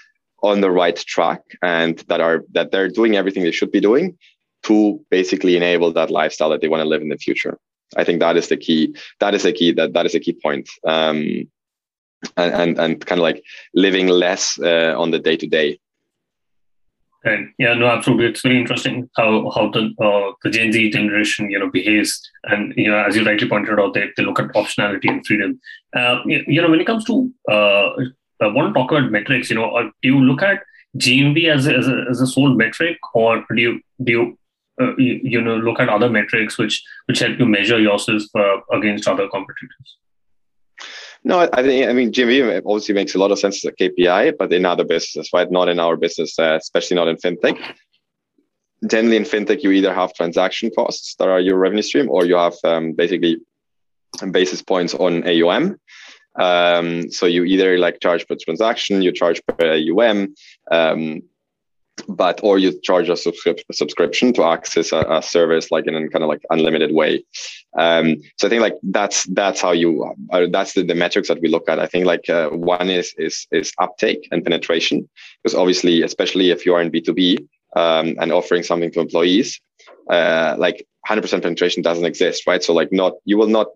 on 0.44 0.60
the 0.60 0.70
right 0.70 0.96
track 0.96 1.40
and 1.62 1.98
that 2.08 2.20
are 2.20 2.44
that 2.52 2.70
they're 2.70 2.90
doing 2.90 3.16
everything 3.16 3.42
they 3.42 3.50
should 3.50 3.72
be 3.72 3.80
doing 3.80 4.16
to 4.66 5.00
basically 5.10 5.56
enable 5.56 5.92
that 5.92 6.10
lifestyle 6.10 6.50
that 6.50 6.60
they 6.60 6.68
want 6.68 6.82
to 6.82 6.88
live 6.88 7.02
in 7.02 7.08
the 7.08 7.16
future. 7.16 7.58
I 7.96 8.04
think 8.04 8.20
that 8.20 8.36
is 8.36 8.48
the 8.48 8.56
key. 8.56 8.96
That 9.20 9.34
is 9.34 9.44
the 9.44 9.52
key. 9.52 9.72
That 9.72 9.92
that 9.92 10.06
is 10.06 10.14
a 10.14 10.20
key 10.20 10.36
point. 10.42 10.68
Um, 10.84 11.48
and, 12.36 12.54
and 12.54 12.78
and 12.78 13.06
kind 13.06 13.20
of 13.20 13.22
like 13.22 13.42
living 13.74 14.08
less 14.08 14.58
uh, 14.58 14.94
on 14.96 15.10
the 15.10 15.18
day 15.18 15.36
to 15.36 15.46
day. 15.46 15.78
And 17.24 17.52
yeah, 17.58 17.74
no, 17.74 17.86
absolutely. 17.86 18.26
It's 18.26 18.42
very 18.42 18.58
interesting 18.58 19.10
how 19.16 19.50
how 19.50 19.70
the 19.70 19.92
uh, 20.00 20.32
the 20.42 20.50
Gen 20.50 20.72
Z 20.72 20.90
generation 20.90 21.50
you 21.50 21.58
know 21.58 21.70
behaves, 21.70 22.20
and 22.44 22.72
you 22.76 22.90
know 22.90 22.98
as 22.98 23.16
you 23.16 23.24
rightly 23.24 23.48
pointed 23.48 23.78
out, 23.78 23.94
they, 23.94 24.06
they 24.16 24.22
look 24.22 24.40
at 24.40 24.52
optionality 24.54 25.08
and 25.08 25.26
freedom. 25.26 25.60
Uh, 25.94 26.20
you 26.26 26.60
know 26.60 26.70
when 26.70 26.80
it 26.80 26.86
comes 26.86 27.04
to 27.04 27.30
uh, 27.50 27.90
I 28.40 28.48
want 28.48 28.74
to 28.74 28.80
talk 28.80 28.90
about 28.92 29.10
metrics. 29.10 29.50
You 29.50 29.56
know, 29.56 29.70
uh, 29.76 29.90
do 30.02 30.08
you 30.08 30.20
look 30.20 30.42
at 30.42 30.62
GMV 30.98 31.48
as 31.52 31.66
a, 31.66 31.76
as 31.76 31.88
a, 31.88 32.04
as 32.10 32.20
a 32.20 32.26
sole 32.26 32.54
metric, 32.54 32.98
or 33.14 33.44
do 33.54 33.60
you 33.60 33.80
do 34.02 34.12
you 34.12 34.38
uh, 34.80 34.94
you, 34.96 35.20
you, 35.22 35.40
know 35.40 35.56
look 35.56 35.80
at 35.80 35.88
other 35.88 36.10
metrics 36.10 36.58
which 36.58 36.84
which 37.06 37.20
help 37.20 37.38
you 37.38 37.46
measure 37.46 37.78
yourself 37.78 38.22
uh, 38.34 38.58
against 38.72 39.08
other 39.08 39.28
competitors? 39.28 39.98
No 41.24 41.48
i 41.52 41.62
think 41.62 41.88
i 41.88 41.92
mean 41.92 42.12
gmv 42.12 42.62
obviously 42.66 42.94
makes 42.94 43.14
a 43.14 43.18
lot 43.18 43.32
of 43.32 43.38
sense 43.38 43.64
as 43.64 43.72
a 43.72 43.72
kpi 43.72 44.36
but 44.38 44.52
in 44.52 44.64
other 44.64 44.84
businesses 44.84 45.30
right? 45.32 45.50
Not 45.50 45.68
in 45.68 45.80
our 45.80 45.96
business 45.96 46.38
uh, 46.38 46.58
especially 46.60 46.96
not 46.96 47.08
in 47.08 47.16
fintech. 47.16 47.58
Generally 48.86 49.16
in 49.16 49.24
fintech 49.24 49.62
you 49.62 49.70
either 49.70 49.94
have 49.94 50.14
transaction 50.14 50.70
costs 50.76 51.14
that 51.18 51.28
are 51.28 51.40
your 51.40 51.56
revenue 51.56 51.82
stream 51.82 52.10
or 52.10 52.26
you 52.26 52.36
have 52.36 52.56
um, 52.64 52.92
basically 52.92 53.38
basis 54.30 54.62
points 54.62 54.94
on 54.94 55.26
aum 55.26 55.76
um, 56.38 57.10
so 57.10 57.26
you 57.26 57.44
either 57.44 57.78
like 57.78 58.00
charge 58.00 58.26
per 58.28 58.36
transaction 58.36 59.02
you 59.02 59.10
charge 59.10 59.40
per 59.46 59.74
aum 59.74 60.34
um, 60.70 61.22
but 62.08 62.40
or 62.42 62.58
you 62.58 62.78
charge 62.80 63.08
a 63.08 63.12
subscri- 63.12 63.62
subscription 63.72 64.32
to 64.34 64.44
access 64.44 64.92
a, 64.92 65.00
a, 65.08 65.22
service 65.22 65.70
like 65.70 65.86
in 65.86 65.94
a 65.94 66.08
kind 66.08 66.22
of 66.22 66.28
like 66.28 66.42
unlimited 66.50 66.92
way. 66.94 67.24
Um, 67.78 68.16
so 68.36 68.46
i 68.46 68.50
think 68.50 68.62
like 68.62 68.76
that's 68.82 69.24
that's 69.34 69.60
how 69.60 69.72
you 69.72 70.14
uh, 70.32 70.46
that's 70.50 70.74
the, 70.74 70.82
the 70.82 70.94
metrics 70.94 71.28
that 71.28 71.40
we 71.40 71.48
look 71.48 71.68
at. 71.68 71.78
I 71.78 71.86
think 71.86 72.06
like 72.06 72.28
uh, 72.28 72.50
one 72.50 72.88
is 72.90 73.14
is 73.18 73.46
is 73.50 73.72
uptake 73.78 74.28
and 74.30 74.44
penetration 74.44 75.08
because 75.42 75.54
obviously 75.54 76.02
especially 76.02 76.50
if 76.50 76.64
you 76.66 76.74
are 76.74 76.82
in 76.82 76.90
b2b 76.90 77.38
um, 77.76 78.14
and 78.20 78.32
offering 78.32 78.62
something 78.62 78.90
to 78.92 79.00
employees 79.00 79.60
uh, 80.10 80.54
like 80.58 80.86
100% 81.08 81.42
penetration 81.42 81.82
doesn't 81.82 82.04
exist 82.04 82.46
right? 82.46 82.62
So 82.62 82.72
like 82.72 82.92
not 82.92 83.14
you 83.24 83.38
will 83.38 83.48
not 83.48 83.68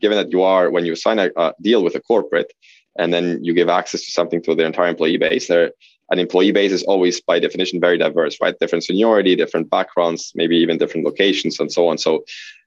given 0.00 0.18
that 0.18 0.30
you 0.30 0.42
are 0.42 0.70
when 0.70 0.84
you 0.84 0.94
sign 0.94 1.18
a, 1.18 1.30
a 1.36 1.54
deal 1.60 1.82
with 1.82 1.94
a 1.94 2.00
corporate 2.00 2.52
and 2.98 3.12
then 3.12 3.44
you 3.44 3.52
give 3.52 3.68
access 3.68 4.04
to 4.04 4.10
something 4.10 4.42
to 4.42 4.54
their 4.54 4.66
entire 4.66 4.88
employee 4.88 5.18
base 5.18 5.48
there 5.48 5.72
an 6.10 6.18
employee 6.18 6.52
base 6.52 6.72
is 6.72 6.82
always 6.84 7.20
by 7.20 7.38
definition 7.38 7.80
very 7.80 7.98
diverse, 7.98 8.38
right? 8.40 8.58
Different 8.58 8.84
seniority, 8.84 9.34
different 9.34 9.70
backgrounds, 9.70 10.32
maybe 10.34 10.56
even 10.56 10.78
different 10.78 11.04
locations 11.04 11.58
and 11.58 11.70
so 11.70 11.88
on. 11.88 11.98
So 11.98 12.24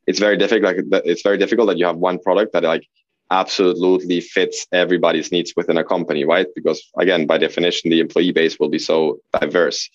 it's 0.07 0.19
very 0.19 0.37
difficult. 0.37 0.75
Like 0.89 1.03
it's 1.05 1.21
very 1.21 1.37
difficult 1.37 1.67
that 1.67 1.77
you 1.77 1.85
have 1.85 1.97
one 1.97 2.19
product 2.19 2.53
that 2.53 2.63
like 2.63 2.85
absolutely 3.31 4.21
fits 4.21 4.65
everybody's 4.71 5.31
needs 5.31 5.53
within 5.55 5.77
a 5.77 5.83
company, 5.83 6.25
right? 6.25 6.47
Because 6.55 6.81
again, 6.97 7.27
by 7.27 7.37
definition, 7.37 7.91
the 7.91 7.99
employee 7.99 8.31
base 8.31 8.59
will 8.59 8.69
be 8.69 8.79
so 8.79 9.19
diverse. 9.39 9.89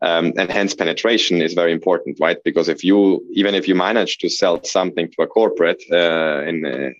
Um, 0.00 0.32
and 0.36 0.50
hence 0.50 0.74
penetration 0.74 1.42
is 1.42 1.54
very 1.54 1.72
important, 1.72 2.18
right? 2.20 2.38
Because 2.44 2.68
if 2.68 2.84
you, 2.84 3.24
even 3.32 3.54
if 3.54 3.66
you 3.66 3.74
manage 3.74 4.18
to 4.18 4.28
sell 4.28 4.62
something 4.62 5.10
to 5.10 5.22
a 5.22 5.26
corporate 5.26 5.82
uh, 5.92 6.42
in, 6.46 6.64
uh, 6.64 6.90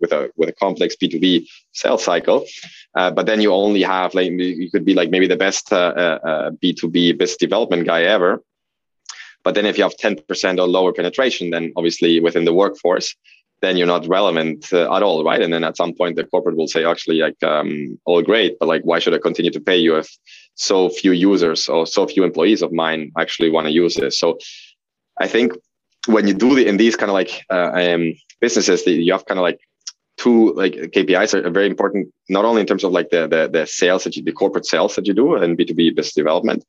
with, 0.00 0.12
a 0.12 0.30
with 0.36 0.48
a 0.48 0.52
complex 0.52 0.96
B2B 0.96 1.46
sales 1.72 2.04
cycle. 2.04 2.46
Uh, 2.94 3.10
but 3.10 3.26
then 3.26 3.40
you 3.40 3.52
only 3.52 3.82
have 3.82 4.14
like 4.14 4.30
you 4.30 4.70
could 4.70 4.84
be 4.84 4.94
like 4.94 5.10
maybe 5.10 5.26
the 5.26 5.36
best 5.36 5.72
uh, 5.72 6.18
uh, 6.24 6.50
B2B 6.50 7.18
business 7.18 7.36
development 7.36 7.86
guy 7.86 8.02
ever. 8.02 8.42
But 9.42 9.54
then 9.54 9.66
if 9.66 9.76
you 9.76 9.84
have 9.84 9.96
10% 9.96 10.58
or 10.58 10.66
lower 10.66 10.92
penetration, 10.92 11.50
then 11.50 11.72
obviously 11.76 12.18
within 12.18 12.46
the 12.46 12.54
workforce, 12.54 13.14
then 13.60 13.76
you're 13.76 13.86
not 13.86 14.06
relevant 14.08 14.72
uh, 14.72 14.94
at 14.94 15.02
all, 15.02 15.22
right? 15.24 15.40
And 15.40 15.52
then 15.52 15.64
at 15.64 15.76
some 15.76 15.94
point 15.94 16.16
the 16.16 16.24
corporate 16.24 16.56
will 16.56 16.66
say, 16.66 16.84
actually, 16.84 17.18
like, 17.18 17.42
um, 17.42 17.98
all 18.04 18.22
great, 18.22 18.58
but 18.58 18.68
like, 18.68 18.82
why 18.84 18.98
should 18.98 19.14
I 19.14 19.18
continue 19.18 19.50
to 19.50 19.60
pay 19.60 19.76
you 19.76 19.96
if 19.96 20.08
so 20.54 20.88
few 20.88 21.12
users 21.12 21.68
or 21.68 21.86
so 21.86 22.06
few 22.06 22.24
employees 22.24 22.62
of 22.62 22.72
mine 22.72 23.12
actually 23.18 23.50
want 23.50 23.66
to 23.66 23.72
use 23.72 23.94
this? 23.94 24.18
So 24.18 24.38
I 25.20 25.28
think 25.28 25.52
when 26.06 26.26
you 26.28 26.34
do 26.34 26.54
the, 26.54 26.66
in 26.66 26.76
these 26.76 26.96
kind 26.96 27.10
of 27.10 27.14
like 27.14 27.44
uh, 27.50 27.70
um, 27.74 28.14
businesses, 28.40 28.86
you 28.86 29.12
have 29.12 29.26
kind 29.26 29.38
of 29.38 29.42
like 29.42 29.60
two 30.16 30.52
like 30.52 30.74
KPIs 30.74 31.34
are 31.34 31.50
very 31.50 31.66
important, 31.66 32.12
not 32.28 32.44
only 32.44 32.60
in 32.60 32.66
terms 32.66 32.84
of 32.84 32.92
like 32.92 33.10
the 33.10 33.26
the, 33.26 33.48
the 33.52 33.66
sales 33.66 34.04
that 34.04 34.16
you, 34.16 34.22
the 34.22 34.32
corporate 34.32 34.66
sales 34.66 34.94
that 34.96 35.06
you 35.06 35.14
do 35.14 35.34
and 35.34 35.56
B 35.56 35.64
two 35.64 35.74
B 35.74 35.90
business 35.90 36.14
development, 36.14 36.64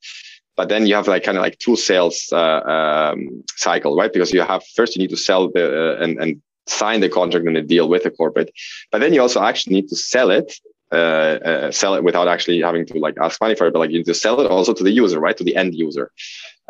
but 0.56 0.70
then 0.70 0.86
you 0.88 0.96
have 0.96 1.08
like 1.08 1.24
kind 1.24 1.38
of 1.38 1.44
like 1.44 1.58
two 1.60 1.76
sales 1.76 2.30
uh, 2.32 2.62
um, 2.76 3.44
cycle, 3.56 3.96
right? 3.96 4.12
Because 4.12 4.34
you 4.34 4.42
have 4.42 4.64
first 4.76 4.96
you 4.96 5.02
need 5.02 5.12
to 5.12 5.18
sell 5.18 5.50
the 5.52 5.66
uh, 5.66 6.04
and 6.04 6.18
and 6.22 6.42
sign 6.68 7.00
the 7.02 7.10
contract 7.10 7.46
and 7.46 7.56
the 7.56 7.62
deal 7.62 7.88
with 7.88 8.04
the 8.04 8.12
corporate, 8.12 8.52
but 8.92 9.00
then 9.00 9.14
you 9.14 9.22
also 9.22 9.42
actually 9.42 9.76
need 9.76 9.88
to 9.88 9.96
sell 9.96 10.32
it 10.32 10.52
uh, 10.92 10.96
uh, 10.96 11.72
sell 11.72 11.96
it 11.96 12.04
without 12.04 12.28
actually 12.28 12.62
having 12.62 12.86
to 12.86 13.00
like 13.00 13.16
ask 13.22 13.42
money 13.42 13.56
for 13.56 13.68
it, 13.68 13.74
but 13.74 13.80
like 13.80 13.92
you 13.92 13.98
need 13.98 14.06
to 14.06 14.14
sell 14.14 14.40
it 14.40 14.50
also 14.50 14.74
to 14.74 14.84
the 14.84 14.92
user, 14.92 15.20
right? 15.20 15.38
To 15.38 15.44
the 15.44 15.56
end 15.56 15.74
user. 15.74 16.12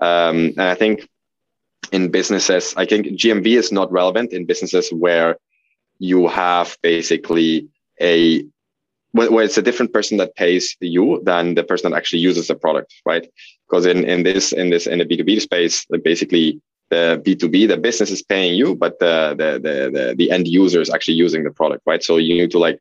Um, 0.01 0.53
and 0.57 0.61
I 0.61 0.75
think 0.75 1.07
in 1.91 2.11
businesses, 2.11 2.73
I 2.77 2.85
think 2.85 3.07
GMV 3.07 3.57
is 3.57 3.71
not 3.71 3.91
relevant 3.91 4.33
in 4.33 4.45
businesses 4.45 4.89
where 4.89 5.37
you 5.99 6.27
have 6.27 6.77
basically 6.81 7.67
a 8.01 8.45
where 9.11 9.45
it's 9.45 9.57
a 9.57 9.61
different 9.61 9.93
person 9.93 10.17
that 10.17 10.35
pays 10.35 10.75
you 10.81 11.21
than 11.23 11.55
the 11.55 11.63
person 11.63 11.89
that 11.89 11.97
actually 11.97 12.19
uses 12.19 12.47
the 12.47 12.55
product, 12.55 12.93
right? 13.05 13.25
Because 13.69 13.85
in, 13.85 14.03
in 14.03 14.23
this 14.23 14.51
in 14.51 14.69
this 14.69 14.87
in 14.87 14.99
the 14.99 15.05
B2B 15.05 15.39
space, 15.39 15.85
basically 16.03 16.61
the 16.89 17.21
B2B, 17.25 17.67
the 17.67 17.77
business 17.77 18.11
is 18.11 18.21
paying 18.21 18.55
you, 18.55 18.75
but 18.75 18.99
the, 18.99 19.35
the 19.37 19.53
the 19.53 19.91
the 19.91 20.15
the 20.15 20.31
end 20.31 20.47
user 20.47 20.81
is 20.81 20.89
actually 20.89 21.15
using 21.15 21.43
the 21.43 21.51
product, 21.51 21.83
right? 21.85 22.03
So 22.03 22.17
you 22.17 22.35
need 22.35 22.51
to 22.51 22.59
like 22.59 22.79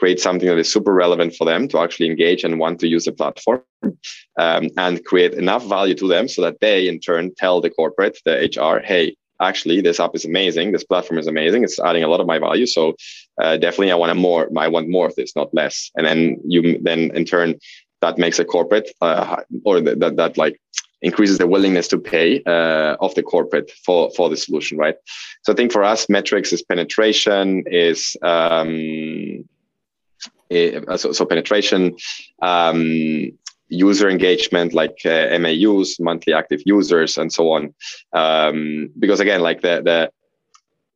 create 0.00 0.18
something 0.18 0.48
that 0.48 0.58
is 0.58 0.72
super 0.72 0.94
relevant 0.94 1.34
for 1.36 1.44
them 1.44 1.68
to 1.68 1.78
actually 1.78 2.08
engage 2.08 2.42
and 2.42 2.58
want 2.58 2.80
to 2.80 2.88
use 2.88 3.04
the 3.04 3.12
platform 3.12 3.62
um, 4.38 4.70
and 4.78 5.04
create 5.04 5.34
enough 5.34 5.64
value 5.66 5.94
to 5.94 6.08
them 6.08 6.26
so 6.26 6.40
that 6.40 6.58
they 6.60 6.88
in 6.88 6.98
turn 6.98 7.34
tell 7.36 7.60
the 7.60 7.68
corporate, 7.68 8.16
the 8.24 8.34
HR, 8.56 8.80
hey, 8.82 9.14
actually 9.40 9.82
this 9.82 10.00
app 10.00 10.14
is 10.14 10.24
amazing. 10.24 10.72
This 10.72 10.84
platform 10.84 11.18
is 11.18 11.26
amazing. 11.26 11.64
It's 11.64 11.78
adding 11.78 12.02
a 12.02 12.08
lot 12.08 12.20
of 12.20 12.26
my 12.26 12.38
value. 12.38 12.66
So 12.66 12.94
uh, 13.42 13.56
definitely 13.56 13.92
i 13.92 13.94
want 13.94 14.16
more 14.16 14.42
i 14.66 14.68
want 14.68 14.88
more 14.88 15.06
of 15.06 15.14
this 15.16 15.36
not 15.36 15.52
less. 15.60 15.90
And 15.96 16.06
then 16.06 16.40
you 16.44 16.60
then 16.88 17.00
in 17.18 17.24
turn 17.24 17.54
that 18.00 18.16
makes 18.16 18.38
a 18.38 18.46
corporate 18.46 18.88
uh, 19.02 19.42
or 19.66 19.80
that, 19.82 20.00
that, 20.00 20.16
that 20.16 20.38
like 20.38 20.58
increases 21.02 21.36
the 21.38 21.46
willingness 21.46 21.88
to 21.88 21.98
pay 21.98 22.42
uh, 22.54 22.96
of 23.04 23.14
the 23.14 23.22
corporate 23.22 23.70
for 23.84 24.10
for 24.16 24.26
the 24.30 24.36
solution 24.36 24.78
right? 24.78 24.96
So 25.42 25.52
i 25.52 25.56
think 25.56 25.72
for 25.72 25.84
us 25.92 26.08
metrics 26.08 26.52
is 26.54 26.62
penetration 26.62 27.64
is 27.66 28.16
um, 28.22 29.44
so, 30.50 31.12
so 31.12 31.24
penetration 31.24 31.96
um, 32.42 33.30
user 33.68 34.08
engagement 34.08 34.74
like 34.74 34.98
uh, 35.04 35.38
MAUs, 35.38 35.98
monthly 36.00 36.32
active 36.32 36.60
users, 36.66 37.16
and 37.16 37.32
so 37.32 37.52
on. 37.52 37.74
Um, 38.12 38.90
because 38.98 39.20
again, 39.20 39.40
like 39.40 39.62
the 39.62 39.82
the 39.82 40.10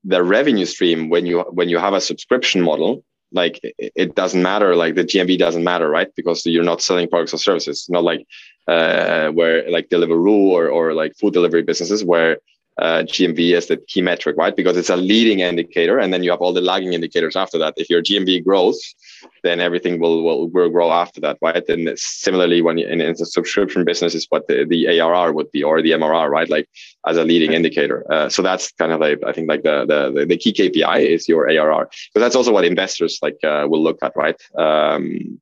the 0.05 0.23
revenue 0.23 0.67
stream 0.67 1.09
when 1.09 1.25
you 1.27 1.41
when 1.53 1.69
you 1.69 1.79
have 1.79 1.95
a 1.95 2.01
subscription 2.01 2.61
model, 2.61 3.05
like 3.33 3.61
it, 3.63 4.15
doesn't 4.15 4.43
matter. 4.43 4.77
Like 4.77 4.97
the 4.97 5.05
GMV 5.05 5.39
doesn't 5.39 5.65
matter, 5.65 5.89
right? 5.89 6.09
Because 6.15 6.45
you're 6.45 6.65
not 6.65 6.83
selling 6.83 7.09
products 7.09 7.35
or 7.35 7.39
services. 7.39 7.87
Not 7.89 8.05
like 8.05 8.27
uh, 8.69 9.29
where 9.31 9.71
like 9.71 9.89
Deliveroo 9.89 10.51
or 10.51 10.69
or 10.69 10.95
like 10.95 11.17
food 11.17 11.33
delivery 11.33 11.63
businesses 11.63 12.05
where 12.05 12.39
uh, 12.79 13.03
GMV 13.05 13.57
as 13.57 13.67
the 13.67 13.77
key 13.77 14.03
metric, 14.03 14.37
right? 14.37 14.55
Because 14.55 14.77
it's 14.77 14.91
a 14.91 14.97
leading 14.97 15.41
indicator, 15.41 15.99
and 15.99 16.13
then 16.13 16.23
you 16.23 16.31
have 16.31 16.41
all 16.41 16.53
the 16.53 16.61
lagging 16.61 16.93
indicators 16.93 17.37
after 17.37 17.59
that. 17.59 17.75
If 17.77 17.89
your 17.89 18.03
GMV 18.03 18.45
grows, 18.45 18.95
then 19.43 19.61
everything 19.61 20.01
will 20.01 20.25
will, 20.25 20.49
will 20.49 20.71
grow 20.71 20.91
after 20.91 21.21
that, 21.21 21.39
right? 21.41 21.67
And 21.69 21.97
similarly, 21.97 22.63
when 22.63 22.79
you, 22.79 22.87
in, 22.87 23.01
in 23.01 23.15
the 23.17 23.27
subscription 23.27 23.85
business 23.85 24.15
is 24.15 24.27
what 24.31 24.49
the, 24.49 24.65
the 24.65 25.01
ARR 25.01 25.33
would 25.33 25.51
be 25.53 25.63
or 25.63 25.83
the 25.83 25.93
MRR, 25.93 26.29
right? 26.29 26.51
Like 26.51 26.69
as 27.07 27.17
a 27.17 27.25
leading 27.25 27.53
indicator. 27.53 28.05
Uh, 28.13 28.29
so 28.29 28.43
that's 28.43 28.73
kind 28.73 28.93
of 28.93 29.01
like 29.01 29.23
I 29.25 29.33
think 29.33 29.49
like 29.49 29.63
the 29.63 29.87
the 29.87 30.27
the 30.27 30.37
key 30.37 30.53
KPI 30.53 31.07
is 31.07 31.29
your 31.29 31.49
ARR, 31.49 31.87
because 31.87 32.25
that's 32.25 32.37
also 32.37 32.53
what 32.53 32.65
investors 32.65 33.19
like 33.23 33.39
uh, 33.45 33.67
will 33.69 33.83
look 33.83 33.99
at, 34.03 34.13
right? 34.17 34.41
Um, 34.57 35.41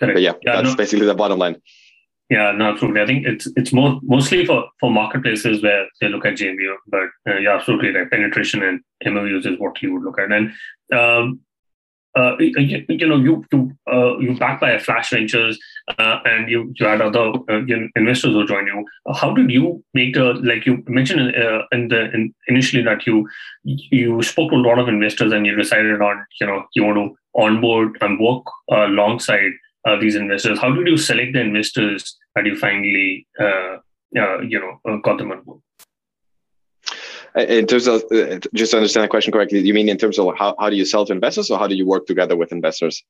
but 0.00 0.20
yeah, 0.22 0.32
yeah 0.42 0.56
that's 0.56 0.70
no. 0.70 0.76
basically 0.76 1.06
the 1.06 1.14
bottom 1.14 1.38
line. 1.38 1.60
Yeah, 2.30 2.52
no, 2.52 2.72
absolutely. 2.72 3.00
I 3.00 3.06
think 3.06 3.26
it's 3.26 3.48
it's 3.56 3.72
more 3.72 3.98
mostly 4.02 4.44
for 4.44 4.66
for 4.80 4.90
marketplaces 4.90 5.62
where 5.62 5.86
they 6.00 6.08
look 6.08 6.26
at 6.26 6.34
GMV, 6.34 6.74
but 6.86 7.08
uh, 7.26 7.38
yeah, 7.38 7.56
absolutely 7.56 7.90
right. 7.90 8.10
Penetration 8.10 8.62
and 8.62 8.80
MAUs 9.14 9.46
is 9.46 9.58
what 9.58 9.80
you 9.80 9.94
would 9.94 10.02
look 10.02 10.18
at, 10.18 10.30
and 10.30 10.52
um, 10.92 11.40
uh, 12.18 12.36
you, 12.38 12.84
you, 12.88 13.06
know 13.06 13.16
you 13.16 13.44
you 13.52 13.72
uh, 13.90 14.18
you 14.18 14.36
backed 14.36 14.60
by 14.60 14.78
Flash 14.78 15.10
Ventures, 15.10 15.58
uh, 15.98 16.18
and 16.24 16.50
you 16.50 16.72
you 16.78 16.86
had 16.86 17.00
other 17.00 17.32
uh, 17.48 17.60
investors 17.96 18.32
who 18.32 18.46
joined 18.46 18.66
you. 18.66 18.84
How 19.14 19.32
did 19.32 19.50
you 19.50 19.82
make 19.94 20.16
a 20.16 20.34
like 20.42 20.66
you 20.66 20.82
mentioned 20.86 21.34
uh, 21.36 21.62
in 21.72 21.88
the 21.88 22.12
in, 22.12 22.34
initially 22.48 22.82
that 22.82 23.06
you 23.06 23.26
you 23.62 24.22
spoke 24.22 24.50
to 24.50 24.56
a 24.56 24.66
lot 24.68 24.78
of 24.78 24.88
investors 24.88 25.32
and 25.32 25.46
you 25.46 25.56
decided 25.56 26.02
on 26.02 26.26
you 26.40 26.46
know 26.46 26.64
you 26.74 26.84
want 26.84 26.96
to 26.96 27.16
onboard 27.40 27.96
and 28.00 28.18
work 28.20 28.44
alongside 28.70 29.52
uh, 29.88 29.96
these 30.00 30.16
investors? 30.16 30.58
How 30.58 30.72
did 30.72 30.86
you 30.86 30.96
select 30.96 31.32
the 31.32 31.40
investors 31.40 32.16
that 32.34 32.46
you 32.46 32.56
finally, 32.56 33.26
uh, 33.40 33.76
uh, 34.18 34.40
you 34.40 34.60
know, 34.60 35.00
got 35.00 35.18
them 35.18 35.32
on 35.32 35.42
board? 35.42 35.60
In 37.36 37.66
terms 37.66 37.86
of 37.86 38.02
just 38.54 38.72
to 38.72 38.78
understand 38.78 39.04
the 39.04 39.08
question 39.08 39.32
correctly, 39.32 39.60
you 39.60 39.74
mean 39.74 39.88
in 39.88 39.98
terms 39.98 40.18
of 40.18 40.34
how, 40.36 40.56
how 40.58 40.70
do 40.70 40.76
you 40.76 40.84
sell 40.84 41.04
to 41.06 41.12
investors 41.12 41.50
or 41.50 41.58
how 41.58 41.66
do 41.66 41.74
you 41.74 41.86
work 41.86 42.06
together 42.06 42.36
with 42.36 42.52
investors? 42.52 43.02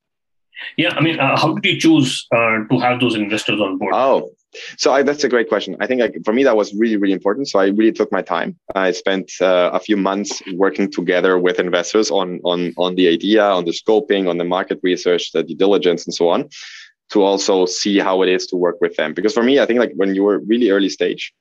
Yeah, 0.77 0.91
I 0.91 1.01
mean, 1.01 1.19
uh, 1.21 1.37
how 1.37 1.55
did 1.55 1.65
you 1.65 1.81
choose 1.81 2.27
uh, 2.35 2.59
to 2.71 2.79
have 2.81 3.01
those 3.01 3.15
investors 3.15 3.61
on 3.61 3.79
board? 3.79 3.95
Oh, 3.95 4.33
so 4.77 4.93
I, 4.93 5.03
that's 5.03 5.25
a 5.25 5.29
great 5.29 5.49
question. 5.49 5.77
I 5.81 5.87
think 5.87 6.25
for 6.25 6.33
me 6.33 6.45
that 6.45 6.57
was 6.57 6.75
really 6.75 6.97
really 6.97 7.13
important. 7.13 7.49
So 7.49 7.59
I 7.59 7.67
really 7.67 7.93
took 7.93 8.11
my 8.11 8.23
time. 8.23 8.59
I 8.75 8.93
spent 8.93 9.31
uh, 9.41 9.71
a 9.73 9.81
few 9.81 9.97
months 9.97 10.43
working 10.55 10.91
together 10.91 11.39
with 11.39 11.59
investors 11.59 12.11
on 12.11 12.41
on 12.45 12.73
on 12.77 12.95
the 12.95 13.09
idea, 13.09 13.45
on 13.45 13.65
the 13.65 13.73
scoping, 13.73 14.29
on 14.29 14.39
the 14.39 14.45
market 14.45 14.81
research, 14.83 15.33
the 15.33 15.43
due 15.43 15.55
diligence, 15.55 16.07
and 16.07 16.15
so 16.15 16.29
on, 16.29 16.49
to 17.11 17.23
also 17.23 17.67
see 17.67 17.99
how 17.99 18.23
it 18.23 18.29
is 18.29 18.47
to 18.49 18.57
work 18.57 18.77
with 18.81 18.97
them. 18.97 19.15
Because 19.15 19.35
for 19.35 19.43
me, 19.43 19.61
I 19.61 19.67
think 19.67 19.81
like 19.81 19.93
when 19.95 20.15
you 20.15 20.25
were 20.25 20.39
really 20.41 20.71
early 20.71 20.89
stage, 20.89 21.33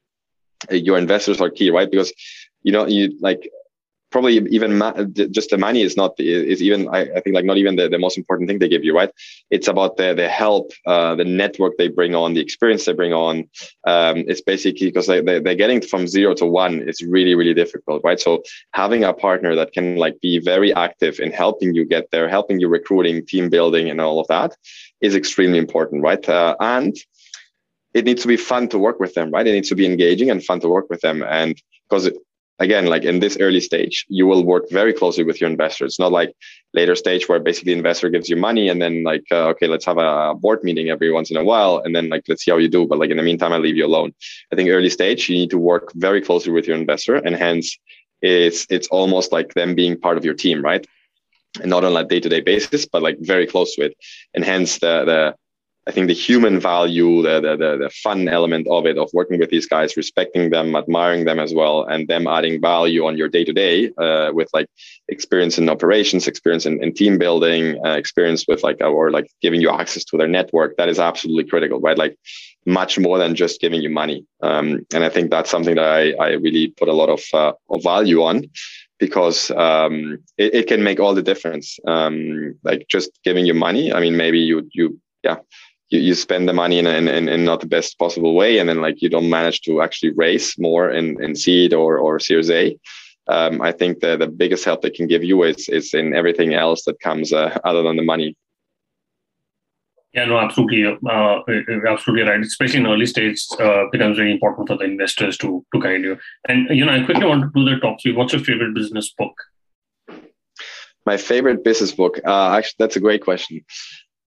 uh, 0.71 0.75
your 0.75 0.97
investors 0.97 1.39
are 1.41 1.49
key, 1.49 1.69
right? 1.71 1.89
Because 1.89 2.13
you 2.63 2.71
know 2.71 2.87
you 2.87 3.17
like 3.21 3.49
probably 4.11 4.37
even 4.49 4.77
ma- 4.77 4.93
just 5.31 5.49
the 5.49 5.57
money 5.57 5.81
is 5.81 5.97
not 5.97 6.13
is 6.19 6.61
even 6.61 6.87
I, 6.89 7.01
I, 7.01 7.19
think 7.21 7.33
like 7.33 7.45
not 7.45 7.57
even 7.57 7.75
the, 7.75 7.89
the 7.89 7.99
most 7.99 8.17
important 8.17 8.47
thing 8.47 8.59
they 8.59 8.69
give 8.69 8.83
you 8.83 8.95
right? 8.95 9.11
It's 9.49 9.67
about 9.67 9.97
the 9.97 10.13
the 10.13 10.29
help 10.29 10.71
uh, 10.85 11.15
the 11.15 11.25
network 11.25 11.77
they 11.77 11.89
bring 11.89 12.15
on 12.15 12.33
the 12.33 12.41
experience 12.41 12.85
they 12.85 12.93
bring 12.93 13.13
on. 13.13 13.49
Um, 13.85 14.23
it's 14.27 14.41
basically 14.41 14.87
because 14.87 15.07
they, 15.07 15.21
they, 15.21 15.39
they're 15.39 15.55
getting 15.55 15.81
from 15.81 16.07
zero 16.07 16.33
to 16.35 16.45
one 16.45 16.81
is 16.87 17.01
really 17.01 17.35
really 17.35 17.53
difficult 17.53 18.01
right? 18.03 18.19
So 18.19 18.43
having 18.73 19.03
a 19.03 19.13
partner 19.13 19.55
that 19.55 19.73
can 19.73 19.97
like 19.97 20.19
be 20.21 20.39
very 20.39 20.73
active 20.73 21.19
in 21.19 21.31
helping 21.31 21.73
you 21.73 21.85
get 21.85 22.09
there 22.11 22.29
helping 22.29 22.59
you 22.59 22.69
recruiting 22.69 23.25
team 23.25 23.49
building 23.49 23.89
and 23.89 23.99
all 23.99 24.19
of 24.19 24.27
that 24.27 24.55
is 25.01 25.15
extremely 25.15 25.57
important 25.57 26.01
right? 26.01 26.27
Uh, 26.27 26.55
and 26.59 26.95
it 27.93 28.05
needs 28.05 28.21
to 28.21 28.27
be 28.27 28.37
fun 28.37 28.67
to 28.69 28.77
work 28.77 28.99
with 28.99 29.13
them 29.15 29.31
right? 29.31 29.47
It 29.47 29.53
needs 29.53 29.69
to 29.69 29.75
be 29.75 29.85
engaging 29.85 30.29
and 30.29 30.43
fun 30.43 30.59
to 30.61 30.69
work 30.69 30.89
with 30.89 31.01
them. 31.01 31.23
And 31.23 31.61
because 31.89 32.09
again, 32.59 32.85
like 32.87 33.03
in 33.03 33.19
this 33.19 33.37
early 33.39 33.59
stage, 33.59 34.05
you 34.09 34.25
will 34.25 34.43
work 34.43 34.69
very 34.71 34.93
closely 34.93 35.23
with 35.23 35.39
your 35.39 35.49
investors. 35.49 35.93
It's 35.93 35.99
not 35.99 36.11
like 36.11 36.33
later 36.73 36.95
stage 36.95 37.29
where 37.29 37.39
basically 37.39 37.73
investor 37.73 38.09
gives 38.09 38.29
you 38.29 38.35
money 38.35 38.69
and 38.69 38.81
then 38.81 39.03
like, 39.03 39.23
uh, 39.31 39.47
okay, 39.49 39.67
let's 39.67 39.85
have 39.85 39.97
a 39.97 40.33
board 40.35 40.63
meeting 40.63 40.89
every 40.89 41.11
once 41.11 41.29
in 41.31 41.37
a 41.37 41.43
while. 41.43 41.81
And 41.83 41.95
then 41.95 42.09
like, 42.09 42.23
let's 42.27 42.43
see 42.43 42.51
how 42.51 42.57
you 42.57 42.67
do. 42.67 42.87
But 42.87 42.99
like 42.99 43.11
in 43.11 43.17
the 43.17 43.23
meantime, 43.23 43.53
I 43.53 43.57
leave 43.57 43.77
you 43.77 43.85
alone. 43.85 44.13
I 44.51 44.55
think 44.55 44.69
early 44.69 44.89
stage, 44.89 45.29
you 45.29 45.37
need 45.37 45.51
to 45.51 45.57
work 45.57 45.91
very 45.95 46.21
closely 46.21 46.51
with 46.51 46.67
your 46.67 46.77
investor 46.77 47.15
and 47.15 47.35
hence 47.35 47.77
it's, 48.21 48.65
it's 48.69 48.87
almost 48.87 49.31
like 49.31 49.53
them 49.53 49.75
being 49.75 49.99
part 49.99 50.17
of 50.17 50.25
your 50.25 50.33
team, 50.33 50.61
right? 50.61 50.85
And 51.61 51.69
not 51.69 51.83
on 51.83 51.95
a 51.95 52.03
day-to-day 52.03 52.41
basis, 52.41 52.85
but 52.85 53.01
like 53.01 53.17
very 53.19 53.47
close 53.47 53.75
to 53.75 53.83
it. 53.83 53.95
And 54.33 54.43
hence 54.43 54.79
the, 54.79 55.05
the, 55.05 55.35
I 55.87 55.91
think 55.91 56.07
the 56.07 56.13
human 56.13 56.59
value, 56.59 57.21
the, 57.21 57.39
the, 57.39 57.55
the, 57.55 57.77
the, 57.83 57.89
fun 57.89 58.27
element 58.27 58.67
of 58.69 58.85
it, 58.85 58.97
of 58.97 59.09
working 59.13 59.39
with 59.39 59.49
these 59.49 59.65
guys, 59.65 59.95
respecting 59.95 60.49
them, 60.49 60.75
admiring 60.75 61.23
them 61.23 61.39
as 61.39 61.53
well, 61.53 61.85
and 61.85 62.09
them 62.09 62.27
adding 62.27 62.59
value 62.59 63.05
on 63.05 63.15
your 63.15 63.29
day 63.29 63.45
to 63.45 63.53
day 63.53 63.89
with 64.33 64.49
like 64.53 64.67
experience 65.07 65.57
in 65.57 65.69
operations, 65.69 66.27
experience 66.27 66.65
in, 66.65 66.83
in 66.83 66.93
team 66.93 67.17
building, 67.17 67.79
uh, 67.85 67.91
experience 67.91 68.45
with 68.49 68.63
like, 68.63 68.81
or 68.81 69.11
like 69.11 69.31
giving 69.41 69.61
you 69.61 69.69
access 69.69 70.03
to 70.03 70.17
their 70.17 70.27
network. 70.27 70.75
That 70.75 70.89
is 70.89 70.99
absolutely 70.99 71.45
critical, 71.45 71.79
right? 71.79 71.97
Like 71.97 72.17
much 72.65 72.99
more 72.99 73.17
than 73.17 73.33
just 73.33 73.61
giving 73.61 73.81
you 73.81 73.89
money. 73.89 74.25
Um, 74.43 74.85
and 74.93 75.05
I 75.05 75.09
think 75.09 75.31
that's 75.31 75.49
something 75.49 75.75
that 75.75 75.85
I, 75.85 76.11
I 76.21 76.29
really 76.31 76.67
put 76.67 76.89
a 76.89 76.93
lot 76.93 77.07
of, 77.07 77.23
uh, 77.33 77.53
of 77.69 77.81
value 77.81 78.23
on 78.23 78.49
because 78.99 79.51
um, 79.51 80.17
it, 80.37 80.53
it, 80.53 80.67
can 80.67 80.83
make 80.83 80.99
all 80.99 81.13
the 81.13 81.21
difference. 81.21 81.79
Um, 81.87 82.55
like 82.63 82.87
just 82.89 83.11
giving 83.23 83.45
you 83.45 83.53
money. 83.53 83.93
I 83.93 84.01
mean, 84.01 84.17
maybe 84.17 84.39
you, 84.39 84.67
you, 84.73 84.99
yeah 85.23 85.37
you, 85.89 85.99
you 85.99 86.15
spend 86.15 86.47
the 86.47 86.53
money 86.53 86.79
in, 86.79 86.87
in, 86.87 87.07
in, 87.07 87.45
not 87.45 87.61
the 87.61 87.67
best 87.67 87.97
possible 87.99 88.35
way 88.35 88.59
and 88.59 88.69
then 88.69 88.81
like 88.81 89.01
you 89.01 89.09
don't 89.09 89.29
manage 89.29 89.61
to 89.61 89.81
actually 89.81 90.11
raise 90.11 90.57
more 90.57 90.89
in, 90.89 91.21
in 91.23 91.35
seed 91.35 91.73
or, 91.73 91.97
or 91.97 92.19
series 92.19 92.49
a 92.49 92.77
um, 93.27 93.61
i 93.61 93.71
think 93.71 93.99
the, 93.99 94.17
the 94.17 94.27
biggest 94.27 94.65
help 94.65 94.81
they 94.81 94.89
can 94.89 95.07
give 95.07 95.23
you 95.23 95.43
is, 95.43 95.69
is 95.69 95.93
in 95.93 96.13
everything 96.13 96.53
else 96.53 96.83
that 96.85 96.99
comes 96.99 97.33
uh, 97.33 97.57
other 97.63 97.83
than 97.83 97.95
the 97.95 98.03
money 98.03 98.35
yeah, 100.13 100.25
no, 100.25 100.39
absolutely, 100.39 100.83
uh, 100.85 101.41
absolutely 101.87 102.23
right. 102.23 102.39
Especially 102.39 102.79
in 102.79 102.87
early 102.87 103.05
stage, 103.05 103.45
uh, 103.59 103.83
becomes 103.91 104.17
very 104.17 104.31
important 104.31 104.67
for 104.67 104.75
the 104.75 104.85
investors 104.85 105.37
to 105.39 105.63
to 105.71 105.79
guide 105.79 106.01
you. 106.01 106.17
And 106.47 106.75
you 106.75 106.85
know, 106.85 106.93
I 106.93 107.03
quickly 107.03 107.25
want 107.25 107.43
to 107.43 107.51
do 107.53 107.69
the 107.69 107.79
top 107.79 108.01
three. 108.01 108.13
What's 108.13 108.33
your 108.33 108.41
favorite 108.41 108.73
business 108.73 109.13
book? 109.15 109.35
My 111.05 111.17
favorite 111.17 111.63
business 111.63 111.91
book. 111.91 112.19
Uh, 112.25 112.55
actually, 112.57 112.77
that's 112.79 112.95
a 112.95 112.99
great 112.99 113.21
question. 113.21 113.63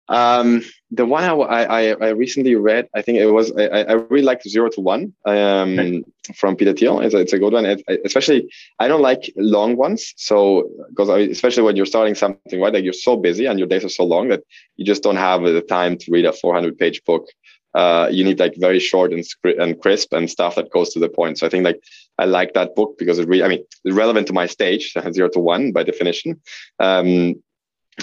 Um, 0.09 0.63
the 0.91 1.05
one 1.05 1.23
I, 1.23 1.33
I, 1.33 1.81
I 1.93 2.09
recently 2.11 2.55
read, 2.55 2.89
I 2.95 3.03
think 3.03 3.19
it 3.19 3.27
was, 3.27 3.53
I, 3.57 3.83
I 3.83 3.93
really 3.93 4.25
liked 4.25 4.49
Zero 4.49 4.71
to 4.71 4.81
One 4.81 5.13
um, 5.27 5.79
okay. 5.79 6.03
from 6.35 6.57
Peter 6.57 6.73
Thiel. 6.73 7.01
It's 7.01 7.15
a, 7.15 7.19
it's 7.19 7.35
a 7.35 7.39
good 7.39 7.53
one. 7.53 7.67
It, 7.67 7.83
especially, 8.05 8.51
I 8.79 8.89
don't 8.89 9.03
like 9.03 9.31
long 9.37 9.77
ones. 9.77 10.15
So, 10.17 10.71
because 10.89 11.11
especially 11.11 11.63
when 11.65 11.77
you're 11.77 11.87
starting 11.87 12.15
something, 12.15 12.61
right? 12.61 12.73
Like 12.73 12.85
you're 12.85 12.95
so 12.95 13.17
busy 13.17 13.45
and 13.45 13.59
your 13.59 13.69
days 13.69 13.85
are 13.85 13.91
so 13.91 14.05
long 14.05 14.29
that 14.29 14.45
you 14.77 14.85
just 14.85 15.03
don't 15.03 15.17
have 15.17 15.43
the 15.43 15.61
time 15.61 15.99
to 15.99 16.11
read 16.11 16.25
a 16.25 16.33
400 16.33 16.79
page 16.79 17.05
book. 17.05 17.27
uh, 17.75 18.09
you 18.11 18.25
need 18.25 18.39
like 18.39 18.55
very 18.57 18.81
short 18.81 19.13
and, 19.13 19.25
and 19.45 19.81
crisp 19.81 20.13
and 20.13 20.31
stuff 20.31 20.55
that 20.57 20.71
goes 20.71 20.91
to 20.91 20.99
the 20.99 21.09
point. 21.09 21.39
So 21.39 21.47
I 21.47 21.51
think 21.51 21.65
like 21.65 21.81
I 22.19 22.25
like 22.25 22.55
that 22.55 22.75
book 22.75 22.97
because 22.99 23.19
it 23.19 23.29
really, 23.29 23.45
I 23.45 23.49
mean, 23.49 23.65
it's 23.85 23.95
relevant 23.95 24.27
to 24.29 24.33
my 24.33 24.47
stage, 24.47 24.95
zero 25.13 25.29
to 25.31 25.39
one 25.39 25.73
by 25.73 25.83
definition. 25.83 26.41
Um, 26.81 27.43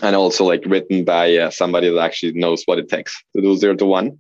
and 0.02 0.16
also 0.16 0.46
like 0.46 0.64
written 0.66 1.04
by 1.04 1.36
uh, 1.38 1.50
somebody 1.50 1.90
that 1.90 2.00
actually 2.00 2.34
knows 2.34 2.64
what 2.66 2.80
it 2.80 2.90
takes 2.90 3.16
to 3.36 3.42
do 3.42 3.56
zero 3.56 3.76
to 3.76 3.86
one. 3.86 4.18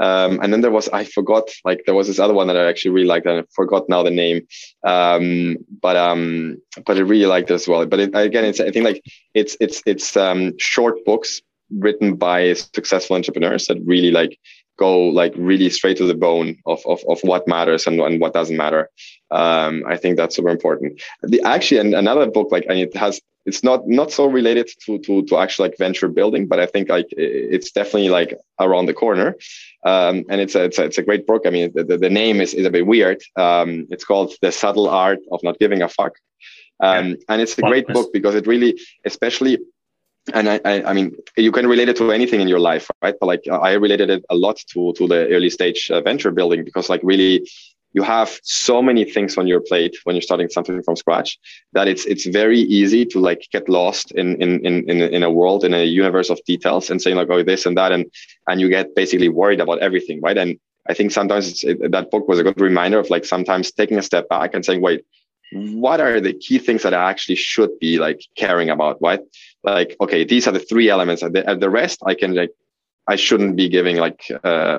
Um, 0.00 0.38
and 0.42 0.52
then 0.52 0.60
there 0.60 0.70
was 0.70 0.88
I 0.90 1.04
forgot 1.04 1.48
like 1.64 1.82
there 1.84 1.94
was 1.94 2.06
this 2.06 2.18
other 2.18 2.34
one 2.34 2.46
that 2.46 2.56
I 2.56 2.68
actually 2.68 2.92
really 2.92 3.08
liked 3.08 3.26
and 3.26 3.40
I 3.40 3.44
forgot 3.54 3.88
now 3.88 4.02
the 4.02 4.10
name. 4.10 4.46
Um, 4.84 5.56
but 5.82 5.96
um, 5.96 6.58
but 6.86 6.96
I 6.96 7.00
really 7.00 7.26
liked 7.26 7.50
it 7.50 7.54
as 7.54 7.68
well. 7.68 7.84
But 7.86 8.00
it, 8.00 8.10
again, 8.14 8.44
it's 8.44 8.60
I 8.60 8.70
think 8.70 8.84
like 8.84 9.02
it's 9.34 9.56
it's 9.60 9.82
it's 9.86 10.16
um, 10.16 10.56
short 10.58 11.04
books 11.04 11.42
written 11.70 12.14
by 12.14 12.54
successful 12.54 13.16
entrepreneurs 13.16 13.66
that 13.66 13.78
really 13.84 14.10
like 14.10 14.38
go 14.78 15.00
like 15.08 15.34
really 15.36 15.68
straight 15.68 15.96
to 15.96 16.06
the 16.06 16.14
bone 16.14 16.56
of, 16.64 16.80
of, 16.86 17.00
of 17.08 17.20
what 17.22 17.48
matters 17.48 17.86
and, 17.86 18.00
and 18.00 18.20
what 18.20 18.32
doesn't 18.32 18.56
matter. 18.56 18.88
Um, 19.30 19.82
I 19.86 19.96
think 19.96 20.16
that's 20.16 20.36
super 20.36 20.48
important. 20.48 21.02
The 21.22 21.42
actually 21.42 21.78
and 21.78 21.94
another 21.94 22.30
book 22.30 22.48
like 22.52 22.64
and 22.68 22.78
it 22.78 22.96
has 22.96 23.20
it's 23.48 23.64
not 23.64 23.88
not 23.88 24.12
so 24.12 24.26
related 24.26 24.68
to 24.84 24.98
to 25.00 25.22
to 25.28 25.38
actually 25.38 25.68
like 25.68 25.78
venture 25.78 26.08
building, 26.08 26.46
but 26.46 26.60
I 26.60 26.66
think 26.66 26.88
like 26.88 27.08
it's 27.10 27.70
definitely 27.72 28.10
like 28.10 28.30
around 28.60 28.86
the 28.86 28.94
corner. 28.94 29.36
Um, 29.84 30.24
and 30.28 30.40
it's 30.40 30.54
a, 30.54 30.64
it's 30.64 30.78
a 30.78 30.84
it's 30.84 30.98
a 30.98 31.02
great 31.02 31.26
book. 31.26 31.42
I 31.46 31.50
mean, 31.50 31.72
the, 31.74 31.96
the 31.96 32.10
name 32.10 32.40
is 32.44 32.52
is 32.54 32.66
a 32.66 32.70
bit 32.70 32.86
weird. 32.86 33.20
Um, 33.36 33.86
it's 33.90 34.04
called 34.04 34.30
The 34.42 34.52
Subtle 34.52 34.88
Art 34.88 35.20
of 35.32 35.42
Not 35.42 35.58
Giving 35.58 35.82
a 35.82 35.88
Fuck. 35.88 36.14
Um, 36.80 37.08
yeah. 37.08 37.14
and 37.30 37.42
it's 37.42 37.58
a 37.58 37.62
great 37.62 37.88
book 37.88 38.12
because 38.12 38.36
it 38.36 38.46
really, 38.46 38.78
especially 39.04 39.58
and 40.34 40.48
I, 40.48 40.60
I, 40.64 40.82
I, 40.90 40.92
mean, 40.92 41.16
you 41.36 41.52
can 41.52 41.66
relate 41.66 41.88
it 41.88 41.96
to 41.96 42.12
anything 42.12 42.40
in 42.40 42.48
your 42.48 42.60
life, 42.60 42.90
right? 43.02 43.14
But 43.18 43.26
like, 43.26 43.44
I 43.50 43.72
related 43.72 44.10
it 44.10 44.24
a 44.28 44.34
lot 44.34 44.58
to 44.72 44.92
to 44.98 45.08
the 45.08 45.26
early 45.28 45.50
stage 45.50 45.90
uh, 45.90 46.00
venture 46.02 46.30
building 46.30 46.64
because, 46.64 46.90
like, 46.90 47.00
really, 47.02 47.48
you 47.92 48.02
have 48.02 48.38
so 48.42 48.82
many 48.82 49.04
things 49.04 49.38
on 49.38 49.46
your 49.46 49.60
plate 49.60 49.96
when 50.04 50.14
you're 50.14 50.22
starting 50.22 50.48
something 50.48 50.82
from 50.82 50.96
scratch 50.96 51.38
that 51.72 51.88
it's 51.88 52.04
it's 52.04 52.26
very 52.26 52.60
easy 52.60 53.06
to 53.06 53.18
like 53.18 53.46
get 53.50 53.68
lost 53.68 54.12
in 54.12 54.40
in 54.42 54.64
in 54.66 54.88
in, 54.90 55.22
a 55.22 55.30
world 55.30 55.64
in 55.64 55.74
a 55.74 55.84
universe 55.84 56.30
of 56.30 56.38
details 56.44 56.90
and 56.90 57.00
saying 57.00 57.16
like, 57.16 57.30
oh, 57.30 57.42
this 57.42 57.66
and 57.66 57.76
that, 57.76 57.92
and 57.92 58.04
and 58.46 58.60
you 58.60 58.68
get 58.68 58.94
basically 58.94 59.28
worried 59.28 59.60
about 59.60 59.78
everything, 59.80 60.20
right? 60.20 60.36
And 60.36 60.58
I 60.88 60.94
think 60.94 61.12
sometimes 61.12 61.62
it, 61.64 61.90
that 61.92 62.10
book 62.10 62.28
was 62.28 62.38
a 62.38 62.42
good 62.42 62.60
reminder 62.60 62.98
of 62.98 63.10
like 63.10 63.24
sometimes 63.24 63.72
taking 63.72 63.98
a 63.98 64.02
step 64.02 64.28
back 64.28 64.54
and 64.54 64.64
saying, 64.64 64.80
wait, 64.80 65.04
what 65.52 66.00
are 66.00 66.20
the 66.20 66.32
key 66.32 66.58
things 66.58 66.82
that 66.82 66.94
I 66.94 67.10
actually 67.10 67.36
should 67.36 67.78
be 67.78 67.98
like 67.98 68.20
caring 68.36 68.70
about, 68.70 69.00
right? 69.00 69.20
Like, 69.64 69.96
okay, 70.00 70.24
these 70.24 70.46
are 70.46 70.52
the 70.52 70.60
three 70.60 70.88
elements, 70.88 71.22
and 71.22 71.34
the, 71.34 71.56
the 71.58 71.70
rest 71.70 72.00
I 72.06 72.14
can 72.14 72.34
like, 72.34 72.50
I 73.06 73.16
shouldn't 73.16 73.56
be 73.56 73.68
giving 73.70 73.96
like 73.96 74.30
uh, 74.44 74.78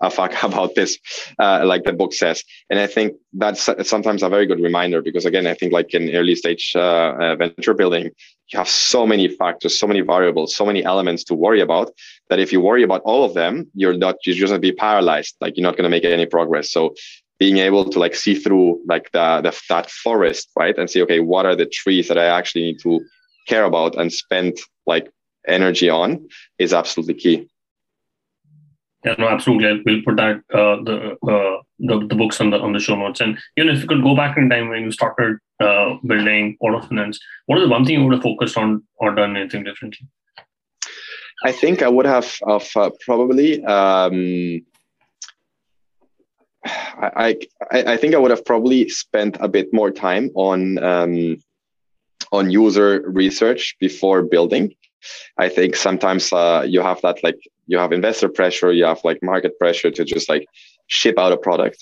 a 0.00 0.10
fuck 0.10 0.42
about 0.42 0.74
this, 0.74 0.98
uh, 1.38 1.64
like 1.64 1.84
the 1.84 1.92
book 1.92 2.12
says. 2.12 2.42
And 2.70 2.78
I 2.78 2.86
think 2.86 3.14
that's 3.32 3.68
sometimes 3.82 4.22
a 4.22 4.28
very 4.28 4.46
good 4.46 4.60
reminder 4.60 5.02
because 5.02 5.26
again, 5.26 5.46
I 5.46 5.54
think 5.54 5.72
like 5.72 5.92
in 5.94 6.14
early 6.14 6.34
stage 6.34 6.72
uh, 6.74 7.14
uh, 7.20 7.36
venture 7.36 7.74
building, 7.74 8.10
you 8.52 8.58
have 8.58 8.68
so 8.68 9.06
many 9.06 9.28
factors, 9.28 9.78
so 9.78 9.86
many 9.86 10.00
variables, 10.00 10.54
so 10.54 10.64
many 10.64 10.84
elements 10.84 11.24
to 11.24 11.34
worry 11.34 11.60
about 11.60 11.90
that 12.30 12.38
if 12.38 12.52
you 12.52 12.60
worry 12.60 12.82
about 12.82 13.02
all 13.02 13.24
of 13.24 13.34
them, 13.34 13.66
you're 13.74 13.96
not 13.96 14.16
you're 14.24 14.36
just 14.36 14.50
gonna 14.50 14.60
be 14.60 14.72
paralyzed. 14.72 15.36
Like 15.40 15.56
you're 15.56 15.66
not 15.66 15.76
gonna 15.76 15.88
make 15.88 16.04
any 16.04 16.26
progress. 16.26 16.70
So 16.70 16.94
being 17.38 17.58
able 17.58 17.84
to 17.90 17.98
like 17.98 18.14
see 18.14 18.34
through 18.34 18.80
like 18.86 19.10
the, 19.12 19.40
the 19.42 19.60
that 19.68 19.90
forest 19.90 20.48
right 20.56 20.78
and 20.78 20.88
see 20.88 21.02
okay 21.02 21.20
what 21.20 21.44
are 21.44 21.54
the 21.54 21.66
trees 21.66 22.08
that 22.08 22.18
i 22.18 22.24
actually 22.24 22.62
need 22.62 22.78
to 22.80 23.00
care 23.46 23.64
about 23.64 23.94
and 23.96 24.12
spend 24.12 24.56
like 24.86 25.10
energy 25.46 25.88
on 25.88 26.26
is 26.58 26.72
absolutely 26.72 27.14
key 27.14 27.48
yeah 29.04 29.14
no 29.18 29.28
absolutely. 29.28 29.82
We'll 29.84 30.02
put 30.02 30.16
that 30.16 30.36
uh, 30.52 30.76
the, 30.82 31.16
uh, 31.26 31.62
the 31.78 32.06
the 32.06 32.14
books 32.14 32.40
on 32.40 32.50
the 32.50 32.58
on 32.58 32.72
the 32.72 32.80
show 32.80 32.96
notes. 32.96 33.20
And 33.20 33.38
you 33.56 33.64
know 33.64 33.72
if 33.72 33.82
you 33.82 33.88
could 33.88 34.02
go 34.02 34.16
back 34.16 34.36
in 34.36 34.48
time 34.50 34.68
when 34.68 34.82
you 34.82 34.90
started 34.90 35.38
uh, 35.60 35.94
building 36.04 36.56
auto 36.60 36.80
finance 36.86 37.18
what 37.46 37.58
is 37.58 37.64
the 37.64 37.70
one 37.70 37.84
thing 37.84 37.98
you 37.98 38.04
would 38.04 38.14
have 38.14 38.22
focused 38.22 38.56
on 38.56 38.82
or 38.96 39.14
done 39.14 39.36
anything 39.36 39.64
differently? 39.64 40.06
I 41.44 41.52
think 41.52 41.82
i 41.82 41.88
would 41.88 42.06
have, 42.06 42.34
have 42.48 42.68
uh, 42.76 42.90
probably 43.04 43.62
um, 43.64 44.62
I, 46.66 47.36
I, 47.70 47.82
I 47.92 47.96
think 47.96 48.14
I 48.14 48.18
would 48.18 48.30
have 48.30 48.44
probably 48.44 48.88
spent 48.88 49.36
a 49.40 49.48
bit 49.48 49.72
more 49.72 49.90
time 49.90 50.30
on 50.34 50.82
um, 50.82 51.36
on 52.32 52.50
user 52.50 53.04
research 53.06 53.76
before 53.80 54.22
building. 54.22 54.74
I 55.38 55.48
think 55.48 55.76
sometimes 55.76 56.32
uh, 56.32 56.64
you 56.66 56.80
have 56.82 57.00
that 57.02 57.22
like 57.22 57.38
you 57.66 57.78
have 57.78 57.92
investor 57.92 58.28
pressure, 58.28 58.72
you 58.72 58.84
have 58.84 59.00
like 59.04 59.22
market 59.22 59.58
pressure 59.58 59.90
to 59.90 60.04
just 60.04 60.28
like 60.28 60.46
ship 60.86 61.18
out 61.18 61.32
a 61.32 61.36
product, 61.36 61.78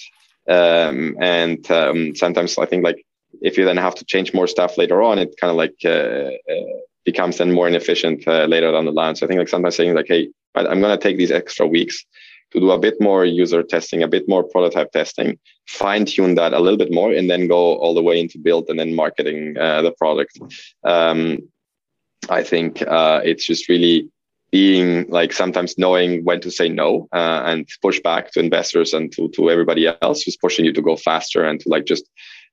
um, 0.49 1.17
and 1.21 1.71
um, 1.71 2.15
sometimes 2.17 2.59
I 2.59 2.67
think 2.67 2.85
like 2.85 3.05
if 3.43 3.59
you 3.59 3.65
then 3.65 3.77
have 3.77 3.95
to 3.97 4.05
change 4.05 4.33
more 4.35 4.47
stuff 4.47 4.79
later 4.79 5.03
on, 5.03 5.19
it 5.19 5.35
kind 5.41 5.51
of 5.51 5.57
like 5.57 5.75
uh, 5.85 6.31
uh, 6.53 6.79
becomes 7.05 7.39
then 7.39 7.53
more 7.53 7.69
inefficient 7.69 8.27
uh, 8.27 8.45
later 8.47 8.73
down 8.73 8.85
the 8.85 8.93
line. 8.93 9.17
So 9.17 9.27
I 9.27 9.29
think 9.29 9.39
like 9.39 9.49
sometimes 9.49 9.77
saying 9.77 9.95
like, 9.95 10.09
hey, 10.09 10.29
I'm 10.55 10.81
to 10.81 10.97
take 10.97 11.19
these 11.19 11.33
extra 11.33 11.67
weeks 11.67 12.05
to 12.53 12.61
do 12.61 12.71
a 12.71 12.79
bit 12.79 12.95
more 13.01 13.25
user 13.25 13.63
testing, 13.63 14.03
a 14.03 14.09
bit 14.09 14.29
more 14.29 14.45
prototype 14.45 14.93
testing, 14.93 15.39
fine 15.67 16.05
tune 16.05 16.37
that 16.37 16.53
a 16.53 16.61
little 16.61 16.79
bit 16.79 16.93
more, 16.93 17.13
and 17.13 17.29
then 17.29 17.49
go 17.49 17.77
all 17.77 17.95
the 17.95 18.03
way 18.03 18.21
into 18.21 18.39
build 18.39 18.69
and 18.69 18.79
then 18.79 18.95
marketing 18.95 19.57
uh, 19.59 19.83
the 19.83 19.93
product. 19.93 20.39
Um, 20.85 21.41
I 22.29 22.43
think 22.43 22.83
uh, 22.83 23.21
it's 23.25 23.47
just 23.47 23.69
really 23.69 24.09
being 24.51 25.09
like 25.11 25.33
sometimes 25.33 25.77
knowing 25.79 26.25
when 26.25 26.41
to 26.41 26.51
say 26.51 26.69
no 26.69 27.09
uh, 27.13 27.43
and 27.45 27.69
push 27.83 27.99
back 28.01 28.31
to 28.31 28.41
investors 28.41 28.95
and 28.95 29.11
to, 29.13 29.29
to 29.31 29.51
everybody 29.51 29.89
else 30.01 30.23
who's 30.23 30.37
pushing 30.37 30.65
you 30.65 30.73
to 30.73 30.83
go 30.83 30.97
faster 30.97 31.45
and 31.45 31.59
to 31.61 31.69
like 31.69 31.87
just 31.87 32.09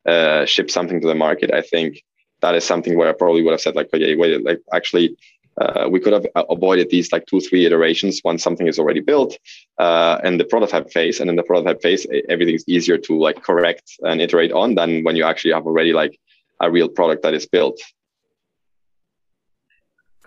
uh, 0.07 0.45
ship 0.45 0.72
something 0.72 0.99
to 0.99 1.07
the 1.07 1.13
market. 1.13 1.53
I 1.53 1.61
think 1.61 2.03
that 2.41 2.55
is 2.55 2.63
something 2.63 2.97
where 2.97 3.09
I 3.09 3.13
probably 3.13 3.43
would 3.43 3.51
have 3.51 3.61
said 3.61 3.76
like, 3.76 3.89
okay, 3.93 4.15
wait, 4.15 4.43
like 4.43 4.61
actually 4.74 5.15
uh, 5.59 5.88
we 5.91 5.99
could 5.99 6.13
have 6.13 6.26
avoided 6.49 6.89
these 6.89 7.11
like 7.11 7.26
two, 7.28 7.39
three 7.39 7.65
iterations 7.65 8.22
once 8.24 8.41
something 8.41 8.67
is 8.67 8.80
already 8.80 9.01
built 9.01 9.38
uh, 9.78 10.19
and 10.24 10.39
the 10.39 10.45
prototype 10.45 10.91
phase. 10.91 11.19
And 11.19 11.30
in 11.30 11.36
the 11.36 11.43
prototype 11.43 11.82
phase, 11.82 12.07
everything 12.30 12.55
is 12.55 12.63
easier 12.67 12.97
to 12.97 13.19
like 13.19 13.43
correct 13.43 13.91
and 13.99 14.22
iterate 14.22 14.51
on 14.51 14.76
than 14.76 15.03
when 15.03 15.15
you 15.15 15.24
actually 15.24 15.53
have 15.53 15.67
already 15.67 15.93
like 15.93 16.19
a 16.61 16.72
real 16.72 16.89
product 16.89 17.22
that 17.24 17.34
is 17.34 17.45
built. 17.45 17.80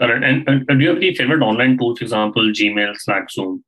It. 0.00 0.10
And, 0.10 0.48
and 0.48 0.66
do 0.66 0.78
you 0.78 0.88
have 0.88 0.96
any 0.96 1.14
favorite 1.14 1.42
online 1.42 1.78
tools, 1.78 1.98
for 1.98 2.04
example, 2.04 2.42
Gmail, 2.42 2.96
Slack, 2.98 3.30
Zoom? 3.30 3.64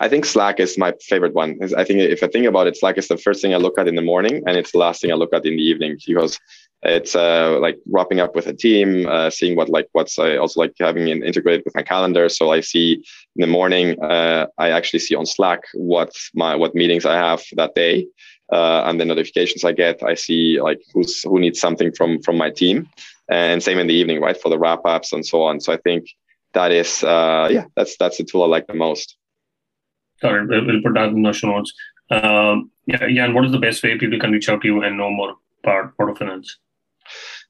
I 0.00 0.08
think 0.08 0.24
Slack 0.24 0.60
is 0.60 0.78
my 0.78 0.92
favorite 1.00 1.34
one. 1.34 1.58
I 1.76 1.84
think 1.84 2.00
if 2.00 2.22
I 2.22 2.28
think 2.28 2.46
about 2.46 2.66
it, 2.66 2.76
Slack 2.76 2.98
is 2.98 3.08
the 3.08 3.16
first 3.16 3.42
thing 3.42 3.54
I 3.54 3.58
look 3.58 3.78
at 3.78 3.88
in 3.88 3.96
the 3.96 4.02
morning, 4.02 4.42
and 4.46 4.56
it's 4.56 4.72
the 4.72 4.78
last 4.78 5.00
thing 5.00 5.10
I 5.10 5.16
look 5.16 5.32
at 5.32 5.44
in 5.44 5.56
the 5.56 5.62
evening 5.62 5.98
because 6.06 6.38
it's 6.82 7.16
uh, 7.16 7.58
like 7.60 7.76
wrapping 7.90 8.20
up 8.20 8.36
with 8.36 8.46
a 8.46 8.52
team, 8.52 9.08
uh, 9.08 9.30
seeing 9.30 9.56
what 9.56 9.68
like 9.68 9.88
what's 9.92 10.18
I 10.18 10.36
also 10.36 10.60
like 10.60 10.74
having 10.78 11.08
it 11.08 11.24
integrated 11.24 11.64
with 11.64 11.74
my 11.74 11.82
calendar. 11.82 12.28
So 12.28 12.52
I 12.52 12.60
see 12.60 12.94
in 12.94 13.40
the 13.40 13.46
morning, 13.48 14.00
uh, 14.00 14.46
I 14.58 14.70
actually 14.70 15.00
see 15.00 15.16
on 15.16 15.26
Slack 15.26 15.60
what 15.74 16.12
my 16.34 16.54
what 16.54 16.76
meetings 16.76 17.04
I 17.04 17.16
have 17.16 17.42
that 17.56 17.74
day, 17.74 18.06
uh, 18.52 18.84
and 18.86 19.00
the 19.00 19.04
notifications 19.04 19.64
I 19.64 19.72
get. 19.72 20.02
I 20.04 20.14
see 20.14 20.60
like 20.60 20.80
who's 20.94 21.22
who 21.22 21.40
needs 21.40 21.58
something 21.58 21.92
from 21.92 22.22
from 22.22 22.36
my 22.38 22.50
team, 22.50 22.88
and 23.28 23.62
same 23.62 23.78
in 23.78 23.86
the 23.86 23.94
evening, 23.94 24.20
right, 24.20 24.40
for 24.40 24.48
the 24.48 24.58
wrap 24.58 24.80
ups 24.84 25.12
and 25.12 25.24
so 25.24 25.42
on. 25.42 25.60
So 25.60 25.72
I 25.72 25.76
think 25.78 26.08
that 26.54 26.72
is 26.72 27.04
uh, 27.04 27.48
yeah, 27.50 27.64
that's 27.76 27.96
that's 27.96 28.18
the 28.18 28.24
tool 28.24 28.42
I 28.42 28.46
like 28.46 28.66
the 28.66 28.74
most. 28.74 29.16
Sorry, 30.20 30.44
we'll 30.46 30.82
put 30.82 30.94
that 30.94 31.10
in 31.10 31.22
the 31.22 31.32
show 31.32 31.48
notes. 31.48 31.72
Um, 32.10 32.70
yeah, 32.86 33.06
yeah. 33.06 33.24
And 33.24 33.34
what 33.34 33.44
is 33.44 33.52
the 33.52 33.58
best 33.58 33.82
way 33.82 33.98
people 33.98 34.18
can 34.18 34.32
reach 34.32 34.48
out 34.48 34.62
to 34.62 34.68
you 34.68 34.82
and 34.82 34.96
know 34.96 35.10
more 35.10 35.36
about 35.62 35.92
auto 36.00 36.14
finance? 36.14 36.58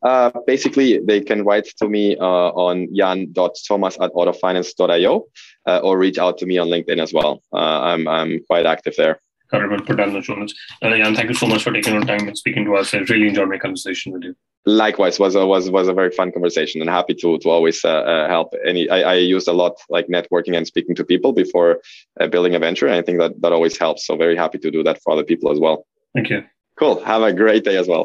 Uh, 0.03 0.31
basically, 0.47 0.99
they 0.99 1.21
can 1.21 1.45
write 1.45 1.67
to 1.79 1.89
me 1.89 2.17
uh, 2.17 2.51
on 2.55 2.89
jan.thomas 2.95 3.99
at 4.01 4.13
autofinance.io 4.13 5.25
uh, 5.67 5.79
or 5.79 5.99
reach 5.99 6.19
out 6.19 6.39
to 6.39 6.47
me 6.47 6.59
on 6.59 6.69
LinkedIn 6.69 7.03
as 7.03 7.13
well. 7.13 7.43
Uh, 7.53 7.81
I'm, 7.81 8.07
I'm 8.07 8.41
quite 8.47 8.67
active 8.67 8.95
there. 8.97 9.21
Got. 9.51 9.71
We'll 9.71 9.81
put 9.81 9.97
down 9.97 10.13
the 10.13 10.23
show 10.23 10.35
notes. 10.35 10.55
Uh, 10.83 10.91
Jan, 10.91 11.15
thank 11.15 11.29
you 11.29 11.35
so 11.35 11.47
much 11.47 11.63
for 11.63 11.73
taking 11.73 11.95
your 11.95 12.05
time 12.05 12.29
and 12.29 12.37
speaking 12.37 12.65
to 12.67 12.77
us. 12.77 12.93
I 12.93 12.99
really 12.99 13.29
enjoyed 13.29 13.49
my 13.49 13.59
conversation 13.59 14.13
with 14.13 14.23
you. 14.23 14.35
Likewise, 14.67 15.19
was 15.19 15.35
a, 15.35 15.47
was 15.47 15.71
was 15.71 15.89
a 15.89 15.95
very 15.95 16.11
fun 16.11 16.31
conversation, 16.33 16.81
and 16.83 16.91
happy 16.91 17.15
to 17.15 17.39
to 17.39 17.49
always 17.49 17.83
uh, 17.85 17.89
uh, 17.89 18.29
help. 18.29 18.53
Any, 18.67 18.91
I, 18.91 19.13
I 19.13 19.15
used 19.15 19.49
a 19.49 19.53
lot 19.53 19.77
like 19.89 20.09
networking 20.09 20.57
and 20.57 20.67
speaking 20.67 20.95
to 20.97 21.05
people 21.05 21.33
before 21.33 21.81
uh, 22.21 22.27
building 22.27 22.55
a 22.55 22.59
venture, 22.59 22.87
and 22.87 22.97
I 22.97 23.03
think 23.03 23.19
that 23.21 23.41
that 23.41 23.53
always 23.53 23.79
helps. 23.79 24.07
So 24.07 24.17
very 24.17 24.37
happy 24.37 24.59
to 24.59 24.71
do 24.71 24.83
that 24.83 25.01
for 25.03 25.13
other 25.13 25.25
people 25.25 25.51
as 25.51 25.59
well. 25.59 25.87
Thank 26.15 26.29
you. 26.29 26.45
Cool. 26.79 27.03
Have 27.05 27.23
a 27.23 27.33
great 27.33 27.65
day 27.65 27.77
as 27.77 27.89
well. 27.89 28.05